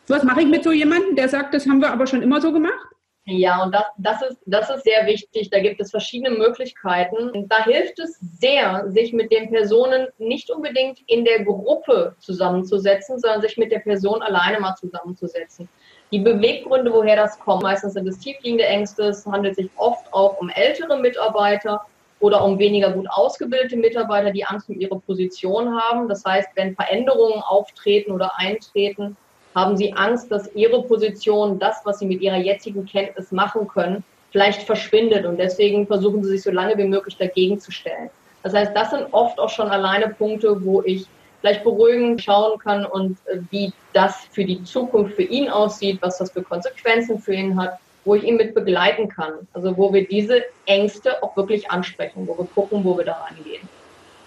was 0.09 0.25
mache 0.25 0.43
ich 0.43 0.47
mit 0.47 0.65
so 0.65 0.73
jemandem, 0.73 1.17
der 1.17 1.29
sagt, 1.29 1.55
das 1.55 1.67
haben 1.67 1.81
wir 1.81 1.91
aber 1.91 2.07
schon 2.07 2.23
immer 2.23 2.41
so 2.41 2.53
gemacht? 2.53 2.93
Ja, 3.25 3.63
und 3.63 3.73
das, 3.73 3.85
das, 3.99 4.23
ist, 4.23 4.39
das 4.47 4.69
ist 4.69 4.83
sehr 4.83 5.07
wichtig. 5.07 5.49
Da 5.51 5.61
gibt 5.61 5.81
es 5.81 5.93
verschiedene 5.93 6.37
Möglichkeiten. 6.37 7.49
Da 7.49 7.65
hilft 7.65 8.01
es 8.01 8.19
sehr, 8.19 8.85
sich 8.89 9.13
mit 9.13 9.31
den 9.31 9.49
Personen 9.49 10.09
nicht 10.19 10.51
unbedingt 10.51 10.99
in 11.07 11.25
der 11.25 11.45
Gruppe 11.45 12.17
zusammenzusetzen, 12.19 13.21
sondern 13.21 13.41
sich 13.41 13.57
mit 13.57 13.71
der 13.71 13.79
Person 13.79 14.23
alleine 14.23 14.59
mal 14.59 14.75
zusammenzusetzen. 14.75 15.69
Die 16.11 16.19
Beweggründe, 16.19 16.93
woher 16.93 17.15
das 17.15 17.39
kommt, 17.39 17.63
meistens 17.63 17.93
sind 17.93 18.09
es 18.09 18.19
tiefliegende 18.19 18.67
Ängste. 18.67 19.05
Es 19.05 19.25
handelt 19.25 19.55
sich 19.55 19.71
oft 19.77 20.13
auch 20.13 20.41
um 20.41 20.49
ältere 20.49 20.99
Mitarbeiter 20.99 21.87
oder 22.19 22.45
um 22.45 22.59
weniger 22.59 22.91
gut 22.91 23.07
ausgebildete 23.09 23.77
Mitarbeiter, 23.77 24.33
die 24.33 24.45
Angst 24.45 24.69
um 24.69 24.81
ihre 24.81 24.99
Position 24.99 25.81
haben. 25.81 26.09
Das 26.09 26.25
heißt, 26.25 26.49
wenn 26.57 26.75
Veränderungen 26.75 27.41
auftreten 27.41 28.11
oder 28.11 28.33
eintreten, 28.37 29.17
haben 29.55 29.77
sie 29.77 29.93
Angst, 29.93 30.31
dass 30.31 30.53
ihre 30.55 30.83
Position, 30.83 31.59
das, 31.59 31.83
was 31.85 31.99
sie 31.99 32.07
mit 32.07 32.21
ihrer 32.21 32.39
jetzigen 32.39 32.87
Kenntnis 32.87 33.33
machen 33.33 33.69
können, 33.69 34.05
vielleicht 34.31 34.63
verschwindet. 34.63 35.27
Und 35.27 35.39
deswegen 35.39 35.87
versuchen 35.87 36.25
sie 36.25 36.31
sich 36.31 36.43
so 36.43 36.51
lange 36.51 36.77
wie 36.79 36.85
möglich 36.85 37.17
dagegen 37.17 37.61
zu 37.61 37.71
stellen. 37.71 38.11
Das 38.43 38.55
heißt, 38.55 38.75
das 38.75 38.91
sind 38.91 39.07
oft 39.13 39.39
auch 39.39 39.51
schon 39.51 39.69
alleine 39.69 40.09
Punkte, 40.09 40.65
wo 40.65 40.83
ich 40.83 41.07
vielleicht 41.41 41.65
beruhigend 41.65 42.23
schauen 42.23 42.59
kann 42.59 42.87
und 42.87 43.19
äh, 43.27 43.39
wie 43.51 43.73
das 43.93 44.27
für 44.31 44.45
die 44.45 44.63
Zukunft 44.65 45.15
für 45.17 45.23
ihn 45.23 45.49
aussieht, 45.49 45.99
was 46.01 46.19
das 46.19 46.31
für 46.31 46.43
Konsequenzen 46.43 47.19
für 47.19 47.35
ihn 47.35 47.61
hat, 47.61 47.79
wo 48.05 48.15
ich 48.15 48.25
ihn 48.25 48.37
mit 48.37 48.55
begleiten 48.55 49.09
kann. 49.09 49.47
Also 49.53 49.77
wo 49.77 49.93
wir 49.93 50.07
diese 50.07 50.43
Ängste 50.67 51.23
auch 51.23 51.37
wirklich 51.37 51.71
ansprechen, 51.71 52.27
wo 52.27 52.39
wir 52.39 52.47
gucken, 52.47 52.85
wo 52.85 52.97
wir 52.97 53.05
da 53.05 53.27
rangehen. 53.29 53.69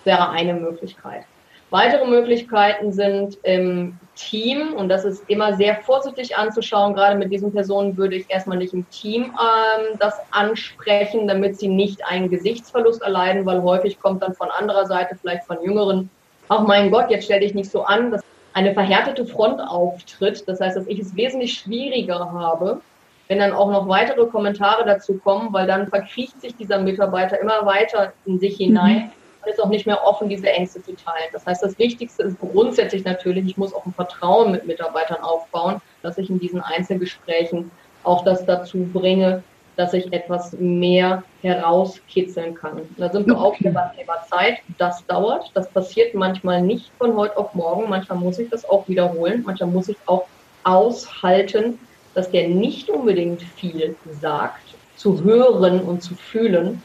Wäre 0.04 0.30
eine 0.30 0.54
Möglichkeit. 0.54 1.26
Weitere 1.72 2.06
Möglichkeiten 2.06 2.94
sind 2.94 3.38
im 3.44 3.98
Team 4.16 4.74
und 4.74 4.88
das 4.88 5.04
ist 5.04 5.24
immer 5.28 5.56
sehr 5.56 5.76
vorsichtig 5.78 6.38
anzuschauen. 6.38 6.94
Gerade 6.94 7.18
mit 7.18 7.32
diesen 7.32 7.52
Personen 7.52 7.98
würde 7.98 8.16
ich 8.16 8.30
erstmal 8.30 8.58
nicht 8.58 8.74
im 8.74 8.90
Team 8.92 9.24
ähm, 9.24 9.98
das 10.00 10.16
ansprechen, 10.32 11.28
damit 11.28 11.60
sie 11.60 11.68
nicht 11.68 12.06
einen 12.06 12.30
Gesichtsverlust 12.30 13.02
erleiden, 13.02 13.46
weil 13.46 13.62
häufig 13.62 14.00
kommt 14.00 14.22
dann 14.22 14.36
von 14.36 14.50
anderer 14.52 14.86
Seite, 14.86 15.18
vielleicht 15.20 15.46
von 15.46 15.62
Jüngeren, 15.64 16.10
ach 16.50 16.62
mein 16.62 16.92
Gott, 16.92 17.10
jetzt 17.10 17.26
stell 17.26 17.40
dich 17.40 17.56
nicht 17.56 17.72
so 17.72 17.84
an, 17.84 18.12
dass 18.12 18.22
eine 18.54 18.74
verhärtete 18.74 19.26
Front 19.26 19.60
auftritt. 19.60 20.48
Das 20.48 20.62
heißt, 20.62 20.78
dass 20.78 20.88
ich 20.88 21.00
es 21.00 21.16
wesentlich 21.16 21.56
schwieriger 21.56 22.32
habe, 22.32 22.80
wenn 23.28 23.40
dann 23.40 23.52
auch 23.52 23.72
noch 23.72 23.88
weitere 23.90 24.28
Kommentare 24.28 24.86
dazu 24.86 25.18
kommen, 25.18 25.52
weil 25.52 25.66
dann 25.66 25.88
verkriecht 25.88 26.40
sich 26.40 26.56
dieser 26.56 26.78
Mitarbeiter 26.78 27.40
immer 27.42 27.66
weiter 27.66 28.14
in 28.26 28.40
sich 28.40 28.56
hinein. 28.58 28.96
Mhm 28.98 29.25
ist 29.48 29.62
auch 29.62 29.70
nicht 29.70 29.86
mehr 29.86 30.04
offen, 30.06 30.30
diese 30.30 30.50
Ängste 30.50 30.82
zu 30.82 30.96
teilen. 30.96 31.30
Das 31.32 31.46
heißt, 31.46 31.64
das 31.64 31.78
Wichtigste 31.78 32.24
ist 32.24 32.40
grundsätzlich 32.40 33.04
natürlich, 33.04 33.46
ich 33.46 33.58
muss 33.58 33.74
auch 33.74 33.86
ein 33.86 33.94
Vertrauen 33.94 34.52
mit 34.52 34.66
Mitarbeitern 34.66 35.22
aufbauen, 35.22 35.82
dass 36.02 36.18
ich 36.18 36.30
in 36.30 36.40
diesen 36.40 36.62
Einzelgesprächen 36.62 37.72
auch 38.04 38.24
das 38.24 38.46
dazu 38.46 38.88
bringe, 38.94 39.44
dass 39.76 39.94
ich 39.94 40.12
etwas 40.14 40.54
mehr 40.54 41.24
herauskitzeln 41.42 42.56
kann. 42.56 42.82
Da 42.98 43.12
sind 43.12 43.28
wir 43.28 43.38
auch 43.38 43.56
beim 43.60 43.76
Thema 43.98 44.24
Zeit. 44.30 44.60
Das 44.78 45.06
dauert. 45.06 45.52
Das 45.54 45.70
passiert 45.70 46.14
manchmal 46.14 46.62
nicht 46.62 46.92
von 46.98 47.16
heute 47.16 47.38
auf 47.38 47.54
morgen. 47.54 47.90
Manchmal 47.90 48.18
muss 48.20 48.40
ich 48.40 48.50
das 48.50 48.68
auch 48.68 48.88
wiederholen. 48.88 49.44
Manchmal 49.46 49.70
muss 49.70 49.90
ich 49.90 49.98
auch 50.06 50.26
aushalten, 50.64 51.78
dass 52.14 52.32
der 52.32 52.48
nicht 52.48 52.90
unbedingt 52.90 53.42
viel 53.42 53.96
sagt, 54.22 54.62
zu 54.96 55.24
hören 55.24 55.82
und 55.82 56.02
zu 56.02 56.16
fühlen, 56.16 56.82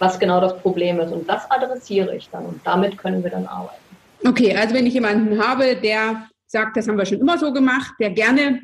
was 0.00 0.18
genau 0.18 0.40
das 0.40 0.58
Problem 0.58 0.98
ist. 0.98 1.12
Und 1.12 1.28
das 1.28 1.48
adressiere 1.48 2.16
ich 2.16 2.28
dann 2.30 2.46
und 2.46 2.60
damit 2.64 2.98
können 2.98 3.22
wir 3.22 3.30
dann 3.30 3.46
arbeiten. 3.46 3.78
Okay, 4.26 4.56
also 4.56 4.74
wenn 4.74 4.86
ich 4.86 4.94
jemanden 4.94 5.38
habe, 5.38 5.76
der 5.76 6.28
sagt, 6.46 6.76
das 6.76 6.88
haben 6.88 6.98
wir 6.98 7.06
schon 7.06 7.20
immer 7.20 7.38
so 7.38 7.52
gemacht, 7.52 7.94
der 8.00 8.10
gerne 8.10 8.60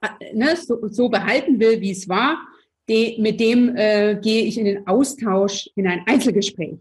äh, 0.00 0.34
ne, 0.34 0.54
so, 0.56 0.78
so, 0.88 1.08
behalten 1.08 1.58
will, 1.58 1.80
wie 1.80 1.90
es 1.90 2.08
war, 2.08 2.38
die, 2.88 3.16
mit 3.20 3.40
dem 3.40 3.74
äh, 3.74 4.18
gehe 4.22 4.44
ich 4.44 4.58
in 4.58 4.64
den 4.66 4.86
Austausch, 4.86 5.68
in 5.74 5.86
ein 5.86 6.02
Einzelgespräch. 6.06 6.78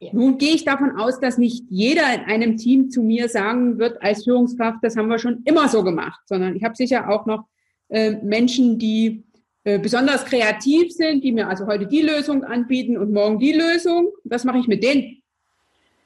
Ja. 0.00 0.10
Nun 0.12 0.38
gehe 0.38 0.54
ich 0.54 0.64
davon 0.64 0.96
aus, 0.96 1.18
dass 1.18 1.38
nicht 1.38 1.64
jeder 1.68 2.14
in 2.14 2.20
einem 2.22 2.56
Team 2.56 2.90
zu 2.90 3.02
mir 3.02 3.28
sagen 3.28 3.78
wird 3.78 4.00
als 4.00 4.24
Führungskraft, 4.24 4.78
das 4.82 4.96
haben 4.96 5.08
wir 5.08 5.18
schon 5.18 5.42
immer 5.44 5.68
so 5.68 5.82
gemacht, 5.82 6.20
sondern 6.26 6.54
ich 6.54 6.62
habe 6.62 6.76
sicher 6.76 7.10
auch 7.10 7.26
noch 7.26 7.46
äh, 7.88 8.12
Menschen, 8.22 8.78
die 8.78 9.24
besonders 9.64 10.24
kreativ 10.24 10.92
sind, 10.92 11.22
die 11.24 11.32
mir 11.32 11.48
also 11.48 11.66
heute 11.66 11.86
die 11.86 12.02
Lösung 12.02 12.44
anbieten 12.44 12.96
und 12.96 13.12
morgen 13.12 13.38
die 13.38 13.52
Lösung. 13.52 14.12
Was 14.24 14.44
mache 14.44 14.58
ich 14.58 14.66
mit 14.66 14.82
denen? 14.82 15.22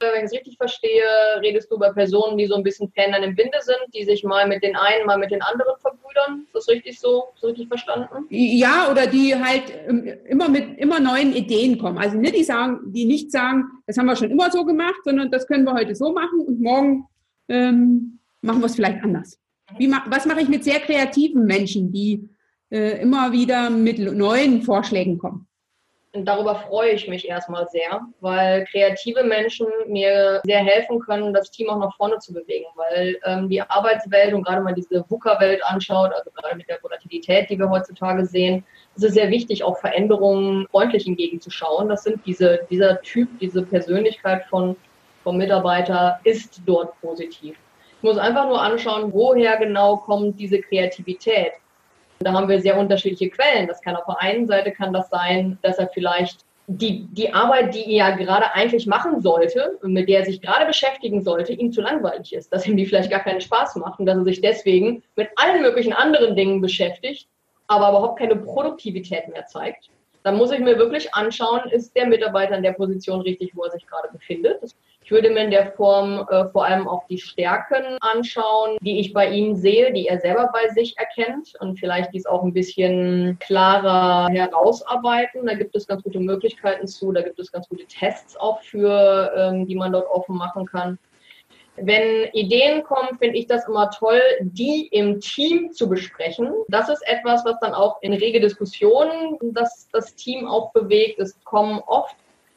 Wenn 0.00 0.18
ich 0.18 0.24
es 0.24 0.32
richtig 0.32 0.56
verstehe, 0.56 1.04
redest 1.42 1.70
du 1.70 1.76
über 1.76 1.92
Personen, 1.92 2.36
die 2.36 2.46
so 2.46 2.56
ein 2.56 2.64
bisschen 2.64 2.90
Fähnlein 2.90 3.22
im 3.22 3.36
Winde 3.36 3.58
sind, 3.60 3.78
die 3.94 4.04
sich 4.04 4.24
mal 4.24 4.48
mit 4.48 4.64
den 4.64 4.74
einen, 4.74 5.06
mal 5.06 5.18
mit 5.18 5.30
den 5.30 5.42
anderen 5.42 5.78
verbrüdern. 5.80 6.42
Ist 6.46 6.54
das 6.54 6.68
richtig 6.68 6.98
so? 6.98 7.26
Ist 7.34 7.42
das 7.42 7.50
richtig 7.50 7.68
verstanden? 7.68 8.26
Ja, 8.28 8.90
oder 8.90 9.06
die 9.06 9.34
halt 9.34 9.62
ähm, 9.86 10.12
immer 10.26 10.48
mit 10.48 10.78
immer 10.78 10.98
neuen 10.98 11.32
Ideen 11.34 11.78
kommen. 11.78 11.98
Also 11.98 12.16
nicht 12.16 12.36
die 12.36 12.42
sagen, 12.42 12.80
die 12.86 13.04
nicht 13.04 13.30
sagen, 13.30 13.64
das 13.86 13.96
haben 13.96 14.06
wir 14.06 14.16
schon 14.16 14.30
immer 14.30 14.50
so 14.50 14.64
gemacht, 14.64 15.00
sondern 15.04 15.30
das 15.30 15.46
können 15.46 15.64
wir 15.64 15.74
heute 15.74 15.94
so 15.94 16.12
machen 16.12 16.40
und 16.40 16.60
morgen 16.60 17.06
ähm, 17.48 18.18
machen 18.40 18.60
wir 18.60 18.66
es 18.66 18.74
vielleicht 18.74 19.04
anders. 19.04 19.38
Wie, 19.78 19.90
was 20.06 20.26
mache 20.26 20.40
ich 20.40 20.48
mit 20.48 20.64
sehr 20.64 20.80
kreativen 20.80 21.46
Menschen, 21.46 21.92
die 21.92 22.28
äh, 22.72 23.02
immer 23.02 23.32
wieder 23.32 23.68
mit 23.68 23.98
neuen 23.98 24.62
Vorschlägen 24.62 25.18
kommen. 25.18 25.46
Und 26.14 26.26
darüber 26.26 26.54
freue 26.54 26.90
ich 26.90 27.08
mich 27.08 27.26
erstmal 27.26 27.66
sehr, 27.68 28.00
weil 28.20 28.66
kreative 28.66 29.24
Menschen 29.24 29.66
mir 29.86 30.40
sehr 30.44 30.58
helfen 30.58 31.00
können, 31.00 31.32
das 31.32 31.50
Team 31.50 31.70
auch 31.70 31.78
nach 31.78 31.96
vorne 31.96 32.18
zu 32.18 32.34
bewegen. 32.34 32.66
Weil 32.76 33.16
ähm, 33.24 33.48
die 33.48 33.62
Arbeitswelt 33.62 34.34
und 34.34 34.42
gerade 34.42 34.62
mal 34.62 34.74
diese 34.74 35.04
VUCA-Welt 35.08 35.64
anschaut, 35.64 36.12
also 36.14 36.30
gerade 36.30 36.56
mit 36.56 36.68
der 36.68 36.82
Volatilität, 36.82 37.48
die 37.48 37.58
wir 37.58 37.70
heutzutage 37.70 38.26
sehen, 38.26 38.62
ist 38.94 39.04
es 39.04 39.14
sehr 39.14 39.30
wichtig, 39.30 39.64
auch 39.64 39.78
Veränderungen 39.78 40.66
freundlich 40.70 41.06
entgegenzuschauen. 41.06 41.88
Das 41.88 42.04
sind 42.04 42.20
diese, 42.26 42.60
dieser 42.70 43.00
Typ, 43.00 43.28
diese 43.38 43.62
Persönlichkeit 43.62 44.44
von, 44.50 44.76
vom 45.22 45.38
Mitarbeiter 45.38 46.20
ist 46.24 46.60
dort 46.66 46.98
positiv. 47.00 47.56
Ich 47.96 48.02
muss 48.02 48.18
einfach 48.18 48.46
nur 48.46 48.60
anschauen, 48.60 49.14
woher 49.14 49.56
genau 49.56 49.96
kommt 49.96 50.38
diese 50.38 50.60
Kreativität. 50.60 51.52
Da 52.24 52.32
haben 52.32 52.48
wir 52.48 52.60
sehr 52.60 52.78
unterschiedliche 52.78 53.30
Quellen. 53.30 53.68
Das 53.68 53.80
kann 53.80 53.96
auf 53.96 54.04
der 54.06 54.20
einen 54.20 54.46
Seite 54.46 54.72
kann 54.72 54.92
das 54.92 55.08
sein, 55.08 55.58
dass 55.62 55.78
er 55.78 55.88
vielleicht 55.88 56.44
die, 56.66 57.06
die 57.10 57.32
Arbeit, 57.32 57.74
die 57.74 57.96
er 57.96 58.16
gerade 58.16 58.54
eigentlich 58.54 58.86
machen 58.86 59.20
sollte, 59.20 59.78
mit 59.82 60.08
der 60.08 60.20
er 60.20 60.24
sich 60.24 60.40
gerade 60.40 60.66
beschäftigen 60.66 61.22
sollte, 61.22 61.52
ihm 61.52 61.72
zu 61.72 61.80
langweilig 61.80 62.32
ist, 62.32 62.52
dass 62.52 62.66
ihm 62.66 62.76
die 62.76 62.86
vielleicht 62.86 63.10
gar 63.10 63.20
keinen 63.20 63.40
Spaß 63.40 63.76
macht 63.76 63.98
und 63.98 64.06
dass 64.06 64.16
er 64.16 64.24
sich 64.24 64.40
deswegen 64.40 65.02
mit 65.16 65.28
allen 65.36 65.62
möglichen 65.62 65.92
anderen 65.92 66.36
Dingen 66.36 66.60
beschäftigt, 66.60 67.28
aber 67.66 67.90
überhaupt 67.90 68.18
keine 68.18 68.36
Produktivität 68.36 69.28
mehr 69.28 69.46
zeigt. 69.46 69.90
Dann 70.22 70.36
muss 70.36 70.52
ich 70.52 70.60
mir 70.60 70.78
wirklich 70.78 71.12
anschauen, 71.14 71.68
ist 71.70 71.96
der 71.96 72.06
Mitarbeiter 72.06 72.56
in 72.56 72.62
der 72.62 72.72
Position 72.72 73.22
richtig, 73.22 73.56
wo 73.56 73.64
er 73.64 73.72
sich 73.72 73.86
gerade 73.86 74.08
befindet. 74.12 74.62
Würde 75.12 75.28
mir 75.28 75.44
in 75.44 75.50
der 75.50 75.72
Form 75.72 76.26
äh, 76.30 76.48
vor 76.48 76.64
allem 76.64 76.88
auch 76.88 77.06
die 77.06 77.18
Stärken 77.18 77.98
anschauen, 78.00 78.78
die 78.80 78.98
ich 78.98 79.12
bei 79.12 79.28
ihm 79.28 79.54
sehe, 79.54 79.92
die 79.92 80.08
er 80.08 80.18
selber 80.20 80.48
bei 80.54 80.70
sich 80.70 80.96
erkennt 80.96 81.52
und 81.60 81.78
vielleicht 81.78 82.14
dies 82.14 82.24
auch 82.24 82.42
ein 82.42 82.54
bisschen 82.54 83.38
klarer 83.38 84.32
herausarbeiten. 84.32 85.44
Da 85.44 85.52
gibt 85.52 85.76
es 85.76 85.86
ganz 85.86 86.02
gute 86.02 86.18
Möglichkeiten 86.18 86.86
zu, 86.86 87.12
da 87.12 87.20
gibt 87.20 87.38
es 87.38 87.52
ganz 87.52 87.68
gute 87.68 87.84
Tests 87.84 88.38
auch 88.38 88.62
für, 88.62 89.30
ähm, 89.36 89.66
die 89.66 89.76
man 89.76 89.92
dort 89.92 90.08
offen 90.08 90.34
machen 90.36 90.64
kann. 90.64 90.98
Wenn 91.76 92.28
Ideen 92.32 92.82
kommen, 92.82 93.18
finde 93.18 93.36
ich 93.36 93.46
das 93.46 93.66
immer 93.66 93.90
toll, 93.90 94.20
die 94.40 94.88
im 94.88 95.20
Team 95.20 95.72
zu 95.72 95.88
besprechen. 95.88 96.52
Das 96.68 96.88
ist 96.88 97.02
etwas, 97.06 97.44
was 97.44 97.58
dann 97.60 97.74
auch 97.74 98.00
in 98.02 98.12
rege 98.12 98.40
Diskussionen 98.40 99.38
das, 99.42 99.88
das 99.92 100.14
Team 100.14 100.46
auch 100.46 100.72
bewegt. 100.72 101.18
Es 101.18 101.42
kommen 101.44 101.80
oft 101.86 102.14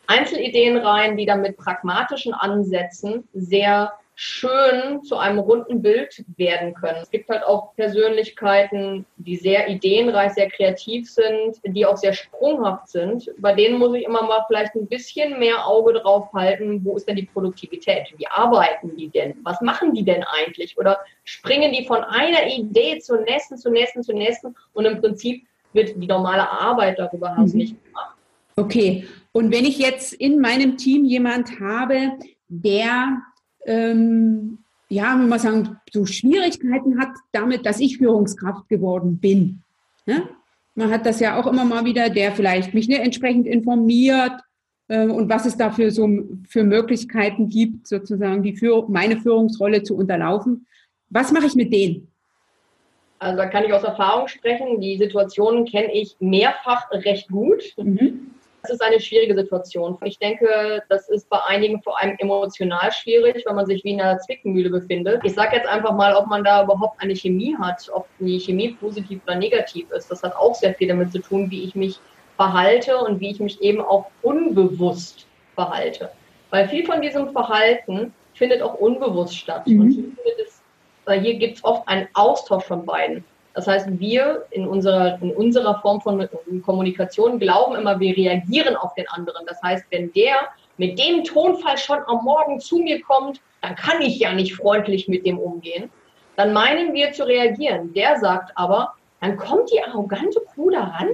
Einzelideen 0.08 0.78
rein, 0.78 1.18
die 1.18 1.26
dann 1.26 1.42
mit 1.42 1.58
pragmatischen 1.58 2.34
Ansätzen 2.34 3.28
sehr 3.34 3.94
schön 4.18 5.04
zu 5.04 5.18
einem 5.18 5.40
runden 5.40 5.82
Bild 5.82 6.24
werden 6.38 6.74
können. 6.74 7.00
Es 7.02 7.12
gibt 7.12 7.30
halt 7.30 7.44
auch 7.44 7.76
Persönlichkeiten, 7.76 9.06
die 9.18 9.36
sehr 9.36 9.68
ideenreich, 9.68 10.32
sehr 10.34 10.50
kreativ 10.50 11.12
sind, 11.12 11.60
die 11.66 11.86
auch 11.86 11.98
sehr 11.98 12.14
sprunghaft 12.14 12.88
sind. 12.88 13.30
Bei 13.40 13.54
denen 13.54 13.78
muss 13.78 13.94
ich 13.94 14.06
immer 14.06 14.24
mal 14.24 14.46
vielleicht 14.48 14.74
ein 14.76 14.88
bisschen 14.88 15.38
mehr 15.38 15.68
Auge 15.68 15.94
drauf 15.94 16.32
halten, 16.34 16.84
wo 16.86 16.96
ist 16.96 17.08
denn 17.10 17.18
die 17.18 17.26
Produktivität? 17.26 18.14
Wie 18.16 18.28
arbeiten 18.28 18.96
die 18.96 19.10
denn? 19.10 19.36
Was 19.44 19.60
machen 19.60 19.94
die 19.94 20.06
denn 20.06 20.24
eigentlich? 20.24 20.78
Oder 20.78 21.00
springen 21.26 21.74
die 21.74 21.86
von 21.86 22.02
einer 22.04 22.48
Idee 22.48 23.00
zur 23.00 23.20
nächsten, 23.22 23.58
zur 23.58 23.74
nächsten, 23.74 24.02
zur 24.02 24.16
nächsten 24.16 24.56
und 24.74 24.86
im 24.86 25.02
Prinzip 25.02 25.46
wird 25.74 26.02
die 26.02 26.08
normale 26.08 26.50
Arbeit 26.50 27.00
darüber 27.00 27.32
mhm. 27.32 27.52
nicht 27.54 27.84
gemacht. 27.84 28.16
Okay, 28.56 29.06
und 29.36 29.52
wenn 29.52 29.66
ich 29.66 29.80
jetzt 29.80 30.14
in 30.14 30.40
meinem 30.40 30.78
Team 30.78 31.04
jemand 31.04 31.60
habe, 31.60 32.14
der, 32.48 33.22
ähm, 33.66 34.60
ja, 34.88 35.14
wenn 35.20 35.28
man 35.28 35.40
sagen, 35.40 35.78
so 35.92 36.06
Schwierigkeiten 36.06 36.98
hat 36.98 37.10
damit, 37.34 37.66
dass 37.66 37.82
ich 37.82 37.98
Führungskraft 37.98 38.70
geworden 38.70 39.18
bin. 39.18 39.62
Ne? 40.06 40.24
Man 40.74 40.90
hat 40.90 41.06
das 41.06 41.20
ja 41.20 41.38
auch 41.38 41.48
immer 41.48 41.66
mal 41.66 41.84
wieder, 41.84 42.10
der 42.10 42.32
vielleicht 42.32 42.74
mich 42.74 42.88
nicht 42.88 43.02
entsprechend 43.02 43.46
informiert 43.46 44.40
äh, 44.88 45.06
und 45.06 45.28
was 45.30 45.46
es 45.46 45.58
dafür 45.58 45.92
so 45.92 46.08
für 46.48 46.64
Möglichkeiten 46.64 47.50
gibt, 47.50 47.88
sozusagen 47.88 48.42
die 48.42 48.56
für 48.56 48.88
meine 48.88 49.18
Führungsrolle 49.18 49.84
zu 49.84 49.98
unterlaufen. 49.98 50.66
Was 51.10 51.34
mache 51.34 51.48
ich 51.48 51.56
mit 51.56 51.74
denen? 51.74 52.08
Also 53.20 53.36
da 53.36 53.48
kann 53.48 53.66
ich 53.66 53.74
aus 53.74 53.84
Erfahrung 53.84 54.30
sprechen. 54.30 54.80
Die 54.80 54.98
Situationen 54.98 55.66
kenne 55.66 55.94
ich 55.94 56.16
mehrfach 56.22 56.90
recht 56.92 57.28
gut. 57.28 57.74
Mhm. 57.76 58.35
Das 58.66 58.74
ist 58.74 58.82
eine 58.82 59.00
schwierige 59.00 59.36
Situation. 59.36 59.96
Ich 60.06 60.18
denke, 60.18 60.82
das 60.90 61.08
ist 61.10 61.30
bei 61.30 61.38
einigen 61.46 61.84
vor 61.84 62.02
allem 62.02 62.16
emotional 62.18 62.92
schwierig, 62.92 63.44
weil 63.46 63.54
man 63.54 63.68
sich 63.68 63.84
wie 63.84 63.92
in 63.92 64.02
einer 64.02 64.18
Zwickmühle 64.18 64.72
befindet. 64.72 65.22
Ich 65.24 65.36
sage 65.36 65.56
jetzt 65.58 65.68
einfach 65.68 65.94
mal, 65.94 66.16
ob 66.16 66.26
man 66.26 66.44
da 66.44 66.64
überhaupt 66.64 67.00
eine 67.00 67.16
Chemie 67.16 67.56
hat, 67.62 67.88
ob 67.94 68.08
die 68.18 68.40
Chemie 68.40 68.76
positiv 68.80 69.22
oder 69.28 69.36
negativ 69.36 69.92
ist. 69.92 70.10
Das 70.10 70.24
hat 70.24 70.36
auch 70.36 70.56
sehr 70.56 70.74
viel 70.74 70.88
damit 70.88 71.12
zu 71.12 71.20
tun, 71.20 71.52
wie 71.52 71.64
ich 71.64 71.76
mich 71.76 72.00
verhalte 72.38 72.98
und 72.98 73.20
wie 73.20 73.30
ich 73.30 73.40
mich 73.40 73.62
eben 73.62 73.82
auch 73.82 74.08
unbewusst 74.24 75.28
verhalte. 75.54 76.10
Weil 76.50 76.68
viel 76.68 76.88
von 76.88 77.02
diesem 77.02 77.34
Verhalten 77.34 78.16
findet 78.34 78.64
auch 78.64 78.74
unbewusst 78.74 79.38
statt. 79.38 79.68
Mhm. 79.68 79.80
Und 79.80 79.92
hier, 79.92 80.06
es, 80.44 80.64
hier 81.22 81.36
gibt 81.36 81.58
es 81.58 81.64
oft 81.64 81.88
einen 81.88 82.08
Austausch 82.16 82.64
von 82.64 82.84
beiden. 82.84 83.24
Das 83.56 83.68
heißt, 83.68 84.00
wir 84.00 84.46
in 84.52 84.68
unserer, 84.68 85.18
in 85.22 85.32
unserer 85.34 85.80
Form 85.82 86.02
von 86.02 86.28
Kommunikation 86.64 87.40
glauben 87.40 87.76
immer, 87.76 88.00
wir 88.00 88.16
reagieren 88.16 88.76
auf 88.76 88.94
den 88.96 89.08
anderen. 89.10 89.46
Das 89.48 89.62
heißt, 89.64 89.86
wenn 89.92 90.12
der 90.14 90.36
mit 90.78 91.00
dem 91.00 91.24
Tonfall 91.24 91.78
schon 91.78 92.00
am 92.08 92.24
Morgen 92.26 92.60
zu 92.60 92.80
mir 92.80 93.02
kommt, 93.02 93.40
dann 93.62 93.76
kann 93.76 94.02
ich 94.02 94.20
ja 94.20 94.34
nicht 94.34 94.56
freundlich 94.56 95.08
mit 95.08 95.26
dem 95.26 95.40
umgehen. 95.40 95.90
Dann 96.36 96.52
meinen 96.52 96.94
wir 96.94 97.14
zu 97.14 97.26
reagieren. 97.26 97.94
Der 97.94 98.20
sagt 98.20 98.52
aber, 98.56 98.94
dann 99.22 99.38
kommt 99.38 99.72
die 99.72 99.82
arrogante 99.82 100.42
Kuh 100.54 100.70
da 100.70 100.84
ran 100.84 101.10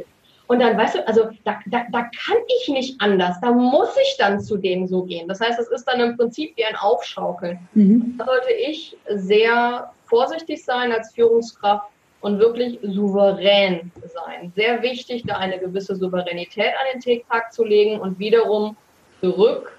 und 0.51 0.59
dann, 0.59 0.77
weißt 0.77 0.95
du, 0.95 1.07
also 1.07 1.29
da, 1.45 1.59
da, 1.67 1.85
da 1.93 2.01
kann 2.01 2.37
ich 2.59 2.67
nicht 2.67 2.99
anders. 2.99 3.39
Da 3.39 3.53
muss 3.53 3.95
ich 4.01 4.17
dann 4.17 4.41
zu 4.41 4.57
dem 4.57 4.85
so 4.85 5.03
gehen. 5.03 5.29
Das 5.29 5.39
heißt, 5.39 5.57
es 5.57 5.69
ist 5.69 5.85
dann 5.85 6.01
im 6.01 6.17
Prinzip 6.17 6.57
wie 6.57 6.65
ein 6.65 6.75
Aufschaukeln. 6.75 7.57
Mhm. 7.73 8.15
Da 8.17 8.25
sollte 8.25 8.51
ich 8.51 8.97
sehr 9.07 9.93
vorsichtig 10.03 10.65
sein 10.65 10.91
als 10.91 11.13
Führungskraft, 11.13 11.87
und 12.21 12.39
wirklich 12.39 12.79
souverän 12.83 13.91
sein. 14.13 14.53
Sehr 14.55 14.81
wichtig, 14.81 15.23
da 15.25 15.37
eine 15.37 15.59
gewisse 15.59 15.95
Souveränität 15.95 16.73
an 16.79 17.01
den 17.01 17.23
Tag 17.27 17.51
zu 17.53 17.65
legen 17.65 17.99
und 17.99 18.17
wiederum 18.19 18.77
zurück 19.19 19.77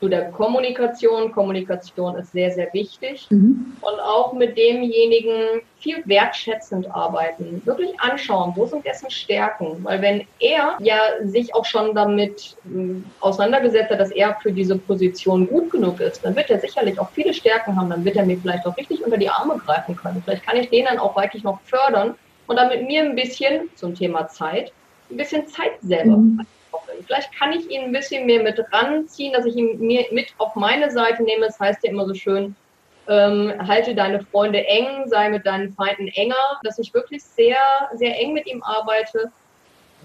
zu 0.00 0.08
der 0.08 0.30
Kommunikation. 0.30 1.32
Kommunikation 1.32 2.16
ist 2.16 2.32
sehr, 2.32 2.50
sehr 2.50 2.72
wichtig. 2.72 3.26
Mhm. 3.30 3.76
Und 3.80 4.00
auch 4.00 4.32
mit 4.32 4.56
demjenigen 4.56 5.62
viel 5.78 6.02
wertschätzend 6.04 6.90
arbeiten. 6.94 7.62
Wirklich 7.64 7.98
anschauen, 8.00 8.52
wo 8.56 8.66
sind 8.66 8.84
dessen 8.84 9.10
Stärken. 9.10 9.78
Weil 9.82 10.02
wenn 10.02 10.26
er 10.38 10.76
ja 10.80 10.98
sich 11.24 11.54
auch 11.54 11.64
schon 11.64 11.94
damit 11.94 12.56
äh, 12.66 13.02
auseinandergesetzt 13.20 13.90
hat, 13.90 14.00
dass 14.00 14.10
er 14.10 14.36
für 14.42 14.52
diese 14.52 14.76
Position 14.76 15.48
gut 15.48 15.70
genug 15.70 16.00
ist, 16.00 16.24
dann 16.24 16.36
wird 16.36 16.50
er 16.50 16.60
sicherlich 16.60 16.98
auch 16.98 17.10
viele 17.10 17.32
Stärken 17.32 17.76
haben. 17.76 17.90
Dann 17.90 18.04
wird 18.04 18.16
er 18.16 18.26
mir 18.26 18.36
vielleicht 18.36 18.66
auch 18.66 18.76
richtig 18.76 19.04
unter 19.04 19.16
die 19.16 19.30
Arme 19.30 19.60
greifen 19.64 19.96
können. 19.96 20.22
Vielleicht 20.24 20.44
kann 20.44 20.56
ich 20.56 20.68
den 20.68 20.84
dann 20.84 20.98
auch 20.98 21.16
wirklich 21.16 21.42
noch 21.42 21.60
fördern 21.62 22.14
und 22.46 22.56
dann 22.56 22.68
mit 22.68 22.86
mir 22.86 23.02
ein 23.02 23.16
bisschen 23.16 23.70
zum 23.76 23.94
Thema 23.94 24.28
Zeit, 24.28 24.72
ein 25.10 25.16
bisschen 25.16 25.46
Zeit 25.46 25.72
selber 25.80 26.18
mhm 26.18 26.46
bin. 26.86 27.04
Vielleicht 27.04 27.34
kann 27.36 27.52
ich 27.52 27.68
ihn 27.70 27.82
ein 27.82 27.92
bisschen 27.92 28.26
mehr 28.26 28.42
mit 28.42 28.62
ranziehen, 28.72 29.32
dass 29.32 29.46
ich 29.46 29.56
ihn 29.56 29.78
mir 29.78 30.06
mit 30.10 30.28
auf 30.38 30.54
meine 30.54 30.90
Seite 30.90 31.22
nehme. 31.22 31.46
Das 31.46 31.58
heißt 31.58 31.84
ja 31.84 31.90
immer 31.90 32.06
so 32.06 32.14
schön, 32.14 32.54
ähm, 33.08 33.52
halte 33.66 33.94
deine 33.94 34.20
Freunde 34.20 34.66
eng, 34.66 35.06
sei 35.06 35.28
mit 35.28 35.46
deinen 35.46 35.72
Feinden 35.72 36.08
enger, 36.08 36.60
dass 36.62 36.78
ich 36.78 36.92
wirklich 36.92 37.22
sehr, 37.22 37.56
sehr 37.94 38.18
eng 38.20 38.32
mit 38.32 38.46
ihm 38.46 38.62
arbeite, 38.62 39.30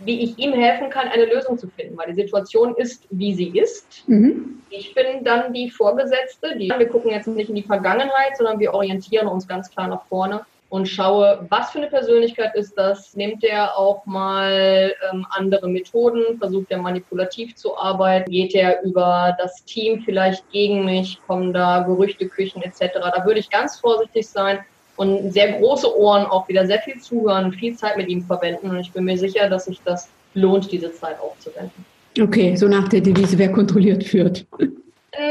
wie 0.04 0.22
ich 0.24 0.38
ihm 0.38 0.54
helfen 0.54 0.90
kann, 0.90 1.08
eine 1.08 1.26
Lösung 1.26 1.58
zu 1.58 1.68
finden, 1.68 1.98
weil 1.98 2.08
die 2.08 2.22
Situation 2.22 2.76
ist, 2.76 3.06
wie 3.10 3.34
sie 3.34 3.58
ist. 3.58 4.08
Mhm. 4.08 4.62
Ich 4.70 4.96
bin 4.96 5.24
dann 5.24 5.54
die 5.54 5.70
Vorgesetzte, 5.70 6.58
die, 6.58 6.70
wir 6.70 6.88
gucken 6.88 7.12
jetzt 7.12 7.28
nicht 7.28 7.50
in 7.50 7.56
die 7.56 7.64
Vergangenheit, 7.64 8.38
sondern 8.38 8.60
wir 8.60 8.74
orientieren 8.74 9.28
uns 9.28 9.48
ganz 9.48 9.70
klar 9.70 9.88
nach 9.88 10.06
vorne 10.06 10.46
und 10.72 10.88
schaue, 10.88 11.46
was 11.50 11.72
für 11.72 11.80
eine 11.80 11.88
Persönlichkeit 11.88 12.56
ist 12.56 12.78
das. 12.78 13.14
Nimmt 13.14 13.44
er 13.44 13.78
auch 13.78 14.06
mal 14.06 14.96
ähm, 15.12 15.28
andere 15.30 15.68
Methoden, 15.68 16.38
versucht 16.40 16.72
er 16.72 16.78
manipulativ 16.78 17.56
zu 17.56 17.78
arbeiten, 17.78 18.32
geht 18.32 18.56
er 18.56 18.82
über 18.84 19.36
das 19.38 19.66
Team 19.66 20.02
vielleicht 20.06 20.50
gegen 20.50 20.86
mich, 20.86 21.20
kommen 21.28 21.52
da 21.52 21.82
Gerüchteküchen 21.82 22.64
etc. 22.64 22.94
Da 23.14 23.26
würde 23.26 23.42
ich 23.42 23.50
ganz 23.50 23.82
vorsichtig 23.82 24.30
sein 24.30 24.60
und 24.96 25.34
sehr 25.34 25.60
große 25.60 25.94
Ohren 25.94 26.26
auch 26.26 26.48
wieder 26.48 26.66
sehr 26.66 26.80
viel 26.80 27.02
zuhören, 27.02 27.52
viel 27.52 27.76
Zeit 27.76 27.98
mit 27.98 28.08
ihm 28.08 28.24
verwenden 28.24 28.70
und 28.70 28.80
ich 28.80 28.94
bin 28.94 29.04
mir 29.04 29.18
sicher, 29.18 29.50
dass 29.50 29.66
sich 29.66 29.82
das 29.84 30.08
lohnt, 30.36 30.72
diese 30.72 30.94
Zeit 30.94 31.20
aufzuwenden. 31.20 31.84
Okay, 32.18 32.56
so 32.56 32.70
nach 32.70 32.88
der 32.88 33.02
Devise, 33.02 33.38
wer 33.38 33.52
kontrolliert 33.52 34.06
führt. 34.06 34.46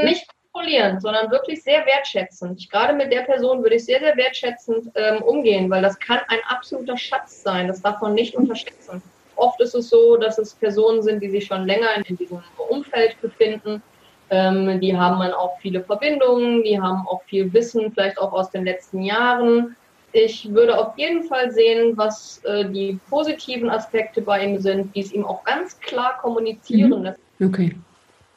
Nicht 0.04 0.26
kontrollieren, 0.60 1.00
sondern 1.00 1.30
wirklich 1.30 1.62
sehr 1.62 1.84
wertschätzend. 1.86 2.70
Gerade 2.70 2.94
mit 2.94 3.12
der 3.12 3.22
Person 3.22 3.62
würde 3.62 3.76
ich 3.76 3.84
sehr, 3.84 4.00
sehr 4.00 4.16
wertschätzend 4.16 4.90
ähm, 4.94 5.22
umgehen, 5.22 5.70
weil 5.70 5.82
das 5.82 5.98
kann 5.98 6.20
ein 6.28 6.38
absoluter 6.48 6.96
Schatz 6.96 7.42
sein. 7.42 7.68
Das 7.68 7.82
darf 7.82 8.00
man 8.00 8.14
nicht 8.14 8.34
unterschätzen. 8.34 9.02
Oft 9.36 9.60
ist 9.60 9.74
es 9.74 9.88
so, 9.88 10.16
dass 10.16 10.38
es 10.38 10.54
Personen 10.54 11.02
sind, 11.02 11.22
die 11.22 11.30
sich 11.30 11.46
schon 11.46 11.66
länger 11.66 11.88
in 12.04 12.16
diesem 12.16 12.42
Umfeld 12.68 13.20
befinden. 13.20 13.82
Ähm, 14.28 14.80
die 14.80 14.96
haben 14.96 15.20
dann 15.20 15.32
auch 15.32 15.58
viele 15.60 15.82
Verbindungen, 15.82 16.62
die 16.62 16.80
haben 16.80 17.06
auch 17.08 17.22
viel 17.24 17.52
Wissen, 17.52 17.92
vielleicht 17.92 18.18
auch 18.18 18.32
aus 18.32 18.50
den 18.50 18.64
letzten 18.64 19.02
Jahren. 19.02 19.76
Ich 20.12 20.52
würde 20.52 20.78
auf 20.78 20.98
jeden 20.98 21.24
Fall 21.24 21.52
sehen, 21.52 21.96
was 21.96 22.42
äh, 22.44 22.64
die 22.64 22.98
positiven 23.08 23.70
Aspekte 23.70 24.20
bei 24.20 24.44
ihm 24.44 24.58
sind, 24.58 24.94
die 24.94 25.00
es 25.00 25.12
ihm 25.12 25.24
auch 25.24 25.42
ganz 25.44 25.78
klar 25.80 26.18
kommunizieren. 26.20 27.14
Mhm. 27.38 27.46
Okay. 27.46 27.76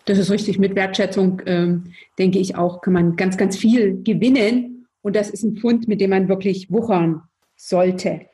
Das 0.06 0.18
ist 0.18 0.32
richtig. 0.32 0.60
Mit 0.60 0.76
Wertschätzung, 0.76 1.42
ähm, 1.46 1.94
denke 2.20 2.40
ich 2.40 2.56
auch, 2.56 2.82
kann 2.82 2.94
man 2.94 3.16
ganz, 3.16 3.38
ganz 3.38 3.58
viel 3.58 4.04
gewinnen. 4.04 4.88
Und 5.02 5.16
das 5.16 5.30
ist 5.30 5.44
ein 5.44 5.58
Fund, 5.58 5.88
mit 5.88 6.02
dem 6.02 6.10
man 6.10 6.28
wirklich 6.28 6.72
wuchern 6.72 7.24
sollte. 7.56 8.28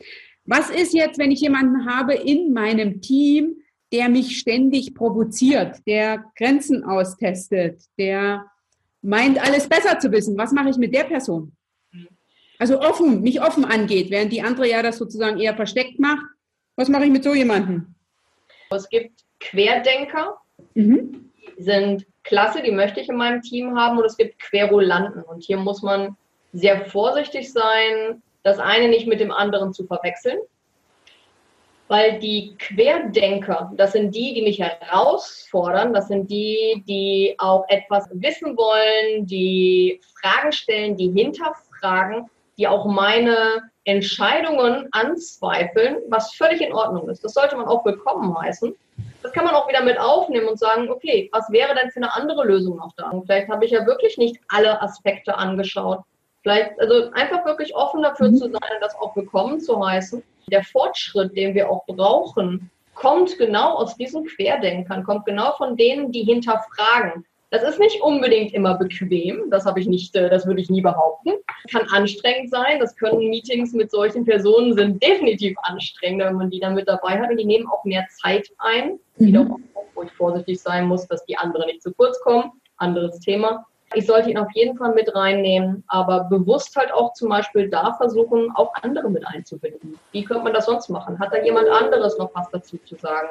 Was 0.45 0.69
ist 0.69 0.93
jetzt, 0.93 1.19
wenn 1.19 1.32
ich 1.32 1.41
jemanden 1.41 1.86
habe 1.86 2.13
in 2.15 2.53
meinem 2.53 3.01
Team, 3.01 3.58
der 3.91 4.10
mich 4.10 4.39
ständig 4.39 4.93
provoziert, 4.93 5.77
der 5.88 6.25
Grenzen 6.36 6.84
austestet, 6.84 7.82
der 7.97 8.45
meint, 9.01 9.43
alles 9.43 9.67
besser 9.67 9.99
zu 9.99 10.12
wissen? 10.12 10.38
Was 10.38 10.51
mache 10.51 10.69
ich 10.69 10.77
mit 10.77 10.93
der 10.93 11.03
Person? 11.03 11.53
Also 12.58 12.82
offen, 12.82 13.21
mich 13.21 13.41
offen 13.41 13.63
angeht, 13.63 14.12
während 14.12 14.34
die 14.34 14.41
andere 14.41 14.69
ja 14.69 14.82
das 14.82 14.97
sozusagen 14.97 15.39
eher 15.39 15.55
versteckt 15.55 15.99
macht. 15.99 16.25
Was 16.75 16.89
mache 16.89 17.05
ich 17.05 17.12
mit 17.12 17.23
so 17.23 17.34
jemandem? 17.34 17.95
Es 18.69 18.89
gibt 18.89 19.23
Querdenker. 19.39 20.38
Mhm 20.73 21.28
sind 21.58 22.06
klasse, 22.23 22.62
die 22.62 22.71
möchte 22.71 22.99
ich 22.99 23.10
in 23.10 23.17
meinem 23.17 23.41
Team 23.41 23.78
haben 23.78 23.97
und 23.97 24.06
es 24.06 24.17
gibt 24.17 24.39
Querulanten. 24.39 25.23
Und 25.23 25.43
hier 25.43 25.58
muss 25.58 25.82
man 25.82 26.15
sehr 26.54 26.86
vorsichtig 26.86 27.52
sein, 27.52 28.21
das 28.43 28.60
eine 28.60 28.88
nicht 28.88 29.08
mit 29.08 29.19
dem 29.19 29.32
anderen 29.32 29.73
zu 29.73 29.86
verwechseln. 29.86 30.39
Weil 31.88 32.19
die 32.19 32.56
Querdenker, 32.60 33.71
das 33.75 33.93
sind 33.93 34.13
die, 34.13 34.36
die 34.36 34.43
mich 34.43 34.60
herausfordern, 34.60 35.91
das 35.91 36.08
sind 36.08 36.30
die, 36.30 36.84
die 36.88 37.36
auch 37.39 37.65
etwas 37.67 38.08
wissen 38.12 38.56
wollen, 38.56 39.25
die 39.25 39.99
Fragen 40.21 40.52
stellen, 40.52 40.95
die 40.95 41.12
hinterfragen, 41.12 42.30
die 42.60 42.67
auch 42.67 42.86
meine 42.86 43.71
Entscheidungen 43.86 44.88
anzweifeln, 44.91 45.97
was 46.10 46.36
völlig 46.36 46.62
in 46.62 46.73
Ordnung 46.73 47.10
ist. 47.10 47.23
Das 47.23 47.34
sollte 47.34 47.56
man 47.56 47.65
auch 47.65 47.84
willkommen 47.84 48.38
heißen. 48.39 48.75
Das 49.21 49.34
kann 49.34 49.45
man 49.45 49.53
auch 49.53 49.67
wieder 49.67 49.84
mit 49.84 49.99
aufnehmen 49.99 50.47
und 50.47 50.60
sagen, 50.60 50.89
okay, 50.89 51.29
was 51.34 51.51
wäre 51.51 51.75
denn 51.75 51.91
für 51.91 51.97
eine 51.97 52.13
andere 52.13 52.45
Lösung 52.45 52.77
noch 52.77 52.93
da? 52.95 53.10
Und 53.10 53.25
vielleicht 53.25 53.49
habe 53.49 53.65
ich 53.65 53.71
ja 53.71 53.86
wirklich 53.86 54.17
nicht 54.17 54.39
alle 54.47 54.82
Aspekte 54.82 55.38
angeschaut. 55.38 56.01
Vielleicht, 56.41 56.79
also 56.79 57.12
einfach 57.12 57.45
wirklich 57.45 57.75
offen 57.75 58.01
dafür 58.01 58.29
mhm. 58.29 58.36
zu 58.36 58.45
sein 58.45 58.53
und 58.53 58.82
das 58.82 58.95
auch 58.95 59.15
willkommen 59.15 59.60
zu 59.60 59.86
heißen. 59.86 60.23
Der 60.49 60.63
Fortschritt, 60.63 61.36
den 61.36 61.53
wir 61.53 61.69
auch 61.69 61.86
brauchen, 61.86 62.71
kommt 62.95 63.38
genau 63.38 63.75
aus 63.75 63.95
diesen 63.95 64.25
Querdenkern, 64.25 65.03
kommt 65.03 65.25
genau 65.25 65.53
von 65.58 65.75
denen, 65.75 66.12
die 66.12 66.23
hinterfragen. 66.23 67.25
Das 67.51 67.63
ist 67.63 67.79
nicht 67.79 68.01
unbedingt 68.01 68.53
immer 68.53 68.77
bequem, 68.77 69.49
das 69.49 69.65
habe 69.65 69.79
ich 69.79 69.88
nicht, 69.88 70.15
äh, 70.15 70.29
das 70.29 70.45
würde 70.45 70.62
ich 70.62 70.69
nie 70.69 70.81
behaupten. 70.81 71.31
Kann 71.71 71.88
anstrengend 71.89 72.51
sein, 72.51 72.79
das 72.79 72.95
können 72.95 73.29
Meetings 73.29 73.73
mit 73.73 73.89
solchen 73.89 74.23
Personen 74.23 74.73
sind 74.73 75.01
definitiv 75.01 75.57
anstrengender, 75.63 76.27
wenn 76.27 76.35
man 76.35 76.49
die 76.51 76.59
dann 76.59 76.75
mit 76.75 76.88
dabei 76.88 77.19
hat 77.19 77.31
und 77.31 77.38
die 77.38 77.45
nehmen 77.45 77.67
auch 77.67 77.83
mehr 77.85 78.05
Zeit 78.21 78.49
ein. 78.59 78.99
Mhm. 79.17 79.25
Wiederum, 79.25 79.63
wo 79.95 80.03
ich 80.03 80.12
vorsichtig 80.12 80.62
sein 80.62 80.85
muss, 80.85 81.07
dass 81.07 81.25
die 81.25 81.38
anderen 81.38 81.65
nicht 81.65 81.81
zu 81.81 81.91
kurz 81.91 82.19
kommen. 82.21 82.51
Anderes 82.77 83.19
Thema. 83.19 83.65
Ich 83.95 84.05
sollte 84.05 84.29
ihn 84.29 84.38
auf 84.38 84.51
jeden 84.53 84.77
Fall 84.77 84.93
mit 84.93 85.15
reinnehmen, 85.15 85.83
aber 85.88 86.25
bewusst 86.25 86.75
halt 86.75 86.91
auch 86.93 87.13
zum 87.13 87.29
Beispiel 87.29 87.67
da 87.69 87.93
versuchen, 87.93 88.51
auch 88.53 88.71
andere 88.83 89.09
mit 89.09 89.25
einzubinden. 89.25 89.97
Wie 90.12 90.23
könnte 90.23 90.43
man 90.43 90.53
das 90.53 90.67
sonst 90.67 90.89
machen? 90.89 91.17
Hat 91.17 91.33
da 91.33 91.43
jemand 91.43 91.69
anderes 91.69 92.15
noch 92.19 92.29
was 92.35 92.47
dazu 92.51 92.77
zu 92.85 92.95
sagen? 92.95 93.29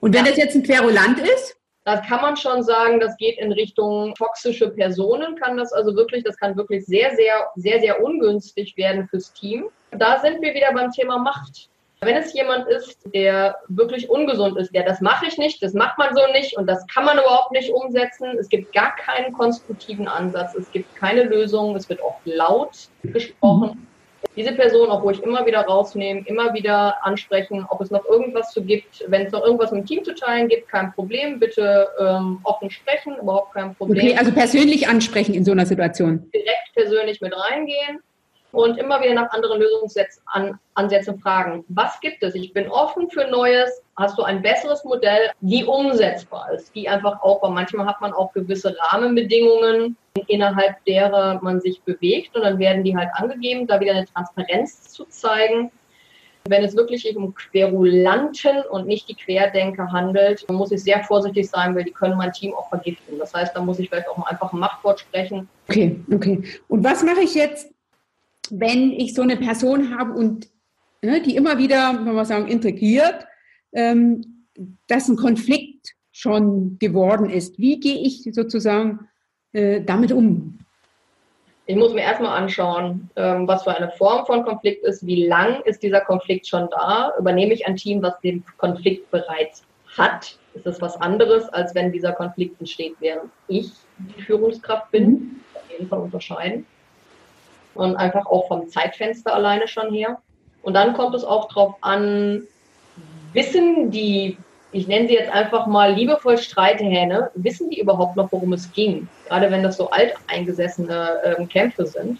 Und 0.00 0.12
wenn 0.12 0.24
das 0.24 0.36
jetzt 0.36 0.56
ein 0.56 0.64
Querulant 0.64 1.20
ist? 1.20 1.59
Das 1.90 2.06
kann 2.06 2.20
man 2.20 2.36
schon 2.36 2.62
sagen, 2.62 3.00
das 3.00 3.16
geht 3.16 3.36
in 3.40 3.50
Richtung 3.50 4.14
toxische 4.14 4.70
Personen, 4.70 5.34
kann 5.34 5.56
das 5.56 5.72
also 5.72 5.96
wirklich, 5.96 6.22
das 6.22 6.36
kann 6.36 6.56
wirklich 6.56 6.86
sehr, 6.86 7.16
sehr, 7.16 7.50
sehr, 7.56 7.80
sehr 7.80 8.00
ungünstig 8.00 8.76
werden 8.76 9.08
fürs 9.08 9.32
Team. 9.32 9.64
Da 9.90 10.20
sind 10.20 10.40
wir 10.40 10.54
wieder 10.54 10.72
beim 10.72 10.92
Thema 10.92 11.18
Macht. 11.18 11.68
Wenn 12.00 12.14
es 12.14 12.32
jemand 12.32 12.68
ist, 12.68 12.96
der 13.12 13.56
wirklich 13.66 14.08
ungesund 14.08 14.56
ist, 14.56 14.72
der 14.72 14.84
das 14.84 15.00
mache 15.00 15.26
ich 15.26 15.36
nicht, 15.36 15.60
das 15.64 15.74
macht 15.74 15.98
man 15.98 16.14
so 16.14 16.22
nicht 16.32 16.56
und 16.56 16.68
das 16.68 16.86
kann 16.86 17.04
man 17.04 17.18
überhaupt 17.18 17.50
nicht 17.50 17.72
umsetzen. 17.72 18.38
Es 18.38 18.48
gibt 18.48 18.72
gar 18.72 18.94
keinen 18.94 19.32
konstruktiven 19.32 20.06
Ansatz, 20.06 20.54
es 20.54 20.70
gibt 20.70 20.94
keine 20.94 21.24
Lösung, 21.24 21.74
es 21.74 21.88
wird 21.88 22.00
oft 22.02 22.24
laut 22.24 22.88
gesprochen 23.02 23.89
diese 24.40 24.52
Person, 24.52 24.88
auch 24.88 25.02
wo 25.02 25.10
ich 25.10 25.22
immer 25.22 25.44
wieder 25.44 25.60
rausnehme, 25.60 26.22
immer 26.26 26.54
wieder 26.54 27.04
ansprechen, 27.04 27.66
ob 27.68 27.80
es 27.82 27.90
noch 27.90 28.06
irgendwas 28.06 28.52
zu 28.52 28.64
gibt. 28.64 29.04
Wenn 29.08 29.26
es 29.26 29.32
noch 29.32 29.44
irgendwas 29.44 29.70
mit 29.70 29.82
dem 29.82 29.86
Team 29.86 30.04
zu 30.04 30.14
teilen 30.14 30.48
gibt, 30.48 30.68
kein 30.68 30.92
Problem, 30.92 31.38
bitte 31.38 31.88
ähm, 31.98 32.40
offen 32.44 32.70
sprechen, 32.70 33.16
überhaupt 33.20 33.52
kein 33.52 33.74
Problem. 33.74 34.06
Okay, 34.06 34.16
also 34.16 34.32
persönlich 34.32 34.88
ansprechen 34.88 35.34
in 35.34 35.44
so 35.44 35.52
einer 35.52 35.66
Situation. 35.66 36.30
Direkt 36.32 36.72
persönlich 36.74 37.20
mit 37.20 37.34
reingehen 37.36 38.00
und 38.52 38.78
immer 38.78 39.00
wieder 39.00 39.14
nach 39.14 39.30
anderen 39.30 39.60
Lösungsansätzen 39.60 41.20
fragen. 41.20 41.64
Was 41.68 42.00
gibt 42.00 42.22
es? 42.22 42.34
Ich 42.34 42.52
bin 42.52 42.68
offen 42.68 43.10
für 43.10 43.26
Neues. 43.26 43.82
Hast 43.96 44.18
du 44.18 44.22
ein 44.22 44.42
besseres 44.42 44.84
Modell, 44.84 45.30
die 45.40 45.64
umsetzbar 45.64 46.52
ist, 46.52 46.74
die 46.74 46.88
einfach 46.88 47.22
auch, 47.22 47.42
weil 47.42 47.50
manchmal 47.50 47.86
hat 47.86 48.00
man 48.00 48.12
auch 48.12 48.32
gewisse 48.32 48.76
Rahmenbedingungen, 48.78 49.96
innerhalb 50.26 50.84
derer 50.84 51.38
man 51.42 51.60
sich 51.60 51.80
bewegt 51.82 52.34
und 52.34 52.42
dann 52.42 52.58
werden 52.58 52.82
die 52.82 52.96
halt 52.96 53.10
angegeben, 53.14 53.66
da 53.66 53.78
wieder 53.80 53.92
eine 53.92 54.06
Transparenz 54.06 54.90
zu 54.90 55.04
zeigen. 55.04 55.70
Wenn 56.48 56.64
es 56.64 56.74
wirklich 56.74 57.14
um 57.14 57.34
Querulanten 57.34 58.62
und 58.70 58.86
nicht 58.86 59.08
die 59.08 59.14
Querdenker 59.14 59.92
handelt, 59.92 60.48
muss 60.50 60.72
ich 60.72 60.82
sehr 60.82 61.04
vorsichtig 61.04 61.50
sein, 61.50 61.76
weil 61.76 61.84
die 61.84 61.92
können 61.92 62.16
mein 62.16 62.32
Team 62.32 62.54
auch 62.54 62.70
vergiften. 62.70 63.18
Das 63.18 63.34
heißt, 63.34 63.54
da 63.54 63.60
muss 63.60 63.78
ich 63.78 63.90
vielleicht 63.90 64.08
auch 64.08 64.26
einfach 64.26 64.52
ein 64.52 64.58
Machtwort 64.58 65.00
sprechen. 65.00 65.48
Okay, 65.68 66.00
okay. 66.12 66.42
Und 66.68 66.82
was 66.82 67.02
mache 67.02 67.20
ich 67.20 67.34
jetzt, 67.34 67.70
wenn 68.58 68.92
ich 68.92 69.14
so 69.14 69.22
eine 69.22 69.36
Person 69.36 69.96
habe 69.98 70.12
und 70.12 70.48
ne, 71.02 71.20
die 71.20 71.36
immer 71.36 71.58
wieder, 71.58 72.00
wenn 72.04 72.14
wir 72.14 72.24
sagen, 72.24 72.48
integriert, 72.48 73.26
ähm, 73.72 74.46
dass 74.86 75.08
ein 75.08 75.16
Konflikt 75.16 75.94
schon 76.12 76.78
geworden 76.78 77.30
ist. 77.30 77.58
Wie 77.58 77.80
gehe 77.80 77.98
ich 77.98 78.28
sozusagen 78.32 79.08
äh, 79.52 79.80
damit 79.80 80.12
um? 80.12 80.58
Ich 81.66 81.76
muss 81.76 81.94
mir 81.94 82.02
erstmal 82.02 82.36
anschauen, 82.36 83.10
ähm, 83.14 83.46
was 83.46 83.62
für 83.62 83.74
eine 83.74 83.90
Form 83.92 84.26
von 84.26 84.44
Konflikt 84.44 84.84
ist, 84.84 85.06
wie 85.06 85.26
lang 85.26 85.60
ist 85.62 85.82
dieser 85.82 86.00
Konflikt 86.00 86.48
schon 86.48 86.68
da, 86.70 87.12
übernehme 87.18 87.54
ich 87.54 87.66
ein 87.66 87.76
Team, 87.76 88.02
was 88.02 88.18
den 88.20 88.44
Konflikt 88.58 89.10
bereits 89.10 89.62
hat. 89.96 90.36
Ist 90.54 90.66
das 90.66 90.80
was 90.80 91.00
anderes, 91.00 91.48
als 91.50 91.74
wenn 91.76 91.92
dieser 91.92 92.12
Konflikt 92.12 92.58
entsteht, 92.58 92.96
während 92.98 93.30
ich 93.46 93.70
die 93.98 94.22
Führungskraft 94.22 94.90
bin? 94.90 95.10
Mhm. 95.10 95.40
Auf 95.54 95.70
jeden 95.70 95.88
Fall 95.88 96.00
unterscheiden 96.00 96.66
und 97.74 97.96
einfach 97.96 98.26
auch 98.26 98.48
vom 98.48 98.68
Zeitfenster 98.68 99.34
alleine 99.34 99.68
schon 99.68 99.92
her. 99.92 100.18
Und 100.62 100.74
dann 100.74 100.94
kommt 100.94 101.14
es 101.14 101.24
auch 101.24 101.48
darauf 101.48 101.74
an, 101.80 102.42
wissen 103.32 103.90
die, 103.90 104.36
ich 104.72 104.86
nenne 104.86 105.08
sie 105.08 105.14
jetzt 105.14 105.32
einfach 105.32 105.66
mal 105.66 105.92
liebevoll 105.92 106.38
Streithähne, 106.38 107.30
wissen 107.34 107.70
die 107.70 107.80
überhaupt 107.80 108.16
noch, 108.16 108.30
worum 108.32 108.52
es 108.52 108.70
ging? 108.72 109.08
Gerade 109.28 109.50
wenn 109.50 109.62
das 109.62 109.76
so 109.76 109.90
alteingesessene 109.90 111.36
ähm, 111.38 111.48
Kämpfe 111.48 111.86
sind, 111.86 112.18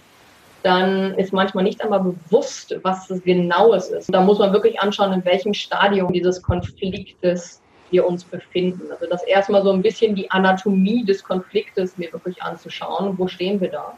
dann 0.63 1.15
ist 1.15 1.33
manchmal 1.33 1.65
nicht 1.65 1.83
einmal 1.83 2.01
bewusst, 2.01 2.75
was 2.83 3.09
das 3.09 3.23
Genaues 3.23 3.89
ist. 3.89 4.13
Da 4.13 4.21
muss 4.21 4.39
man 4.39 4.53
wirklich 4.53 4.79
anschauen, 4.81 5.13
in 5.13 5.25
welchem 5.25 5.55
Stadium 5.55 6.13
dieses 6.13 6.43
Konfliktes 6.43 7.61
wir 7.91 8.07
uns 8.07 8.25
befinden. 8.25 8.91
Also 8.91 9.07
das 9.07 9.23
erstmal 9.25 9.63
so 9.63 9.73
ein 9.73 9.83
bisschen 9.83 10.15
die 10.15 10.31
Anatomie 10.31 11.05
des 11.05 11.25
Konfliktes 11.25 11.97
mir 11.97 12.13
wirklich 12.13 12.43
anzuschauen. 12.43 13.19
Wo 13.19 13.27
stehen 13.27 13.61
wir 13.61 13.71
da? 13.71 13.97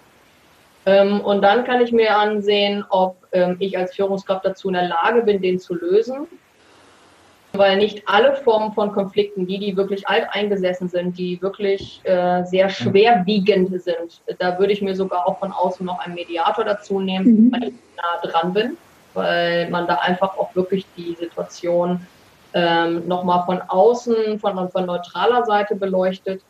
Ähm, 0.84 1.20
und 1.20 1.42
dann 1.42 1.64
kann 1.64 1.80
ich 1.80 1.92
mir 1.92 2.16
ansehen, 2.16 2.84
ob 2.90 3.16
ähm, 3.32 3.56
ich 3.60 3.78
als 3.78 3.94
Führungskraft 3.94 4.44
dazu 4.44 4.68
in 4.68 4.74
der 4.74 4.88
Lage 4.88 5.22
bin, 5.22 5.40
den 5.40 5.58
zu 5.58 5.74
lösen. 5.74 6.26
Weil 7.54 7.76
nicht 7.76 8.08
alle 8.08 8.34
Formen 8.34 8.72
von 8.72 8.92
Konflikten, 8.92 9.46
die, 9.46 9.58
die 9.58 9.76
wirklich 9.76 10.08
alteingesessen 10.08 10.88
sind, 10.88 11.18
die 11.18 11.40
wirklich 11.42 12.00
äh, 12.04 12.44
sehr 12.44 12.70
schwerwiegend 12.70 13.82
sind, 13.82 14.22
da 14.38 14.58
würde 14.58 14.72
ich 14.72 14.80
mir 14.80 14.96
sogar 14.96 15.28
auch 15.28 15.38
von 15.38 15.52
außen 15.52 15.84
noch 15.84 15.98
einen 15.98 16.14
Mediator 16.14 16.64
dazu 16.64 16.98
nehmen, 16.98 17.26
mhm. 17.26 17.52
weil 17.52 17.64
ich 17.64 17.74
nah 17.96 18.26
dran 18.26 18.54
bin, 18.54 18.78
weil 19.12 19.68
man 19.68 19.86
da 19.86 19.96
einfach 19.96 20.38
auch 20.38 20.54
wirklich 20.56 20.86
die 20.96 21.14
Situation 21.14 22.06
ähm, 22.54 23.06
nochmal 23.06 23.44
von 23.44 23.60
außen, 23.60 24.38
von, 24.38 24.70
von 24.70 24.86
neutraler 24.86 25.44
Seite 25.44 25.76
beleuchtet 25.76 26.42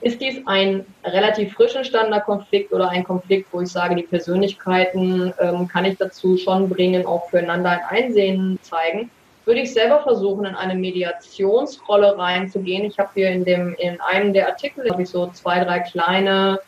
ist 0.00 0.20
dies 0.20 0.46
ein 0.46 0.84
relativ 1.04 1.54
frisch 1.54 1.74
entstandener 1.74 2.20
Konflikt 2.20 2.72
oder 2.72 2.90
ein 2.90 3.04
Konflikt, 3.04 3.52
wo 3.52 3.60
ich 3.60 3.68
sage, 3.68 3.94
die 3.94 4.02
Persönlichkeiten 4.02 5.32
ähm, 5.40 5.68
kann 5.68 5.84
ich 5.84 5.96
dazu 5.96 6.36
schon 6.36 6.68
bringen, 6.68 7.06
auch 7.06 7.30
füreinander 7.30 7.70
ein 7.70 7.84
Einsehen 7.88 8.58
zeigen? 8.62 9.10
Würde 9.46 9.60
ich 9.60 9.72
selber 9.72 10.02
versuchen, 10.02 10.46
in 10.46 10.54
eine 10.54 10.74
Mediationsrolle 10.74 12.16
reinzugehen. 12.18 12.84
Ich 12.84 12.98
habe 12.98 13.10
hier 13.14 13.30
in, 13.30 13.44
dem, 13.44 13.74
in 13.78 14.00
einem 14.00 14.32
der 14.32 14.48
Artikel 14.48 14.90
habe 14.90 15.02
ich 15.02 15.08
so 15.10 15.26
zwei, 15.28 15.62
drei 15.62 15.80
kleine 15.80 16.60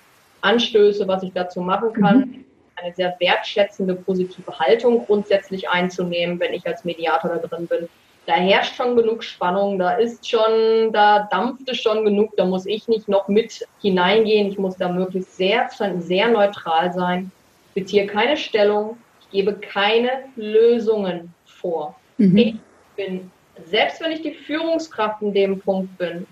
Anstöße, 0.42 1.08
was 1.08 1.22
ich 1.22 1.32
dazu 1.32 1.60
machen 1.60 1.92
kann. 1.94 2.18
Mhm. 2.18 2.44
Eine 2.76 2.94
sehr 2.94 3.16
wertschätzende, 3.18 3.94
positive 3.94 4.58
Haltung 4.58 5.06
grundsätzlich 5.06 5.68
einzunehmen, 5.70 6.38
wenn 6.38 6.52
ich 6.52 6.66
als 6.66 6.84
Mediator 6.84 7.30
da 7.30 7.46
drin 7.46 7.66
bin 7.66 7.88
da 8.26 8.34
herrscht 8.34 8.76
schon 8.76 8.96
genug 8.96 9.22
Spannung, 9.22 9.78
da 9.78 9.92
ist 9.92 10.28
schon, 10.28 10.92
da 10.92 11.28
dampft 11.30 11.68
es 11.68 11.80
schon 11.80 12.04
genug, 12.04 12.36
da 12.36 12.44
muss 12.44 12.66
ich 12.66 12.88
nicht 12.88 13.08
noch 13.08 13.28
mit 13.28 13.66
hineingehen, 13.80 14.48
ich 14.48 14.58
muss 14.58 14.76
da 14.76 14.88
möglichst 14.88 15.36
sehr, 15.36 15.68
sehr 15.98 16.28
neutral 16.28 16.92
sein, 16.92 17.30
ich 17.68 17.82
beziehe 17.82 18.06
keine 18.06 18.36
Stellung, 18.36 18.98
ich 19.20 19.30
gebe 19.30 19.54
keine 19.54 20.24
Lösungen 20.34 21.32
vor. 21.44 21.94
Mhm. 22.18 22.36
Ich 22.36 22.54
bin, 22.96 23.30
selbst 23.64 24.00
wenn 24.00 24.10
ich 24.10 24.22
die 24.22 24.34
Führungskraft 24.34 25.22
in 25.22 25.32
dem 25.32 25.60
Punkt 25.60 25.96
bin, 25.96 26.26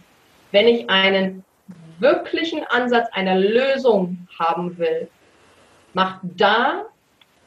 wenn 0.51 0.67
ich 0.67 0.91
einen 0.91 1.45
wirklichen 2.01 2.65
Ansatz 2.65 3.09
einer 3.13 3.39
Lösung 3.39 4.27
haben 4.37 4.77
will, 4.79 5.09
macht 5.93 6.21
da 6.37 6.87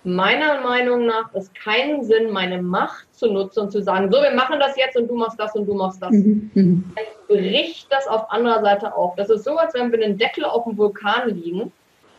meiner 0.03 0.62
Meinung 0.62 1.05
nach 1.05 1.33
es 1.33 1.51
keinen 1.53 2.03
Sinn, 2.03 2.31
meine 2.31 2.62
Macht 2.62 3.13
zu 3.15 3.27
nutzen 3.27 3.62
und 3.62 3.71
zu 3.71 3.81
sagen, 3.81 4.12
so, 4.12 4.21
wir 4.21 4.31
machen 4.31 4.60
das 4.60 4.77
jetzt 4.77 4.95
und 4.95 5.07
du 5.07 5.15
machst 5.15 5.39
das 5.39 5.55
und 5.55 5.65
du 5.65 5.73
machst 5.73 6.01
das. 6.01 6.12
Mhm. 6.12 6.51
mhm. 6.53 6.93
Bricht 7.28 7.91
das 7.91 8.07
auf 8.07 8.32
anderer 8.32 8.61
Seite 8.61 8.95
auf. 8.95 9.15
Das 9.15 9.30
ist 9.30 9.43
so, 9.43 9.57
als 9.57 9.74
wenn 9.74 9.91
wir 9.91 10.03
einen 10.03 10.17
Deckel 10.17 10.45
auf 10.45 10.63
dem 10.63 10.78
Vulkan 10.78 11.30
liegen 11.36 11.72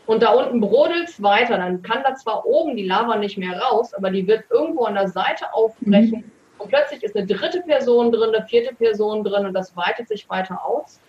und 0.05 0.21
da 0.21 0.33
unten 0.33 0.59
brodelt 0.59 1.09
es 1.09 1.21
weiter. 1.21 1.57
Dann 1.57 1.81
kann 1.81 2.03
da 2.03 2.15
zwar 2.15 2.45
oben 2.45 2.75
die 2.75 2.85
Lava 2.85 3.15
nicht 3.15 3.37
mehr 3.37 3.59
raus, 3.59 3.93
aber 3.93 4.11
die 4.11 4.27
wird 4.27 4.43
irgendwo 4.49 4.85
an 4.85 4.95
der 4.95 5.07
Seite 5.07 5.53
aufbrechen. 5.53 6.19
Mhm. 6.19 6.31
Und 6.59 6.69
plötzlich 6.69 7.03
ist 7.03 7.15
eine 7.15 7.25
dritte 7.25 7.61
Person 7.61 8.11
drin, 8.11 8.35
eine 8.35 8.45
vierte 8.45 8.75
Person 8.75 9.23
drin 9.23 9.45
und 9.45 9.53
das 9.53 9.75
weitet 9.75 10.09
sich 10.09 10.29
weiter 10.29 10.63
aus. 10.65 10.99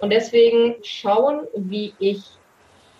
Und 0.00 0.10
deswegen 0.10 0.74
schauen, 0.82 1.46
wie 1.54 1.94
ich 1.98 2.24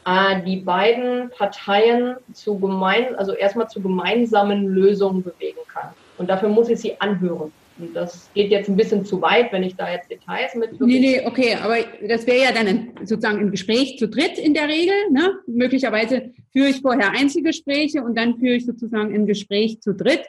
äh, 0.06 0.42
die 0.42 0.58
beiden 0.58 1.30
Parteien 1.30 2.16
zu 2.32 2.58
gemein, 2.58 3.16
also 3.16 3.32
erstmal 3.32 3.68
zu 3.68 3.82
gemeinsamen 3.82 4.66
Lösungen 4.68 5.22
bewegen 5.22 5.58
kann. 5.72 5.90
Und 6.16 6.30
dafür 6.30 6.48
muss 6.48 6.68
ich 6.68 6.78
sie 6.78 7.00
anhören. 7.00 7.52
Und 7.78 7.94
das 7.94 8.30
geht 8.32 8.50
jetzt 8.50 8.68
ein 8.68 8.76
bisschen 8.76 9.04
zu 9.04 9.20
weit, 9.20 9.52
wenn 9.52 9.62
ich 9.62 9.74
da 9.76 9.90
jetzt 9.90 10.10
Details 10.10 10.54
mit. 10.54 10.80
Nee, 10.80 11.00
nee, 11.00 11.26
okay, 11.26 11.56
aber 11.62 11.76
das 12.08 12.26
wäre 12.26 12.44
ja 12.44 12.52
dann 12.52 12.66
ein, 12.66 12.90
sozusagen 13.00 13.38
ein 13.38 13.50
Gespräch 13.50 13.98
zu 13.98 14.08
dritt 14.08 14.38
in 14.38 14.54
der 14.54 14.68
Regel. 14.68 14.94
Ne? 15.10 15.34
Möglicherweise 15.46 16.30
führe 16.52 16.68
ich 16.68 16.80
vorher 16.80 17.10
Einzelgespräche 17.10 18.02
und 18.02 18.16
dann 18.16 18.38
führe 18.38 18.54
ich 18.54 18.64
sozusagen 18.64 19.12
ein 19.14 19.26
Gespräch 19.26 19.80
zu 19.82 19.92
dritt. 19.92 20.22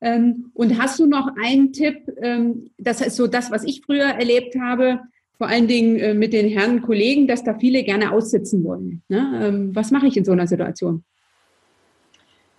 Ähm, 0.00 0.50
und 0.54 0.80
hast 0.80 0.98
du 0.98 1.06
noch 1.06 1.28
einen 1.40 1.72
Tipp? 1.72 1.98
Ähm, 2.20 2.70
das 2.78 3.00
ist 3.00 3.16
so 3.16 3.26
das, 3.26 3.50
was 3.50 3.62
ich 3.62 3.82
früher 3.84 4.06
erlebt 4.06 4.56
habe, 4.58 5.00
vor 5.38 5.48
allen 5.48 5.68
Dingen 5.68 5.98
äh, 5.98 6.14
mit 6.14 6.32
den 6.32 6.48
Herren 6.48 6.82
Kollegen, 6.82 7.28
dass 7.28 7.44
da 7.44 7.54
viele 7.54 7.84
gerne 7.84 8.12
aussitzen 8.12 8.64
wollen. 8.64 9.02
Ne? 9.08 9.40
Ähm, 9.42 9.74
was 9.74 9.92
mache 9.92 10.08
ich 10.08 10.16
in 10.16 10.24
so 10.24 10.32
einer 10.32 10.48
Situation? 10.48 11.04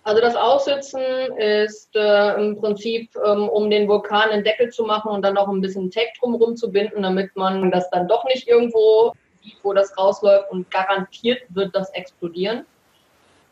Also 0.02 0.22
das 0.22 0.34
Aussitzen 0.34 1.02
ist 1.36 1.94
äh, 1.94 2.34
im 2.40 2.56
Prinzip, 2.56 3.10
ähm, 3.24 3.48
um 3.50 3.68
den 3.68 3.86
Vulkan 3.86 4.30
einen 4.30 4.44
Deckel 4.44 4.70
zu 4.70 4.84
machen 4.84 5.12
und 5.12 5.22
dann 5.22 5.34
noch 5.34 5.48
ein 5.48 5.60
bisschen 5.60 5.90
Tape 5.90 6.08
drumherum 6.18 6.56
zu 6.56 6.72
binden, 6.72 7.02
damit 7.02 7.36
man 7.36 7.70
das 7.70 7.90
dann 7.90 8.08
doch 8.08 8.24
nicht 8.24 8.48
irgendwo 8.48 9.12
sieht, 9.42 9.58
wo 9.62 9.74
das 9.74 9.96
rausläuft 9.98 10.50
und 10.50 10.70
garantiert 10.70 11.42
wird 11.50 11.76
das 11.76 11.90
explodieren. 11.90 12.64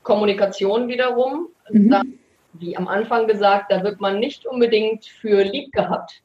Kommunikation 0.02 0.88
wiederum, 0.88 1.48
mhm. 1.68 1.90
da, 1.90 2.02
wie 2.54 2.74
am 2.78 2.88
Anfang 2.88 3.26
gesagt, 3.26 3.70
da 3.70 3.84
wird 3.84 4.00
man 4.00 4.18
nicht 4.18 4.46
unbedingt 4.46 5.04
für 5.04 5.42
lieb 5.42 5.70
gehabt. 5.72 6.22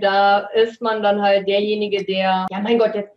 Da 0.00 0.48
ist 0.54 0.80
man 0.82 1.02
dann 1.02 1.22
halt 1.22 1.46
derjenige, 1.48 2.04
der, 2.04 2.46
ja 2.50 2.60
mein 2.60 2.78
Gott, 2.78 2.94
jetzt 2.94 3.12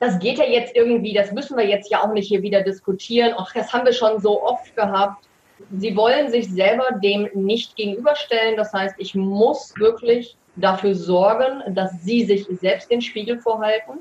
das 0.00 0.18
geht 0.18 0.38
ja 0.38 0.46
jetzt 0.46 0.74
irgendwie, 0.74 1.12
das 1.12 1.30
müssen 1.30 1.56
wir 1.56 1.66
jetzt 1.66 1.90
ja 1.90 2.02
auch 2.02 2.12
nicht 2.12 2.28
hier 2.28 2.42
wieder 2.42 2.62
diskutieren. 2.62 3.34
Ach, 3.36 3.52
das 3.52 3.72
haben 3.72 3.84
wir 3.84 3.92
schon 3.92 4.18
so 4.18 4.42
oft 4.42 4.74
gehabt. 4.74 5.28
Sie 5.76 5.94
wollen 5.94 6.30
sich 6.30 6.50
selber 6.50 6.98
dem 7.02 7.28
nicht 7.34 7.76
gegenüberstellen. 7.76 8.56
Das 8.56 8.72
heißt, 8.72 8.94
ich 8.96 9.14
muss 9.14 9.74
wirklich 9.76 10.36
dafür 10.56 10.94
sorgen, 10.94 11.74
dass 11.74 12.02
Sie 12.02 12.24
sich 12.24 12.46
selbst 12.50 12.90
den 12.90 13.02
Spiegel 13.02 13.38
vorhalten. 13.38 13.98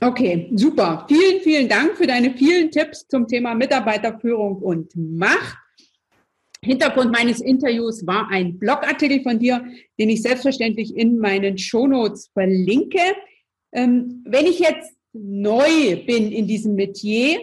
Okay, 0.00 0.48
super. 0.54 1.04
Vielen, 1.08 1.40
vielen 1.40 1.68
Dank 1.68 1.96
für 1.96 2.06
deine 2.06 2.30
vielen 2.30 2.70
Tipps 2.70 3.08
zum 3.08 3.26
Thema 3.26 3.54
Mitarbeiterführung 3.54 4.58
und 4.58 4.94
Macht. 4.94 5.58
Hintergrund 6.66 7.12
meines 7.12 7.40
Interviews 7.40 8.06
war 8.06 8.28
ein 8.30 8.58
Blogartikel 8.58 9.22
von 9.22 9.38
dir, 9.38 9.64
den 9.98 10.10
ich 10.10 10.22
selbstverständlich 10.22 10.96
in 10.96 11.18
meinen 11.18 11.56
Shownotes 11.56 12.30
verlinke. 12.32 13.00
Ähm, 13.72 14.22
wenn 14.26 14.46
ich 14.46 14.58
jetzt 14.58 14.96
neu 15.12 16.04
bin 16.06 16.32
in 16.32 16.46
diesem 16.46 16.74
Metier, 16.74 17.38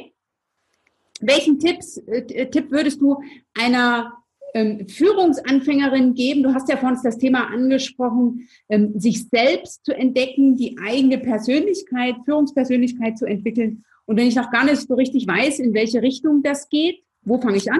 welchen 1.21 1.59
Tipps, 1.59 1.97
äh, 1.97 2.49
Tipp 2.49 2.69
würdest 2.69 3.01
du 3.01 3.17
einer 3.53 4.13
ähm, 4.53 4.88
Führungsanfängerin 4.88 6.13
geben? 6.13 6.43
Du 6.43 6.53
hast 6.53 6.69
ja 6.69 6.78
vor 6.78 6.89
uns 6.89 7.01
das 7.01 7.17
Thema 7.17 7.47
angesprochen, 7.47 8.47
ähm, 8.69 8.99
sich 8.99 9.28
selbst 9.30 9.86
zu 9.86 9.95
entdecken, 9.95 10.55
die 10.55 10.78
eigene 10.84 11.17
Persönlichkeit, 11.17 12.15
Führungspersönlichkeit 12.26 13.17
zu 13.17 13.26
entwickeln. 13.26 13.84
Und 14.05 14.17
wenn 14.17 14.28
ich 14.28 14.36
noch 14.36 14.51
gar 14.51 14.65
nicht 14.65 14.82
so 14.88 14.95
richtig 14.95 15.28
weiß, 15.28 15.59
in 15.59 15.74
welche 15.74 16.01
Richtung 16.01 16.43
das 16.43 16.69
geht, 16.69 17.03
wo 17.21 17.39
fange 17.39 17.57
ich 17.57 17.71
an? 17.71 17.80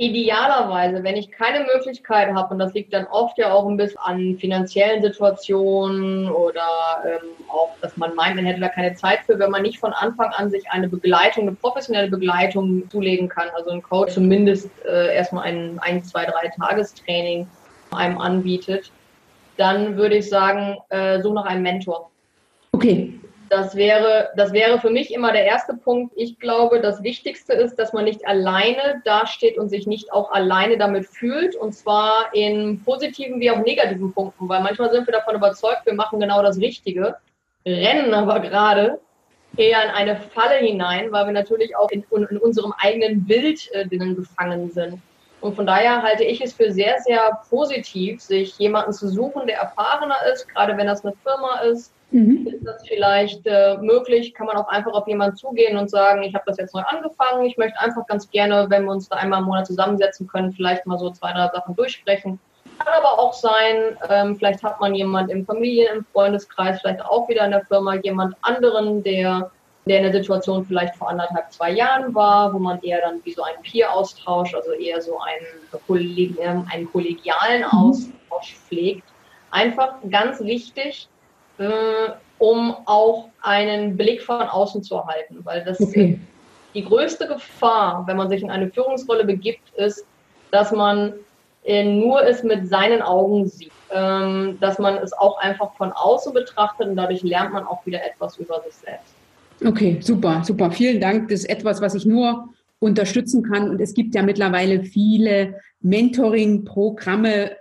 Idealerweise, 0.00 1.04
wenn 1.04 1.14
ich 1.14 1.30
keine 1.30 1.66
Möglichkeit 1.66 2.32
habe, 2.34 2.54
und 2.54 2.58
das 2.58 2.72
liegt 2.72 2.94
dann 2.94 3.06
oft 3.08 3.36
ja 3.36 3.52
auch 3.52 3.68
ein 3.68 3.76
bisschen 3.76 3.98
an 3.98 4.38
finanziellen 4.38 5.02
Situationen 5.02 6.30
oder 6.30 6.62
ähm, 7.04 7.28
auch, 7.48 7.68
dass 7.82 7.98
man 7.98 8.14
meint, 8.14 8.34
man 8.36 8.46
hätte 8.46 8.60
da 8.60 8.70
keine 8.70 8.94
Zeit 8.94 9.20
für, 9.26 9.38
wenn 9.38 9.50
man 9.50 9.60
nicht 9.60 9.78
von 9.78 9.92
Anfang 9.92 10.30
an 10.30 10.48
sich 10.48 10.64
eine 10.70 10.88
Begleitung, 10.88 11.46
eine 11.46 11.54
professionelle 11.54 12.08
Begleitung 12.08 12.88
zulegen 12.88 13.28
kann, 13.28 13.48
also 13.54 13.70
ein 13.70 13.82
Coach 13.82 14.14
zumindest 14.14 14.70
äh, 14.86 15.14
erstmal 15.14 15.44
ein, 15.44 15.78
ein, 15.80 16.02
zwei, 16.02 16.24
drei 16.24 16.50
Tagestraining 16.58 17.46
einem 17.90 18.16
anbietet, 18.16 18.90
dann 19.58 19.98
würde 19.98 20.16
ich 20.16 20.30
sagen, 20.30 20.78
äh, 20.88 21.20
such 21.20 21.34
nach 21.34 21.44
einem 21.44 21.62
Mentor. 21.62 22.10
Okay. 22.72 23.20
Das 23.50 23.74
wäre, 23.74 24.30
das 24.36 24.52
wäre 24.52 24.78
für 24.78 24.90
mich 24.90 25.12
immer 25.12 25.32
der 25.32 25.44
erste 25.44 25.74
Punkt. 25.74 26.12
Ich 26.14 26.38
glaube, 26.38 26.80
das 26.80 27.02
Wichtigste 27.02 27.52
ist, 27.52 27.74
dass 27.80 27.92
man 27.92 28.04
nicht 28.04 28.24
alleine 28.24 29.02
dasteht 29.04 29.58
und 29.58 29.68
sich 29.68 29.88
nicht 29.88 30.12
auch 30.12 30.30
alleine 30.30 30.78
damit 30.78 31.06
fühlt. 31.06 31.56
Und 31.56 31.72
zwar 31.72 32.32
in 32.32 32.80
positiven 32.84 33.40
wie 33.40 33.50
auch 33.50 33.58
negativen 33.58 34.12
Punkten. 34.12 34.48
Weil 34.48 34.62
manchmal 34.62 34.92
sind 34.92 35.04
wir 35.08 35.12
davon 35.12 35.34
überzeugt, 35.34 35.84
wir 35.84 35.94
machen 35.94 36.20
genau 36.20 36.44
das 36.44 36.58
Richtige, 36.58 37.16
rennen 37.66 38.14
aber 38.14 38.38
gerade 38.38 39.00
eher 39.56 39.82
in 39.82 39.90
eine 39.90 40.14
Falle 40.14 40.58
hinein, 40.58 41.10
weil 41.10 41.26
wir 41.26 41.32
natürlich 41.32 41.76
auch 41.76 41.90
in, 41.90 42.04
in 42.12 42.38
unserem 42.38 42.72
eigenen 42.78 43.26
Bild 43.26 43.68
äh, 43.72 43.84
gefangen 43.88 44.70
sind. 44.70 45.02
Und 45.40 45.56
von 45.56 45.66
daher 45.66 46.02
halte 46.02 46.22
ich 46.22 46.40
es 46.40 46.52
für 46.52 46.70
sehr, 46.70 47.00
sehr 47.00 47.40
positiv, 47.48 48.20
sich 48.20 48.56
jemanden 48.60 48.92
zu 48.92 49.08
suchen, 49.08 49.48
der 49.48 49.58
erfahrener 49.58 50.18
ist, 50.32 50.48
gerade 50.48 50.76
wenn 50.76 50.86
das 50.86 51.04
eine 51.04 51.14
Firma 51.24 51.62
ist, 51.62 51.92
Mhm. 52.10 52.46
Ist 52.46 52.66
das 52.66 52.86
vielleicht 52.86 53.46
äh, 53.46 53.76
möglich? 53.80 54.34
Kann 54.34 54.46
man 54.46 54.56
auch 54.56 54.68
einfach 54.68 54.92
auf 54.92 55.06
jemanden 55.06 55.36
zugehen 55.36 55.76
und 55.76 55.90
sagen, 55.90 56.22
ich 56.22 56.34
habe 56.34 56.44
das 56.46 56.56
jetzt 56.58 56.74
neu 56.74 56.82
angefangen, 56.82 57.44
ich 57.44 57.56
möchte 57.56 57.78
einfach 57.80 58.06
ganz 58.06 58.28
gerne, 58.30 58.66
wenn 58.68 58.84
wir 58.84 58.92
uns 58.92 59.08
da 59.08 59.16
einmal 59.16 59.40
im 59.40 59.46
Monat 59.46 59.66
zusammensetzen 59.66 60.26
können, 60.26 60.52
vielleicht 60.52 60.86
mal 60.86 60.98
so 60.98 61.10
zwei, 61.10 61.32
drei 61.32 61.48
Sachen 61.48 61.76
durchsprechen. 61.76 62.40
Kann 62.78 62.94
aber 62.94 63.18
auch 63.18 63.34
sein, 63.34 63.96
ähm, 64.08 64.36
vielleicht 64.36 64.62
hat 64.62 64.80
man 64.80 64.94
jemand 64.94 65.30
im 65.30 65.44
Familien-, 65.44 65.98
im 65.98 66.04
Freundeskreis, 66.12 66.80
vielleicht 66.80 67.04
auch 67.04 67.28
wieder 67.28 67.44
in 67.44 67.50
der 67.52 67.64
Firma, 67.64 67.94
jemand 67.96 68.34
anderen, 68.42 69.02
der, 69.02 69.50
der 69.86 69.98
in 69.98 70.04
der 70.04 70.12
Situation 70.12 70.64
vielleicht 70.64 70.96
vor 70.96 71.10
anderthalb, 71.10 71.52
zwei 71.52 71.70
Jahren 71.70 72.14
war, 72.14 72.52
wo 72.52 72.58
man 72.58 72.80
eher 72.80 73.00
dann 73.02 73.20
wie 73.24 73.32
so 73.32 73.42
einen 73.42 73.62
Peer-Austausch, 73.62 74.54
also 74.54 74.72
eher 74.72 75.00
so 75.00 75.18
einen, 75.20 75.46
Kolleg 75.86 76.38
einen 76.40 76.90
kollegialen 76.90 77.60
mhm. 77.60 77.78
Austausch 77.78 78.56
pflegt. 78.56 79.04
Einfach 79.50 79.96
ganz 80.08 80.40
wichtig, 80.40 81.08
um 82.38 82.74
auch 82.86 83.28
einen 83.42 83.96
Blick 83.96 84.22
von 84.22 84.42
außen 84.42 84.82
zu 84.82 84.96
erhalten. 84.96 85.38
Weil 85.44 85.64
das 85.64 85.80
okay. 85.80 86.18
die 86.74 86.84
größte 86.84 87.26
Gefahr, 87.26 88.04
wenn 88.06 88.16
man 88.16 88.28
sich 88.28 88.42
in 88.42 88.50
eine 88.50 88.70
Führungsrolle 88.70 89.24
begibt, 89.24 89.70
ist, 89.76 90.06
dass 90.50 90.72
man 90.72 91.12
äh, 91.64 91.84
nur 91.84 92.22
es 92.22 92.42
mit 92.42 92.68
seinen 92.68 93.02
Augen 93.02 93.46
sieht. 93.46 93.72
Ähm, 93.92 94.56
dass 94.60 94.78
man 94.78 94.98
es 94.98 95.12
auch 95.12 95.38
einfach 95.38 95.74
von 95.74 95.90
außen 95.90 96.32
betrachtet 96.32 96.86
und 96.86 96.96
dadurch 96.96 97.22
lernt 97.22 97.52
man 97.52 97.66
auch 97.66 97.84
wieder 97.86 97.98
etwas 98.04 98.36
über 98.36 98.60
sich 98.62 98.74
selbst. 98.74 99.14
Okay, 99.64 99.98
super, 100.00 100.42
super. 100.44 100.70
Vielen 100.70 101.00
Dank. 101.00 101.28
Das 101.28 101.40
ist 101.40 101.50
etwas, 101.50 101.82
was 101.82 101.94
ich 101.96 102.06
nur 102.06 102.48
unterstützen 102.78 103.42
kann. 103.42 103.68
Und 103.68 103.80
es 103.80 103.92
gibt 103.92 104.14
ja 104.14 104.22
mittlerweile 104.22 104.84
viele 104.84 105.56
Mentoring-Programme 105.80 107.56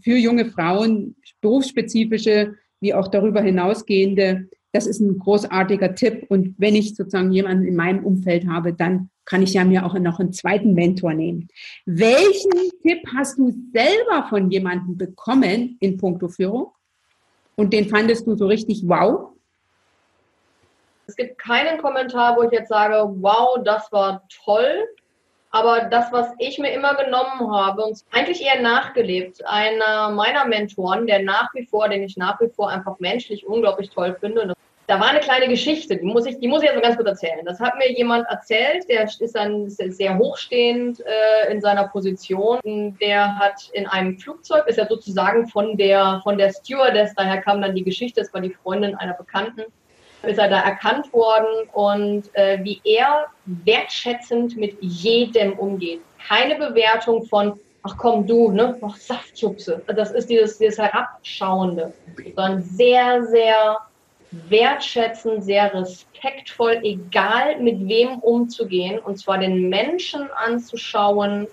für 0.00 0.16
junge 0.16 0.46
Frauen, 0.46 1.16
berufsspezifische 1.40 2.54
wie 2.80 2.94
auch 2.94 3.08
darüber 3.08 3.40
hinausgehende. 3.40 4.48
Das 4.72 4.86
ist 4.86 5.00
ein 5.00 5.18
großartiger 5.18 5.94
Tipp. 5.94 6.26
Und 6.28 6.54
wenn 6.58 6.76
ich 6.76 6.94
sozusagen 6.94 7.32
jemanden 7.32 7.66
in 7.66 7.76
meinem 7.76 8.04
Umfeld 8.04 8.46
habe, 8.46 8.72
dann 8.72 9.10
kann 9.24 9.42
ich 9.42 9.54
ja 9.54 9.64
mir 9.64 9.84
auch 9.84 9.94
noch 9.98 10.20
einen 10.20 10.32
zweiten 10.32 10.74
Mentor 10.74 11.14
nehmen. 11.14 11.48
Welchen 11.84 12.70
Tipp 12.82 13.00
hast 13.16 13.38
du 13.38 13.52
selber 13.72 14.26
von 14.28 14.50
jemandem 14.50 14.96
bekommen 14.96 15.76
in 15.80 15.98
puncto 15.98 16.28
Führung? 16.28 16.72
Und 17.56 17.72
den 17.72 17.88
fandest 17.88 18.26
du 18.26 18.36
so 18.36 18.46
richtig 18.46 18.84
wow? 18.86 19.32
Es 21.06 21.16
gibt 21.16 21.38
keinen 21.38 21.78
Kommentar, 21.78 22.36
wo 22.36 22.42
ich 22.42 22.52
jetzt 22.52 22.68
sage, 22.68 22.94
wow, 23.20 23.58
das 23.64 23.90
war 23.90 24.26
toll. 24.44 24.86
Aber 25.50 25.82
das, 25.90 26.12
was 26.12 26.28
ich 26.38 26.58
mir 26.58 26.72
immer 26.72 26.94
genommen 26.94 27.50
habe 27.50 27.82
und 27.82 28.04
eigentlich 28.12 28.42
eher 28.42 28.60
nachgelebt, 28.60 29.46
einer 29.46 30.10
meiner 30.10 30.44
Mentoren, 30.44 31.06
der 31.06 31.22
nach 31.22 31.54
wie 31.54 31.64
vor, 31.64 31.88
den 31.88 32.02
ich 32.02 32.16
nach 32.16 32.40
wie 32.40 32.48
vor 32.48 32.68
einfach 32.68 32.98
menschlich 32.98 33.46
unglaublich 33.46 33.88
toll 33.90 34.16
finde, 34.20 34.54
da 34.88 34.98
war 34.98 35.10
eine 35.10 35.20
kleine 35.20 35.48
Geschichte, 35.48 35.98
die 35.98 36.06
muss 36.06 36.24
ich, 36.24 36.38
die 36.38 36.48
muss 36.48 36.62
ich 36.62 36.68
jetzt 36.68 36.76
mal 36.76 36.80
ganz 36.80 36.96
kurz 36.96 37.08
erzählen. 37.08 37.44
Das 37.44 37.60
hat 37.60 37.76
mir 37.76 37.92
jemand 37.92 38.26
erzählt, 38.30 38.88
der 38.88 39.04
ist 39.04 39.34
dann 39.34 39.68
sehr 39.68 40.16
hochstehend 40.16 41.00
äh, 41.00 41.52
in 41.52 41.60
seiner 41.60 41.88
Position. 41.88 42.96
Der 42.98 43.38
hat 43.38 43.68
in 43.74 43.86
einem 43.86 44.18
Flugzeug, 44.18 44.66
ist 44.66 44.78
ja 44.78 44.86
sozusagen 44.86 45.46
von 45.48 45.76
der, 45.76 46.22
von 46.24 46.38
der 46.38 46.50
Stewardess, 46.50 47.14
daher 47.14 47.42
kam 47.42 47.60
dann 47.60 47.74
die 47.74 47.84
Geschichte, 47.84 48.22
das 48.22 48.32
war 48.32 48.40
die 48.40 48.54
Freundin 48.54 48.94
einer 48.94 49.12
Bekannten, 49.12 49.64
ist 50.22 50.38
er 50.38 50.48
da 50.48 50.60
erkannt 50.60 51.12
worden 51.12 51.68
und 51.72 52.34
äh, 52.34 52.58
wie 52.62 52.80
er 52.84 53.26
wertschätzend 53.44 54.56
mit 54.56 54.76
jedem 54.80 55.52
umgeht. 55.58 56.00
Keine 56.26 56.56
Bewertung 56.56 57.24
von, 57.24 57.58
ach 57.82 57.96
komm 57.96 58.26
du, 58.26 58.50
ne, 58.50 58.76
ach 58.82 58.96
Saftjupse. 58.96 59.82
Das 59.86 60.10
ist 60.10 60.28
dieses, 60.28 60.58
dieses 60.58 60.78
Herabschauende, 60.78 61.92
sondern 62.34 62.62
sehr, 62.62 63.24
sehr 63.24 63.78
wertschätzend, 64.30 65.44
sehr 65.44 65.72
respektvoll, 65.72 66.80
egal 66.82 67.60
mit 67.60 67.88
wem 67.88 68.18
umzugehen, 68.18 68.98
und 68.98 69.18
zwar 69.18 69.38
den 69.38 69.68
Menschen 69.68 70.28
anzuschauen 70.32 71.46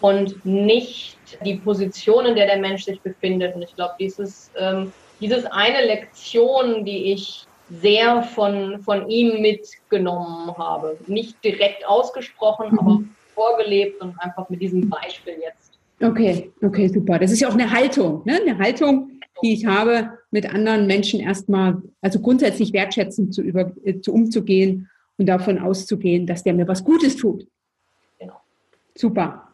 und 0.00 0.44
nicht 0.44 1.18
die 1.44 1.56
Position, 1.56 2.26
in 2.26 2.34
der 2.34 2.46
der 2.46 2.58
Mensch 2.58 2.84
sich 2.84 3.00
befindet. 3.02 3.54
Und 3.54 3.62
ich 3.62 3.74
glaube, 3.76 3.94
dieses, 4.00 4.50
ähm, 4.58 4.92
dieses 5.20 5.46
eine 5.46 5.84
Lektion, 5.86 6.84
die 6.84 7.12
ich 7.12 7.46
sehr 7.80 8.22
von, 8.22 8.80
von 8.82 9.08
ihm 9.08 9.40
mitgenommen 9.40 10.56
habe. 10.56 10.98
Nicht 11.06 11.42
direkt 11.42 11.86
ausgesprochen, 11.86 12.72
mhm. 12.72 12.78
aber 12.78 13.02
vorgelebt 13.34 14.00
und 14.02 14.18
einfach 14.18 14.48
mit 14.50 14.60
diesem 14.60 14.88
Beispiel 14.88 15.34
jetzt. 15.42 15.78
Okay, 16.02 16.50
okay, 16.62 16.88
super. 16.88 17.18
Das 17.18 17.30
ist 17.30 17.40
ja 17.40 17.48
auch 17.48 17.54
eine 17.54 17.70
Haltung, 17.70 18.22
ne? 18.24 18.40
eine 18.40 18.58
Haltung, 18.58 19.20
die 19.42 19.54
ich 19.54 19.66
habe, 19.66 20.18
mit 20.30 20.52
anderen 20.52 20.86
Menschen 20.86 21.20
erstmal, 21.20 21.80
also 22.00 22.20
grundsätzlich 22.20 22.72
wertschätzend 22.72 23.34
zu, 23.34 23.42
über, 23.42 23.72
äh, 23.84 24.00
zu 24.00 24.12
umzugehen 24.12 24.90
und 25.16 25.26
davon 25.26 25.58
auszugehen, 25.58 26.26
dass 26.26 26.42
der 26.42 26.54
mir 26.54 26.66
was 26.66 26.82
Gutes 26.84 27.16
tut. 27.16 27.46
Genau. 28.18 28.40
Super. 28.96 29.51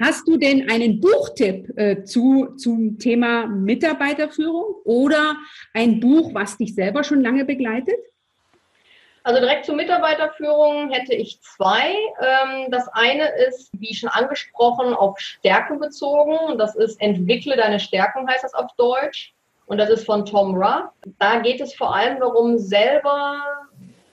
Hast 0.00 0.26
du 0.28 0.36
denn 0.36 0.70
einen 0.70 1.00
Buchtipp 1.00 1.76
äh, 1.76 2.04
zu, 2.04 2.54
zum 2.56 2.98
Thema 2.98 3.46
Mitarbeiterführung 3.46 4.76
oder 4.84 5.36
ein 5.74 6.00
Buch, 6.00 6.34
was 6.34 6.56
dich 6.56 6.74
selber 6.74 7.04
schon 7.04 7.22
lange 7.22 7.44
begleitet? 7.44 7.98
Also 9.28 9.40
direkt 9.40 9.66
zur 9.66 9.74
Mitarbeiterführung 9.74 10.90
hätte 10.90 11.14
ich 11.14 11.40
zwei. 11.42 11.92
Ähm, 12.20 12.70
das 12.70 12.88
eine 12.88 13.28
ist, 13.46 13.70
wie 13.78 13.94
schon 13.94 14.08
angesprochen, 14.08 14.94
auf 14.94 15.18
Stärken 15.18 15.80
bezogen. 15.80 16.56
Das 16.56 16.76
ist 16.76 16.98
Entwickle 17.00 17.56
deine 17.56 17.78
Stärken, 17.78 18.26
heißt 18.26 18.44
das 18.44 18.54
auf 18.54 18.70
Deutsch. 18.78 19.34
Und 19.66 19.76
das 19.76 19.90
ist 19.90 20.06
von 20.06 20.24
Tom 20.24 20.56
Ruff. 20.56 20.88
Da 21.18 21.40
geht 21.40 21.60
es 21.60 21.74
vor 21.74 21.94
allem 21.94 22.20
darum, 22.20 22.56
selber 22.56 23.42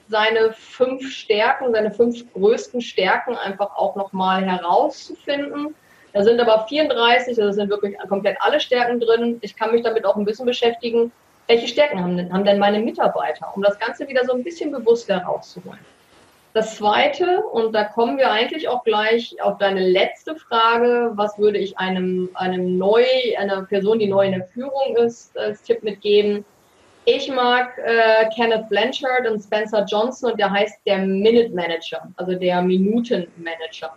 seine 0.08 0.54
fünf 0.54 1.12
Stärken, 1.12 1.72
seine 1.72 1.92
fünf 1.92 2.32
größten 2.34 2.82
Stärken 2.82 3.36
einfach 3.36 3.76
auch 3.76 3.96
nochmal 3.96 4.44
herauszufinden. 4.46 5.76
Da 6.14 6.24
sind 6.24 6.40
aber 6.40 6.66
34, 6.68 7.42
also 7.42 7.52
sind 7.52 7.70
wirklich 7.70 7.98
komplett 8.08 8.38
alle 8.40 8.60
Stärken 8.60 9.00
drin. 9.00 9.38
Ich 9.42 9.56
kann 9.56 9.72
mich 9.72 9.84
damit 9.84 10.06
auch 10.06 10.16
ein 10.16 10.26
bisschen 10.26 10.46
beschäftigen, 10.46 11.12
welche 11.48 11.68
Stärken 11.68 12.02
haben 12.02 12.18
denn, 12.18 12.32
haben 12.32 12.46
denn 12.46 12.60
meine 12.60 12.80
Mitarbeiter, 12.80 13.52
um 13.56 13.62
das 13.62 13.78
Ganze 13.80 14.08
wieder 14.08 14.24
so 14.26 14.34
ein 14.34 14.44
bisschen 14.44 14.72
bewusster 14.72 15.18
rauszuholen. 15.18 15.80
Das 16.54 16.78
Zweite, 16.78 17.42
und 17.52 17.74
da 17.74 17.84
kommen 17.84 18.18
wir 18.18 18.32
eigentlich 18.32 18.70
auch 18.70 18.86
gleich 18.86 19.42
auf 19.42 19.58
deine 19.58 19.86
letzte 19.86 20.38
Frage, 20.38 21.12
was 21.16 21.38
würde 21.38 21.58
ich 21.58 21.78
einem, 21.78 22.30
einem 22.34 22.78
neu, 22.78 23.04
einer 23.38 23.64
Person, 23.64 24.00
die 24.00 24.08
neu 24.08 24.26
in 24.26 24.32
der 24.32 24.46
Führung 24.46 24.96
ist, 24.96 25.38
als 25.38 25.64
Tipp 25.64 25.84
mitgeben? 25.84 26.46
Ich 27.06 27.30
mag 27.30 27.78
äh, 27.78 28.28
Kenneth 28.36 28.68
Blanchard 28.70 29.30
und 29.30 29.40
Spencer 29.40 29.86
Johnson 29.86 30.32
und 30.32 30.40
der 30.40 30.50
heißt 30.50 30.80
der 30.88 30.98
Minute 31.00 31.50
Manager, 31.50 32.08
also 32.16 32.34
der 32.34 32.62
Minutenmanager. 32.64 33.96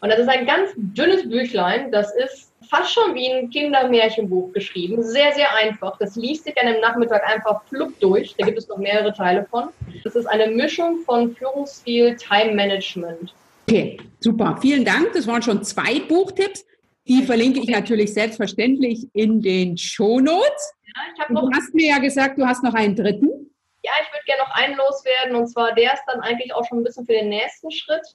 Und 0.00 0.10
das 0.10 0.20
ist 0.20 0.28
ein 0.28 0.46
ganz 0.46 0.70
dünnes 0.76 1.28
Büchlein, 1.28 1.90
das 1.90 2.14
ist 2.14 2.52
fast 2.68 2.92
schon 2.92 3.14
wie 3.14 3.32
ein 3.32 3.50
Kindermärchenbuch 3.50 4.52
geschrieben. 4.52 5.02
Sehr, 5.02 5.32
sehr 5.32 5.54
einfach. 5.56 5.96
Das 5.98 6.16
liest 6.16 6.44
sich 6.44 6.56
an 6.60 6.68
einem 6.68 6.80
Nachmittag 6.80 7.22
einfach 7.26 7.62
flupp 7.64 7.98
durch. 8.00 8.34
Da 8.36 8.44
gibt 8.44 8.58
es 8.58 8.68
noch 8.68 8.76
mehrere 8.76 9.12
Teile 9.12 9.46
von. 9.50 9.68
Das 10.04 10.14
ist 10.14 10.26
eine 10.26 10.48
Mischung 10.48 10.98
von 11.06 11.34
Führungsstil, 11.34 12.16
Time 12.16 12.54
Management. 12.54 13.32
Okay, 13.66 13.98
super. 14.20 14.58
Vielen 14.60 14.84
Dank. 14.84 15.12
Das 15.14 15.26
waren 15.26 15.42
schon 15.42 15.62
zwei 15.62 16.00
Buchtipps. 16.00 16.64
Die 17.06 17.22
verlinke 17.22 17.60
ich 17.60 17.68
natürlich 17.68 18.12
selbstverständlich 18.12 19.08
in 19.14 19.40
den 19.40 19.78
Shownotes. 19.78 20.74
Ja, 21.18 21.24
du 21.28 21.50
hast 21.52 21.74
mir 21.74 21.88
ja 21.88 21.98
gesagt, 21.98 22.38
du 22.38 22.46
hast 22.46 22.62
noch 22.62 22.74
einen 22.74 22.96
dritten. 22.96 23.50
Ja, 23.82 23.92
ich 24.02 24.12
würde 24.12 24.24
gerne 24.26 24.42
noch 24.42 24.54
einen 24.54 24.76
loswerden. 24.76 25.36
Und 25.36 25.46
zwar, 25.48 25.74
der 25.74 25.94
ist 25.94 26.02
dann 26.06 26.20
eigentlich 26.20 26.52
auch 26.54 26.64
schon 26.64 26.78
ein 26.78 26.84
bisschen 26.84 27.06
für 27.06 27.12
den 27.12 27.28
nächsten 27.28 27.70
Schritt 27.70 28.14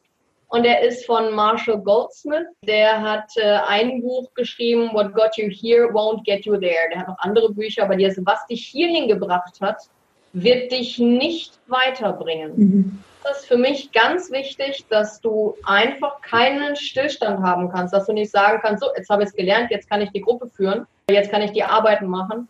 und 0.54 0.66
er 0.66 0.82
ist 0.82 1.08
von 1.08 1.34
Marshall 1.34 1.80
Goldsmith. 1.80 2.46
Der 2.64 3.02
hat 3.02 3.32
äh, 3.38 3.58
ein 3.68 4.02
Buch 4.02 4.32
geschrieben, 4.36 4.92
What 4.94 5.16
Got 5.16 5.36
You 5.36 5.50
Here 5.50 5.88
Won't 5.88 6.24
Get 6.26 6.46
You 6.46 6.58
There. 6.58 6.90
Der 6.92 7.00
hat 7.00 7.08
noch 7.08 7.18
andere 7.20 7.52
Bücher, 7.52 7.84
aber 7.84 7.98
das, 7.98 8.18
was 8.24 8.46
dich 8.46 8.64
hierhin 8.64 9.08
gebracht 9.08 9.60
hat, 9.62 9.90
wird 10.34 10.72
dich 10.72 11.00
nicht 11.00 11.58
weiterbringen. 11.66 12.54
Mhm. 12.56 13.04
Das 13.24 13.40
ist 13.40 13.48
für 13.48 13.58
mich 13.58 13.92
ganz 13.94 14.32
wichtig, 14.32 14.86
dass 14.90 15.22
du 15.22 15.56
einfach 15.66 16.22
keinen 16.22 16.76
Stillstand 16.76 17.42
haben 17.42 17.70
kannst, 17.70 17.92
dass 17.92 18.06
du 18.06 18.14
nicht 18.14 18.30
sagen 18.30 18.60
kannst, 18.62 18.84
so, 18.84 18.90
jetzt 18.96 19.10
habe 19.10 19.24
ich 19.24 19.30
es 19.30 19.36
gelernt, 19.36 19.72
jetzt 19.72 19.90
kann 19.90 20.02
ich 20.02 20.12
die 20.12 20.22
Gruppe 20.22 20.50
führen, 20.50 20.86
jetzt 21.10 21.32
kann 21.32 21.42
ich 21.42 21.52
die 21.52 21.64
Arbeiten 21.64 22.06
machen, 22.06 22.48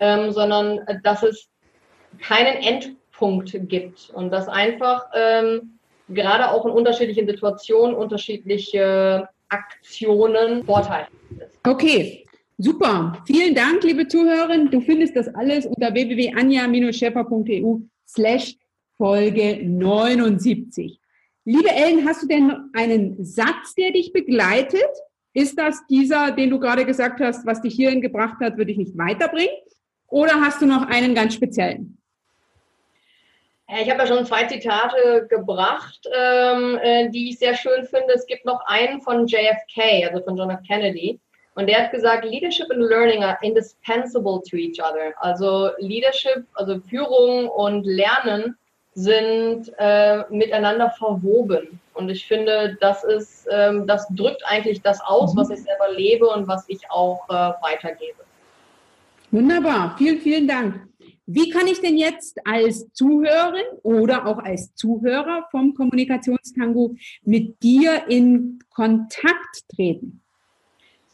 ähm, 0.00 0.30
sondern 0.32 0.78
äh, 0.86 0.98
dass 1.02 1.22
es 1.22 1.48
keinen 2.20 2.56
Endpunkt 2.56 3.56
gibt 3.68 4.10
und 4.10 4.30
dass 4.30 4.48
einfach 4.48 5.06
ähm, 5.14 5.78
gerade 6.08 6.50
auch 6.50 6.64
in 6.64 6.72
unterschiedlichen 6.72 7.26
Situationen 7.26 7.94
unterschiedliche 7.94 9.28
Aktionen 9.48 10.64
Vorteile. 10.64 11.06
Okay, 11.64 12.26
super. 12.58 13.22
Vielen 13.26 13.54
Dank, 13.54 13.82
liebe 13.84 14.08
Zuhörerin. 14.08 14.70
Du 14.70 14.80
findest 14.80 15.16
das 15.16 15.32
alles 15.34 15.66
unter 15.66 15.92
www.anja-scheffer.eu 15.94 17.78
slash 18.06 18.56
Folge 18.96 19.60
79. 19.62 20.98
Liebe 21.44 21.70
Ellen, 21.70 22.06
hast 22.06 22.22
du 22.22 22.26
denn 22.26 22.70
einen 22.72 23.24
Satz, 23.24 23.74
der 23.76 23.92
dich 23.92 24.12
begleitet? 24.12 24.88
Ist 25.32 25.58
das 25.58 25.86
dieser, 25.86 26.32
den 26.32 26.50
du 26.50 26.58
gerade 26.58 26.84
gesagt 26.84 27.20
hast, 27.20 27.46
was 27.46 27.60
dich 27.60 27.74
hierhin 27.74 28.00
gebracht 28.00 28.40
hat, 28.40 28.56
würde 28.56 28.72
ich 28.72 28.78
nicht 28.78 28.96
weiterbringen? 28.96 29.54
Oder 30.08 30.40
hast 30.40 30.62
du 30.62 30.66
noch 30.66 30.86
einen 30.88 31.14
ganz 31.14 31.34
speziellen? 31.34 31.96
Ich 33.68 33.90
habe 33.90 34.00
ja 34.00 34.06
schon 34.06 34.24
zwei 34.24 34.44
Zitate 34.44 35.26
gebracht, 35.28 36.08
ähm, 36.16 36.78
äh, 36.80 37.10
die 37.10 37.30
ich 37.30 37.38
sehr 37.40 37.56
schön 37.56 37.84
finde. 37.84 38.14
Es 38.14 38.26
gibt 38.26 38.44
noch 38.44 38.60
einen 38.66 39.00
von 39.00 39.26
JFK, 39.26 40.06
also 40.08 40.22
von 40.22 40.36
John 40.36 40.50
F. 40.50 40.60
Kennedy. 40.66 41.18
Und 41.56 41.68
der 41.68 41.82
hat 41.82 41.90
gesagt, 41.90 42.24
Leadership 42.24 42.70
and 42.70 42.82
Learning 42.82 43.24
are 43.24 43.38
indispensable 43.42 44.40
to 44.48 44.56
each 44.56 44.78
other. 44.80 45.14
Also 45.18 45.70
Leadership, 45.78 46.44
also 46.54 46.78
Führung 46.88 47.48
und 47.48 47.84
Lernen 47.84 48.56
sind 48.94 49.72
äh, 49.78 50.22
miteinander 50.30 50.90
verwoben. 50.90 51.80
Und 51.94 52.08
ich 52.08 52.26
finde, 52.26 52.76
das 52.80 53.02
ist, 53.04 53.48
ähm, 53.50 53.86
das 53.86 54.06
drückt 54.10 54.42
eigentlich 54.46 54.82
das 54.82 55.00
aus, 55.00 55.34
was 55.34 55.50
ich 55.50 55.62
selber 55.62 55.92
lebe 55.92 56.28
und 56.28 56.46
was 56.46 56.68
ich 56.68 56.88
auch 56.90 57.28
äh, 57.28 57.52
weitergebe. 57.62 58.25
Wunderbar, 59.30 59.94
vielen, 59.98 60.20
vielen 60.20 60.48
Dank. 60.48 60.88
Wie 61.26 61.50
kann 61.50 61.66
ich 61.66 61.80
denn 61.80 61.98
jetzt 61.98 62.38
als 62.46 62.90
Zuhörerin 62.92 63.66
oder 63.82 64.26
auch 64.26 64.38
als 64.38 64.74
Zuhörer 64.76 65.48
vom 65.50 65.74
Kommunikationstango 65.74 66.94
mit 67.22 67.60
dir 67.62 68.04
in 68.08 68.60
Kontakt 68.70 69.68
treten? 69.74 70.22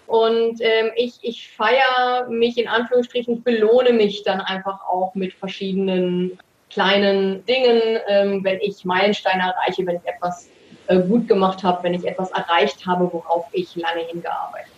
Und 0.07 0.61
ähm, 0.61 0.91
ich, 0.97 1.19
ich 1.21 1.51
feiere 1.51 2.29
mich 2.31 2.57
in 2.57 2.67
Anführungsstrichen, 2.67 3.35
ich 3.35 3.45
belohne 3.45 3.93
mich 3.93 4.23
dann 4.23 4.41
einfach 4.41 4.81
auch 4.89 5.15
mit 5.15 5.35
verschiedenen 5.35 6.39
kleinen 6.71 7.45
Dingen, 7.45 7.81
ähm, 8.09 8.43
wenn 8.43 8.59
ich 8.61 8.85
Meilensteine 8.85 9.43
erreiche, 9.43 9.87
wenn 9.87 9.97
ich 9.97 10.07
etwas 10.07 10.49
äh, 10.87 10.99
gut 11.01 11.29
gemacht 11.29 11.63
habe, 11.63 11.83
wenn 11.83 11.95
ich 11.95 12.07
etwas 12.07 12.31
erreicht 12.31 12.87
habe, 12.87 13.13
worauf 13.13 13.47
ich 13.53 13.77
lange 13.77 14.01
hingearbeitet 14.01 14.73
habe. 14.73 14.78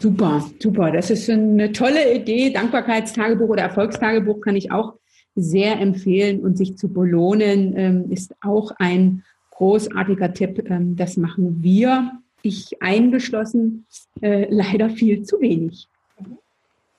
Super, 0.00 0.44
super. 0.58 0.90
Das 0.90 1.10
ist 1.10 1.28
eine 1.28 1.72
tolle 1.72 2.14
Idee. 2.14 2.50
Dankbarkeitstagebuch 2.50 3.48
oder 3.48 3.62
Erfolgstagebuch 3.62 4.40
kann 4.40 4.56
ich 4.56 4.72
auch 4.72 4.94
sehr 5.34 5.78
empfehlen 5.80 6.40
und 6.40 6.56
sich 6.56 6.76
zu 6.76 6.92
belohnen 6.92 7.74
ähm, 7.76 8.10
ist 8.10 8.34
auch 8.42 8.72
ein 8.78 9.24
großartiger 9.50 10.32
Tipp. 10.32 10.68
Ähm, 10.70 10.96
das 10.96 11.16
machen 11.16 11.62
wir, 11.62 12.12
ich 12.42 12.82
eingeschlossen, 12.82 13.86
äh, 14.20 14.46
leider 14.50 14.90
viel 14.90 15.22
zu 15.22 15.40
wenig. 15.40 15.88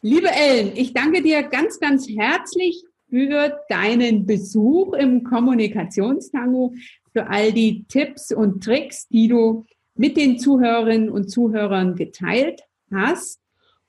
Liebe 0.02 0.30
Ellen, 0.30 0.72
ich 0.76 0.94
danke 0.94 1.22
dir 1.22 1.44
ganz, 1.44 1.80
ganz 1.80 2.08
herzlich 2.10 2.84
für 3.10 3.60
deinen 3.70 4.26
Besuch 4.26 4.94
im 4.94 5.24
Kommunikationstango, 5.24 6.74
für 7.12 7.30
all 7.30 7.52
die 7.52 7.86
Tipps 7.88 8.32
und 8.32 8.64
Tricks, 8.64 9.08
die 9.08 9.28
du 9.28 9.66
mit 9.96 10.18
den 10.18 10.40
Zuhörerinnen 10.40 11.10
und 11.10 11.30
Zuhörern 11.30 11.96
geteilt 11.96 12.62
hast. 12.96 13.40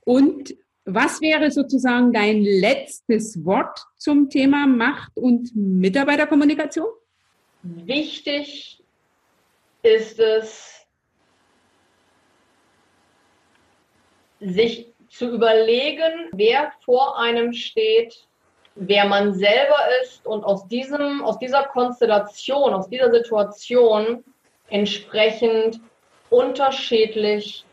Und 0.04 0.54
was 0.84 1.20
wäre 1.20 1.50
sozusagen 1.50 2.12
dein 2.12 2.42
letztes 2.42 3.44
Wort 3.44 3.80
zum 3.96 4.28
Thema 4.28 4.66
Macht 4.66 5.16
und 5.16 5.54
Mitarbeiterkommunikation? 5.54 6.88
Wichtig 7.62 8.82
ist 9.82 10.18
es, 10.18 10.86
sich 14.40 14.92
zu 15.08 15.30
überlegen, 15.30 16.28
wer 16.32 16.72
vor 16.84 17.18
einem 17.18 17.52
steht, 17.52 18.26
wer 18.74 19.06
man 19.06 19.32
selber 19.34 19.78
ist 20.02 20.26
und 20.26 20.44
aus 20.44 20.66
diesem, 20.68 21.22
aus 21.22 21.38
dieser 21.38 21.64
Konstellation, 21.64 22.74
aus 22.74 22.88
dieser 22.88 23.10
Situation 23.10 24.24
entsprechend 24.68 25.80
unterschiedlich 26.30 27.64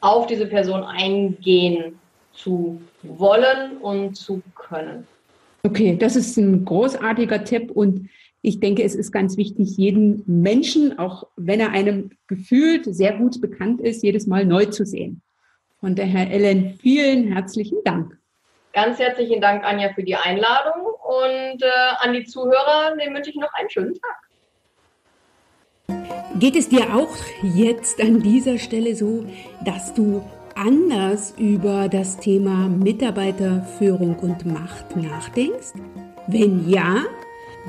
auf 0.00 0.26
diese 0.26 0.46
Person 0.46 0.82
eingehen 0.82 1.98
zu 2.32 2.80
wollen 3.02 3.78
und 3.78 4.16
zu 4.16 4.42
können. 4.54 5.06
Okay, 5.64 5.96
das 5.98 6.16
ist 6.16 6.36
ein 6.36 6.64
großartiger 6.64 7.44
Tipp 7.44 7.70
und 7.70 8.08
ich 8.42 8.60
denke, 8.60 8.84
es 8.84 8.94
ist 8.94 9.10
ganz 9.10 9.36
wichtig, 9.36 9.76
jeden 9.76 10.22
Menschen, 10.26 10.98
auch 10.98 11.26
wenn 11.36 11.58
er 11.58 11.72
einem 11.72 12.10
gefühlt 12.28 12.84
sehr 12.84 13.14
gut 13.14 13.40
bekannt 13.40 13.80
ist, 13.80 14.02
jedes 14.04 14.26
Mal 14.28 14.44
neu 14.44 14.66
zu 14.66 14.86
sehen. 14.86 15.22
Von 15.80 15.96
daher, 15.96 16.30
Ellen, 16.30 16.78
vielen 16.80 17.32
herzlichen 17.32 17.78
Dank. 17.84 18.16
Ganz 18.72 18.98
herzlichen 18.98 19.40
Dank, 19.40 19.64
Anja, 19.64 19.92
für 19.92 20.04
die 20.04 20.14
Einladung 20.14 20.82
und 20.82 21.62
äh, 21.62 21.66
an 21.98 22.12
die 22.12 22.24
Zuhörer, 22.24 22.96
den 22.96 23.14
wünsche 23.14 23.30
ich 23.30 23.36
noch 23.36 23.52
einen 23.54 23.70
schönen 23.70 23.94
Tag. 23.94 24.27
Geht 26.38 26.54
es 26.54 26.68
dir 26.68 26.94
auch 26.94 27.16
jetzt 27.42 28.00
an 28.00 28.22
dieser 28.22 28.58
Stelle 28.58 28.94
so, 28.94 29.24
dass 29.64 29.92
du 29.94 30.22
anders 30.54 31.34
über 31.36 31.88
das 31.88 32.18
Thema 32.18 32.68
Mitarbeiterführung 32.68 34.16
und 34.20 34.46
Macht 34.46 34.94
nachdenkst? 34.96 35.72
Wenn 36.28 36.68
ja, 36.68 37.06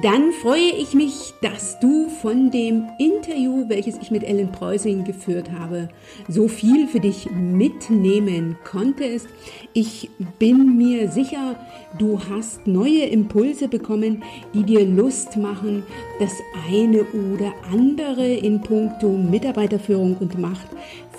dann 0.02 0.32
freue 0.32 0.72
ich 0.78 0.94
mich, 0.94 1.34
dass 1.42 1.80
du 1.80 2.08
von 2.22 2.52
dem 2.52 2.88
Interview, 3.00 3.66
welches 3.68 3.98
ich 3.98 4.12
mit 4.12 4.24
Ellen 4.24 4.52
Preusing 4.52 5.04
geführt 5.04 5.52
habe, 5.52 5.90
so 6.28 6.48
viel 6.48 6.88
für 6.88 7.00
dich 7.00 7.30
mitnehmen 7.32 8.58
konntest. 8.64 9.28
Ich 9.74 10.10
bin 10.38 10.78
mir 10.78 11.10
sicher, 11.10 11.56
du 11.98 12.20
hast 12.30 12.66
neue 12.68 13.06
Impulse 13.06 13.68
bekommen, 13.68 14.24
die 14.54 14.64
dir 14.64 14.86
Lust 14.86 15.38
machen, 15.38 15.84
das 16.20 16.32
eine 16.70 17.04
oder 17.04 17.54
andere 17.72 18.26
in 18.26 18.62
puncto 18.62 19.10
Mitarbeiterführung 19.10 20.18
und 20.20 20.38
Macht 20.38 20.68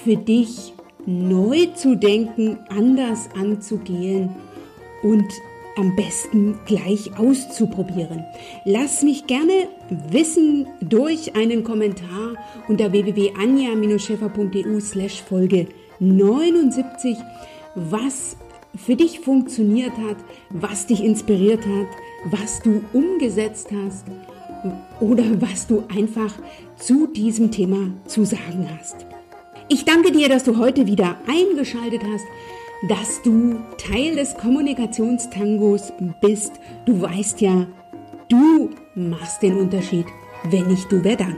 für 0.04 0.16
dich 0.16 0.72
neu 1.06 1.66
zu 1.74 1.96
denken, 1.96 2.58
anders 2.68 3.28
anzugehen 3.34 4.30
und 5.02 5.26
am 5.80 5.96
besten 5.96 6.58
gleich 6.66 7.18
auszuprobieren. 7.18 8.24
Lass 8.66 9.02
mich 9.02 9.26
gerne 9.26 9.66
wissen 9.88 10.66
durch 10.80 11.34
einen 11.34 11.64
Kommentar 11.64 12.34
unter 12.68 12.92
www.anja-scheffer.eu 12.92 14.80
slash 14.80 15.22
Folge 15.22 15.68
79, 15.98 17.16
was 17.74 18.36
für 18.76 18.94
dich 18.94 19.20
funktioniert 19.20 19.92
hat, 19.92 20.18
was 20.50 20.86
dich 20.86 21.02
inspiriert 21.02 21.66
hat, 21.66 21.88
was 22.30 22.60
du 22.60 22.84
umgesetzt 22.92 23.70
hast 23.84 24.04
oder 25.00 25.24
was 25.40 25.66
du 25.66 25.84
einfach 25.88 26.34
zu 26.76 27.06
diesem 27.06 27.50
Thema 27.50 27.90
zu 28.06 28.24
sagen 28.26 28.68
hast. 28.78 29.06
Ich 29.68 29.86
danke 29.86 30.12
dir, 30.12 30.28
dass 30.28 30.44
du 30.44 30.58
heute 30.58 30.86
wieder 30.86 31.16
eingeschaltet 31.26 32.02
hast 32.04 32.24
dass 32.88 33.20
du 33.22 33.56
Teil 33.76 34.16
des 34.16 34.34
Kommunikationstangos 34.34 35.92
bist. 36.20 36.52
Du 36.86 37.00
weißt 37.00 37.40
ja, 37.40 37.66
du 38.28 38.70
machst 38.94 39.42
den 39.42 39.58
Unterschied. 39.58 40.06
Wenn 40.44 40.68
nicht 40.68 40.90
du, 40.90 41.04
wer 41.04 41.16
dann? 41.16 41.36